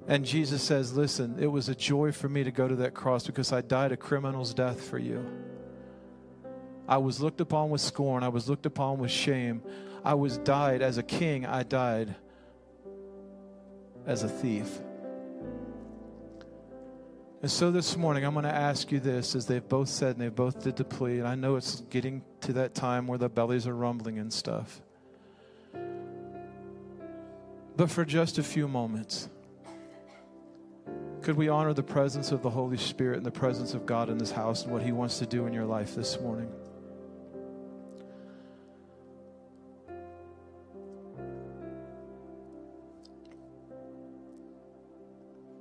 And 0.09 0.25
Jesus 0.25 0.63
says, 0.63 0.97
Listen, 0.97 1.37
it 1.39 1.49
was 1.49 1.69
a 1.69 1.75
joy 1.75 2.13
for 2.13 2.31
me 2.31 2.45
to 2.45 2.51
go 2.51 2.67
to 2.67 2.77
that 2.77 2.95
cross 2.95 3.27
because 3.27 3.53
I 3.53 3.61
died 3.61 3.93
a 3.93 3.97
criminal's 3.97 4.55
death 4.55 4.81
for 4.81 4.99
you. 4.99 5.27
I 6.89 6.99
was 6.99 7.21
looked 7.21 7.41
upon 7.43 7.69
with 7.69 7.81
scorn, 7.83 8.23
I 8.23 8.29
was 8.29 8.49
looked 8.49 8.65
upon 8.65 8.99
with 8.99 9.11
shame. 9.11 9.61
I 10.03 10.15
was 10.15 10.39
died 10.39 10.83
as 10.83 10.97
a 10.99 11.03
king, 11.03 11.45
I 11.45 11.65
died 11.65 12.15
as 14.07 14.23
a 14.23 14.29
thief. 14.29 14.79
And 17.43 17.51
so 17.51 17.71
this 17.71 17.97
morning, 17.97 18.25
I'm 18.25 18.33
going 18.33 18.45
to 18.45 18.55
ask 18.55 18.91
you 18.91 18.99
this 18.99 19.35
as 19.35 19.47
they've 19.47 19.69
both 19.69 19.89
said 19.89 20.17
and 20.17 20.21
they 20.21 20.29
both 20.29 20.65
did 20.65 20.77
the 20.77 20.85
plea. 20.85 21.19
And 21.19 21.29
I 21.29 21.35
know 21.35 21.57
it's 21.57 21.83
getting 21.91 22.23
to 22.41 22.55
that 22.55 22.75
time 22.75 23.07
where 23.07 23.19
the 23.19 23.29
bellies 23.29 23.67
are 23.67 23.75
rumbling 23.75 24.19
and 24.19 24.33
stuff. 24.33 24.81
But 27.77 27.91
for 27.91 28.05
just 28.05 28.39
a 28.39 28.43
few 28.43 28.67
moments, 28.67 29.29
could 31.21 31.37
we 31.37 31.49
honor 31.49 31.75
the 31.75 31.83
presence 31.83 32.33
of 32.33 32.43
the 32.43 32.51
Holy 32.51 32.79
Spirit 32.79 33.19
and 33.19 33.27
the 33.27 33.31
presence 33.31 33.75
of 33.75 33.85
God 33.85 34.09
in 34.09 34.17
this 34.17 34.31
house 34.31 34.63
and 34.63 34.73
what 34.73 34.83
He 34.83 34.93
wants 34.93 35.19
to 35.19 35.27
do 35.27 35.47
in 35.47 35.53
your 35.53 35.67
life 35.67 35.95
this 35.95 36.19
morning? 36.21 36.51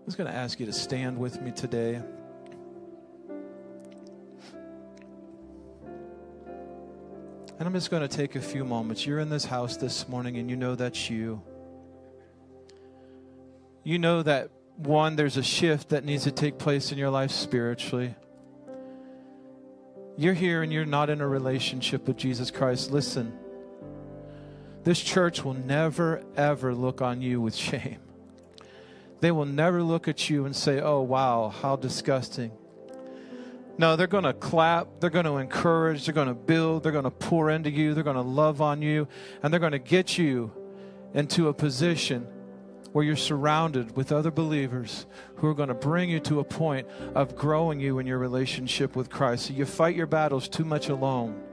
I 0.06 0.08
was 0.08 0.16
going 0.16 0.30
to 0.30 0.38
ask 0.38 0.60
you 0.60 0.68
to 0.68 0.72
stand 0.72 1.18
with 1.18 1.42
me 1.42 1.50
today. 1.52 2.00
And 7.58 7.68
I'm 7.68 7.74
just 7.74 7.90
going 7.90 8.08
to 8.08 8.08
take 8.08 8.36
a 8.36 8.40
few 8.40 8.64
moments. 8.64 9.08
You're 9.08 9.18
in 9.18 9.30
this 9.30 9.46
house 9.46 9.78
this 9.78 10.08
morning 10.08 10.38
and 10.38 10.48
you 10.48 10.58
know 10.58 10.76
that's 10.76 11.10
you. 11.10 11.42
You 13.84 13.98
know 13.98 14.22
that, 14.22 14.52
one, 14.76 15.16
there's 15.16 15.38
a 15.38 15.44
shift 15.44 15.90
that 15.90 16.06
needs 16.06 16.26
to 16.26 16.32
take 16.32 16.60
place 16.60 16.92
in 16.92 17.00
your 17.00 17.10
life 17.10 17.32
spiritually. 17.32 18.14
You're 20.18 20.36
here 20.36 20.62
and 20.62 20.72
you're 20.72 20.86
not 20.86 21.10
in 21.10 21.20
a 21.20 21.28
relationship 21.28 22.08
with 22.08 22.18
Jesus 22.18 22.52
Christ. 22.52 22.92
Listen, 22.92 23.36
this 24.84 25.02
church 25.02 25.44
will 25.44 25.56
never, 25.56 26.22
ever 26.38 26.76
look 26.76 27.02
on 27.02 27.24
you 27.24 27.42
with 27.42 27.56
shame. 27.56 28.02
They 29.22 29.32
will 29.32 29.46
never 29.46 29.82
look 29.82 30.08
at 30.08 30.30
you 30.30 30.46
and 30.46 30.56
say, 30.56 30.80
oh, 30.80 31.02
wow, 31.02 31.50
how 31.50 31.76
disgusting. 31.76 32.52
No, 33.78 33.96
they're 33.96 34.08
going 34.08 34.24
to 34.24 34.34
clap, 34.34 34.88
they're 35.00 35.10
going 35.10 35.26
to 35.26 35.38
encourage, 35.38 36.06
they're 36.06 36.14
going 36.14 36.30
to 36.30 36.34
build, 36.34 36.84
they're 36.84 36.92
going 36.92 37.04
to 37.04 37.12
pour 37.12 37.50
into 37.50 37.70
you, 37.70 37.94
they're 37.94 38.04
going 38.04 38.16
to 38.16 38.22
love 38.22 38.62
on 38.62 38.82
you, 38.82 39.08
and 39.44 39.52
they're 39.52 39.60
going 39.60 39.74
to 39.74 39.80
get 39.80 40.18
you 40.18 40.52
into 41.14 41.50
a 41.50 41.54
position 41.54 42.28
where 42.94 43.04
you're 43.04 43.18
surrounded 43.18 43.98
with 43.98 44.14
other 44.14 44.32
believers 44.32 45.06
who 45.36 45.48
are 45.48 45.54
going 45.54 45.68
to 45.68 45.76
bring 45.76 46.10
you 46.10 46.22
to 46.22 46.40
a 46.40 46.44
point 46.46 46.88
of 47.14 47.36
growing 47.36 47.78
you 47.78 48.00
in 48.00 48.08
your 48.08 48.18
relationship 48.18 48.96
with 48.96 49.10
Christ. 49.10 49.48
So 49.48 49.54
you 49.54 49.66
fight 49.66 49.98
your 49.98 50.08
battles 50.08 50.48
too 50.48 50.64
much 50.64 50.88
alone. 50.88 51.44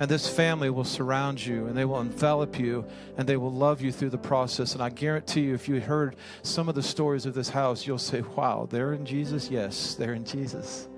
And 0.00 0.10
this 0.10 0.26
family 0.26 0.70
will 0.70 0.84
surround 0.84 1.44
you 1.44 1.66
and 1.66 1.76
they 1.76 1.84
will 1.84 2.00
envelop 2.00 2.58
you 2.58 2.86
and 3.18 3.28
they 3.28 3.36
will 3.36 3.52
love 3.52 3.82
you 3.82 3.92
through 3.92 4.08
the 4.08 4.18
process. 4.18 4.72
And 4.72 4.82
I 4.82 4.88
guarantee 4.88 5.42
you, 5.42 5.54
if 5.54 5.68
you 5.68 5.78
heard 5.78 6.16
some 6.42 6.70
of 6.70 6.74
the 6.74 6.82
stories 6.82 7.26
of 7.26 7.34
this 7.34 7.50
house, 7.50 7.86
you'll 7.86 7.98
say, 7.98 8.22
wow, 8.22 8.66
they're 8.68 8.94
in 8.94 9.04
Jesus? 9.04 9.50
Yes, 9.50 9.94
they're 9.96 10.14
in 10.14 10.24
Jesus. 10.24 10.88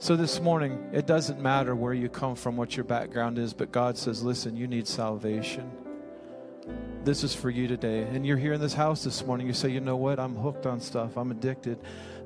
So 0.00 0.16
this 0.16 0.40
morning, 0.40 0.90
it 0.92 1.06
doesn't 1.06 1.40
matter 1.40 1.76
where 1.76 1.94
you 1.94 2.08
come 2.08 2.34
from, 2.34 2.56
what 2.56 2.76
your 2.76 2.84
background 2.84 3.38
is, 3.38 3.54
but 3.54 3.70
God 3.70 3.96
says, 3.96 4.24
listen, 4.24 4.56
you 4.56 4.66
need 4.66 4.88
salvation. 4.88 5.70
This 7.04 7.22
is 7.22 7.32
for 7.32 7.48
you 7.48 7.68
today. 7.68 8.02
And 8.02 8.26
you're 8.26 8.36
here 8.36 8.54
in 8.54 8.60
this 8.60 8.74
house 8.74 9.04
this 9.04 9.24
morning. 9.24 9.46
You 9.46 9.52
say, 9.52 9.68
you 9.68 9.80
know 9.80 9.96
what? 9.96 10.18
I'm 10.18 10.34
hooked 10.34 10.66
on 10.66 10.80
stuff, 10.80 11.16
I'm 11.16 11.30
addicted 11.30 11.78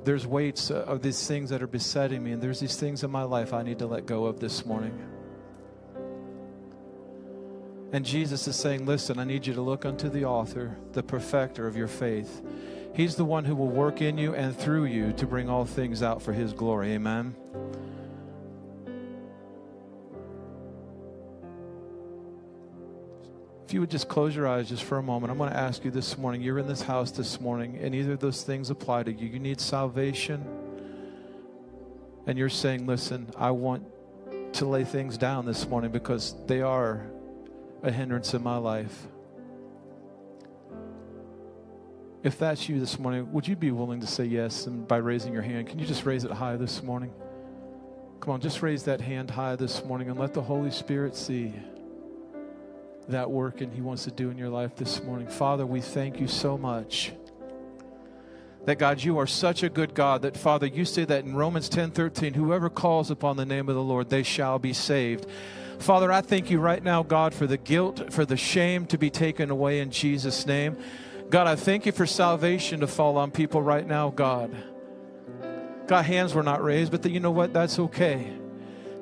there's 0.09 0.27
weights 0.27 0.71
uh, 0.71 0.77
of 0.87 1.03
these 1.03 1.27
things 1.29 1.51
that 1.51 1.63
are 1.63 1.67
besetting 1.67 2.25
me, 2.25 2.33
and 2.33 2.41
there's 2.41 2.61
these 2.61 2.77
things 2.77 3.05
in 3.05 3.11
my 3.11 3.25
life 3.25 3.53
I 3.53 3.63
need 3.63 3.79
to 3.81 3.87
let 3.87 4.07
go 4.07 4.25
of 4.25 4.41
this 4.41 4.65
morning. 4.65 4.99
And 7.93 8.07
Jesus 8.07 8.49
is 8.49 8.57
saying, 8.57 8.87
Listen, 8.87 9.19
I 9.19 9.25
need 9.25 9.47
you 9.47 9.53
to 9.53 9.61
look 9.61 9.85
unto 9.85 10.09
the 10.09 10.25
author, 10.25 10.79
the 10.93 11.03
perfecter 11.03 11.67
of 11.67 11.77
your 11.77 11.89
faith. 11.89 12.41
He's 12.95 13.17
the 13.17 13.27
one 13.27 13.45
who 13.45 13.55
will 13.55 13.69
work 13.69 14.01
in 14.01 14.17
you 14.17 14.35
and 14.35 14.57
through 14.57 14.87
you 14.87 15.13
to 15.13 15.27
bring 15.27 15.51
all 15.51 15.67
things 15.67 16.03
out 16.03 16.23
for 16.23 16.33
his 16.33 16.55
glory. 16.55 16.93
Amen. 16.93 17.37
If 23.69 23.75
you 23.75 23.81
would 23.81 23.91
just 23.91 24.09
close 24.09 24.35
your 24.35 24.49
eyes 24.49 24.71
just 24.71 24.83
for 24.83 24.97
a 24.97 25.03
moment, 25.03 25.31
I'm 25.31 25.37
going 25.37 25.51
to 25.51 25.57
ask 25.57 25.85
you 25.85 25.91
this 25.91 26.17
morning. 26.17 26.41
You're 26.41 26.59
in 26.59 26.67
this 26.67 26.81
house 26.81 27.11
this 27.11 27.39
morning, 27.39 27.77
and 27.83 27.95
either 27.95 28.13
of 28.13 28.19
those 28.19 28.43
things 28.43 28.71
apply 28.71 29.03
to 29.03 29.13
you. 29.13 29.29
You 29.29 29.39
need 29.39 29.61
salvation, 29.61 30.43
and 32.27 32.39
you're 32.39 32.49
saying, 32.49 32.87
Listen, 32.87 33.29
I 33.37 33.51
want 33.51 33.85
to 34.55 34.65
lay 34.65 34.85
things 34.85 35.19
down 35.19 35.45
this 35.45 35.69
morning 35.69 35.91
because 35.91 36.35
they 36.47 36.63
are 36.63 37.11
a 37.83 37.93
hindrance 37.93 38.33
in 38.33 38.43
my 38.43 38.57
life. 38.57 39.07
If 42.23 42.39
that's 42.39 42.71
you 42.71 42.81
this 42.81 42.99
morning, 42.99 43.31
would 43.33 43.47
you 43.47 43.55
be 43.55 43.71
willing 43.71 44.01
to 44.01 44.07
say 44.07 44.25
yes 44.25 44.67
and 44.67 44.89
by 44.89 44.97
raising 44.97 45.35
your 45.35 45.43
hand? 45.43 45.67
Can 45.67 45.79
you 45.79 45.85
just 45.85 46.07
raise 46.07 46.25
it 46.25 46.31
high 46.31 46.57
this 46.57 46.83
morning? 46.83 47.13
Come 48.21 48.33
on, 48.33 48.41
just 48.41 48.63
raise 48.63 48.85
that 48.85 49.03
hand 49.03 49.31
high 49.31 49.57
this 49.57 49.85
morning 49.85 50.09
and 50.09 50.19
let 50.19 50.33
the 50.33 50.41
Holy 50.41 50.71
Spirit 50.71 51.15
see 51.15 51.53
that 53.09 53.31
work 53.31 53.61
and 53.61 53.73
He 53.73 53.81
wants 53.81 54.05
to 54.05 54.11
do 54.11 54.31
in 54.31 54.39
your 54.39 54.49
life 54.49 54.77
this 54.77 55.03
morning. 55.03 55.27
Father, 55.27 55.67
we 55.67 55.81
thank 55.81 56.21
you 56.21 56.29
so 56.29 56.57
much. 56.57 57.13
That 58.65 58.79
God, 58.79 59.03
you 59.03 59.19
are 59.19 59.27
such 59.27 59.63
a 59.63 59.69
good 59.69 59.95
God 59.95 60.23
that 60.23 60.37
Father, 60.37 60.67
you 60.67 60.85
say 60.85 61.05
that 61.05 61.25
in 61.25 61.35
Romans 61.35 61.69
10 61.69 61.91
13, 61.91 62.35
whoever 62.35 62.69
calls 62.69 63.11
upon 63.11 63.37
the 63.37 63.47
name 63.47 63.69
of 63.69 63.75
the 63.75 63.83
Lord, 63.83 64.11
they 64.11 64.23
shall 64.23 64.59
be 64.59 64.73
saved. 64.73 65.27
Father, 65.79 66.13
I 66.13 66.21
thank 66.21 66.51
you 66.51 66.59
right 66.59 66.83
now, 66.83 67.03
God, 67.03 67.33
for 67.33 67.47
the 67.47 67.57
guilt, 67.57 68.13
for 68.13 68.25
the 68.25 68.37
shame 68.37 68.85
to 68.87 68.99
be 68.99 69.11
taken 69.11 69.51
away 69.51 69.81
in 69.81 69.91
Jesus' 69.91 70.45
name. 70.45 70.77
God, 71.31 71.47
I 71.47 71.57
thank 71.57 71.87
you 71.87 71.93
for 71.93 72.07
salvation 72.07 72.81
to 72.81 72.87
fall 72.87 73.17
on 73.17 73.31
people 73.31 73.63
right 73.63 73.87
now, 73.87 74.11
God. 74.11 74.55
God, 75.87 76.05
hands 76.05 76.35
were 76.35 76.43
not 76.43 76.63
raised, 76.63 76.91
but 76.91 77.03
the, 77.03 77.11
you 77.11 77.21
know 77.21 77.31
what? 77.31 77.53
That's 77.53 77.79
okay 77.79 78.33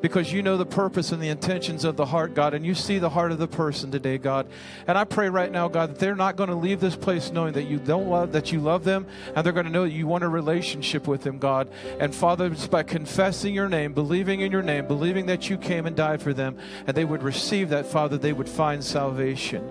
because 0.00 0.32
you 0.32 0.42
know 0.42 0.56
the 0.56 0.66
purpose 0.66 1.12
and 1.12 1.22
the 1.22 1.28
intentions 1.28 1.84
of 1.84 1.96
the 1.96 2.06
heart, 2.06 2.34
God, 2.34 2.54
and 2.54 2.64
you 2.64 2.74
see 2.74 2.98
the 2.98 3.10
heart 3.10 3.32
of 3.32 3.38
the 3.38 3.48
person 3.48 3.90
today, 3.90 4.18
God. 4.18 4.46
And 4.86 4.98
I 4.98 5.04
pray 5.04 5.28
right 5.28 5.50
now, 5.50 5.68
God, 5.68 5.90
that 5.90 5.98
they're 5.98 6.14
not 6.14 6.36
going 6.36 6.50
to 6.50 6.54
leave 6.54 6.80
this 6.80 6.96
place 6.96 7.30
knowing 7.30 7.54
that 7.54 7.64
you 7.64 7.78
don't 7.78 8.08
love, 8.08 8.32
that 8.32 8.52
you 8.52 8.60
love 8.60 8.84
them, 8.84 9.06
and 9.34 9.44
they're 9.44 9.52
going 9.52 9.66
to 9.66 9.72
know 9.72 9.84
that 9.84 9.92
you 9.92 10.06
want 10.06 10.24
a 10.24 10.28
relationship 10.28 11.06
with 11.06 11.22
them, 11.22 11.38
God. 11.38 11.68
And 11.98 12.14
Father, 12.14 12.46
it's 12.46 12.66
by 12.66 12.82
confessing 12.82 13.54
your 13.54 13.68
name, 13.68 13.94
believing 13.94 14.40
in 14.40 14.52
your 14.52 14.62
name, 14.62 14.86
believing 14.86 15.26
that 15.26 15.48
you 15.48 15.56
came 15.56 15.86
and 15.86 15.96
died 15.96 16.20
for 16.20 16.34
them, 16.34 16.58
and 16.86 16.96
they 16.96 17.04
would 17.04 17.22
receive 17.22 17.70
that, 17.70 17.86
Father, 17.86 18.18
they 18.18 18.32
would 18.32 18.48
find 18.48 18.84
salvation. 18.84 19.64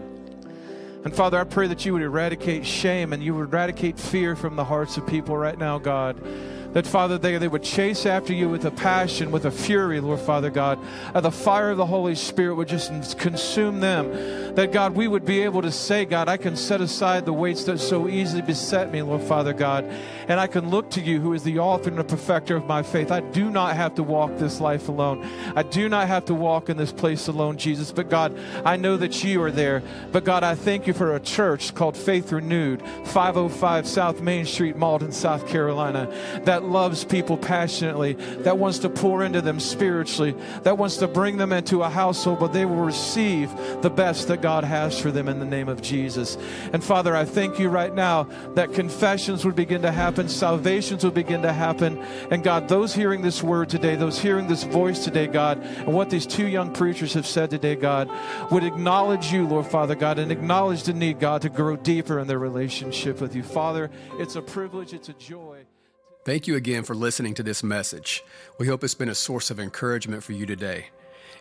And 1.04 1.16
Father, 1.16 1.40
I 1.40 1.44
pray 1.44 1.68
that 1.68 1.86
you 1.86 1.94
would 1.94 2.02
eradicate 2.02 2.66
shame 2.66 3.14
and 3.14 3.24
you 3.24 3.36
would 3.36 3.50
eradicate 3.50 4.00
fear 4.00 4.36
from 4.36 4.56
the 4.56 4.64
hearts 4.64 4.98
of 4.98 5.06
people 5.06 5.38
right 5.38 5.58
now, 5.58 5.78
God 5.78 6.20
that, 6.76 6.86
Father, 6.86 7.18
they, 7.18 7.38
they 7.38 7.48
would 7.48 7.64
chase 7.64 8.06
after 8.06 8.34
you 8.34 8.50
with 8.50 8.66
a 8.66 8.72
passion, 8.72 9.32
with 9.32 9.46
a 9.46 9.52
fury, 9.52 10.02
Lord 10.02 10.20
Father 10.20 10.50
God. 10.50 10.78
Uh, 11.14 11.22
the 11.22 11.32
fire 11.32 11.72
of 11.72 11.78
the 11.78 11.86
Holy 11.86 12.16
Spirit 12.16 12.56
would 12.56 12.68
just 12.68 13.18
consume 13.18 13.80
them. 13.80 14.12
That, 14.56 14.74
God, 14.74 14.94
we 14.94 15.08
would 15.08 15.24
be 15.24 15.40
able 15.44 15.62
to 15.62 15.72
say, 15.72 16.04
God, 16.04 16.28
I 16.28 16.36
can 16.36 16.58
set 16.58 16.82
aside 16.82 17.26
the 17.26 17.32
weights 17.32 17.64
that 17.64 17.80
so 17.80 18.10
easily 18.10 18.42
beset 18.42 18.92
me, 18.92 19.02
Lord 19.02 19.22
Father 19.22 19.54
God, 19.54 19.86
and 20.28 20.38
I 20.38 20.48
can 20.48 20.70
look 20.70 20.90
to 20.92 21.02
you, 21.02 21.22
who 21.22 21.32
is 21.32 21.44
the 21.44 21.60
author 21.60 21.90
and 21.90 21.98
the 21.98 22.04
perfecter 22.04 22.58
of 22.58 22.68
my 22.68 22.84
faith. 22.84 23.10
I 23.10 23.22
do 23.22 23.50
not 23.50 23.78
have 23.78 23.96
to 23.96 24.04
walk 24.04 24.38
this 24.38 24.60
life 24.60 24.90
alone. 24.90 25.26
I 25.56 25.64
do 25.64 25.88
not 25.88 26.10
have 26.10 26.26
to 26.26 26.34
walk 26.34 26.68
in 26.70 26.76
this 26.76 26.92
place 26.92 27.30
alone, 27.30 27.56
Jesus. 27.56 27.94
But, 27.94 28.10
God, 28.10 28.38
I 28.66 28.76
know 28.76 28.98
that 28.98 29.24
you 29.24 29.42
are 29.44 29.52
there. 29.52 29.82
But, 30.12 30.26
God, 30.26 30.44
I 30.44 30.56
thank 30.56 30.88
you 30.88 30.94
for 30.94 31.16
a 31.16 31.22
church 31.22 31.74
called 31.74 31.96
Faith 31.96 32.34
Renewed, 32.34 32.82
505 33.06 33.88
South 33.88 34.20
Main 34.20 34.46
Street, 34.46 34.76
Mauldin, 34.76 35.14
South 35.14 35.48
Carolina, 35.48 36.12
loves 36.70 37.04
people 37.04 37.38
passionately, 37.38 38.14
that 38.14 38.58
wants 38.58 38.80
to 38.80 38.90
pour 38.90 39.24
into 39.24 39.42
them 39.42 39.60
spiritually, 39.60 40.36
that 40.64 40.78
wants 40.78 40.98
to 40.98 41.08
bring 41.08 41.38
them 41.38 41.52
into 41.52 41.84
a 41.84 41.90
household, 41.90 42.40
but 42.40 42.54
they 42.54 42.66
will 42.66 42.76
receive 42.76 43.50
the 43.82 43.90
best 43.90 44.28
that 44.28 44.42
God 44.42 44.64
has 44.64 45.00
for 45.00 45.12
them 45.12 45.28
in 45.28 45.40
the 45.40 45.46
name 45.46 45.70
of 45.70 45.82
Jesus. 45.82 46.38
And 46.74 46.84
Father, 46.84 47.16
I 47.16 47.26
thank 47.26 47.60
you 47.60 47.70
right 47.70 47.94
now 47.94 48.24
that 48.56 48.74
confessions 48.74 49.46
would 49.46 49.56
begin 49.56 49.82
to 49.84 49.92
happen, 49.92 50.30
salvations 50.30 51.04
would 51.04 51.14
begin 51.14 51.42
to 51.44 51.54
happen. 51.54 51.98
And 52.32 52.44
God, 52.44 52.68
those 52.68 52.94
hearing 52.94 53.22
this 53.22 53.44
word 53.44 53.70
today, 53.70 53.96
those 53.96 54.20
hearing 54.20 54.48
this 54.48 54.64
voice 54.64 55.04
today, 55.04 55.28
God, 55.28 55.60
and 55.60 55.94
what 55.94 56.10
these 56.10 56.26
two 56.26 56.48
young 56.48 56.74
preachers 56.74 57.14
have 57.14 57.28
said 57.28 57.50
today, 57.50 57.76
God, 57.76 58.10
would 58.52 58.64
acknowledge 58.64 59.32
you, 59.32 59.48
Lord 59.48 59.68
Father 59.68 59.96
God, 59.96 60.20
and 60.20 60.32
acknowledge 60.32 60.84
the 60.84 60.94
need, 60.94 61.20
God, 61.20 61.42
to 61.44 61.50
grow 61.50 61.76
deeper 61.76 62.20
in 62.20 62.28
their 62.28 62.40
relationship 62.40 63.22
with 63.22 63.36
you. 63.36 63.44
Father, 63.44 63.92
it's 64.14 64.36
a 64.36 64.42
privilege, 64.42 64.94
it's 64.94 65.10
a 65.10 65.14
joy. 65.14 65.66
Thank 66.26 66.48
you 66.48 66.56
again 66.56 66.84
for 66.84 66.96
listening 66.96 67.36
to 67.36 67.44
this 67.44 67.62
message. 67.62 68.24
We 68.58 68.66
hope 68.66 68.84
it's 68.84 68.96
been 68.96 69.10
a 69.10 69.16
source 69.16 69.52
of 69.52 69.60
encouragement 69.60 70.24
for 70.24 70.32
you 70.32 70.48
today. 70.48 70.88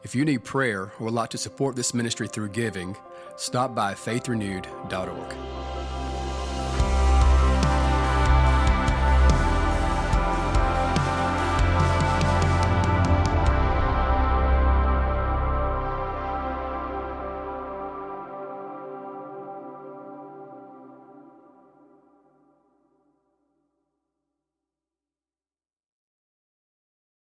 If 0.02 0.14
you 0.14 0.26
need 0.26 0.44
prayer 0.44 0.92
or 1.00 1.06
would 1.06 1.14
like 1.14 1.30
to 1.30 1.38
support 1.38 1.74
this 1.74 1.94
ministry 1.94 2.28
through 2.28 2.50
giving, 2.50 2.94
stop 3.38 3.74
by 3.74 3.94
faithrenewed.org. 3.94 5.73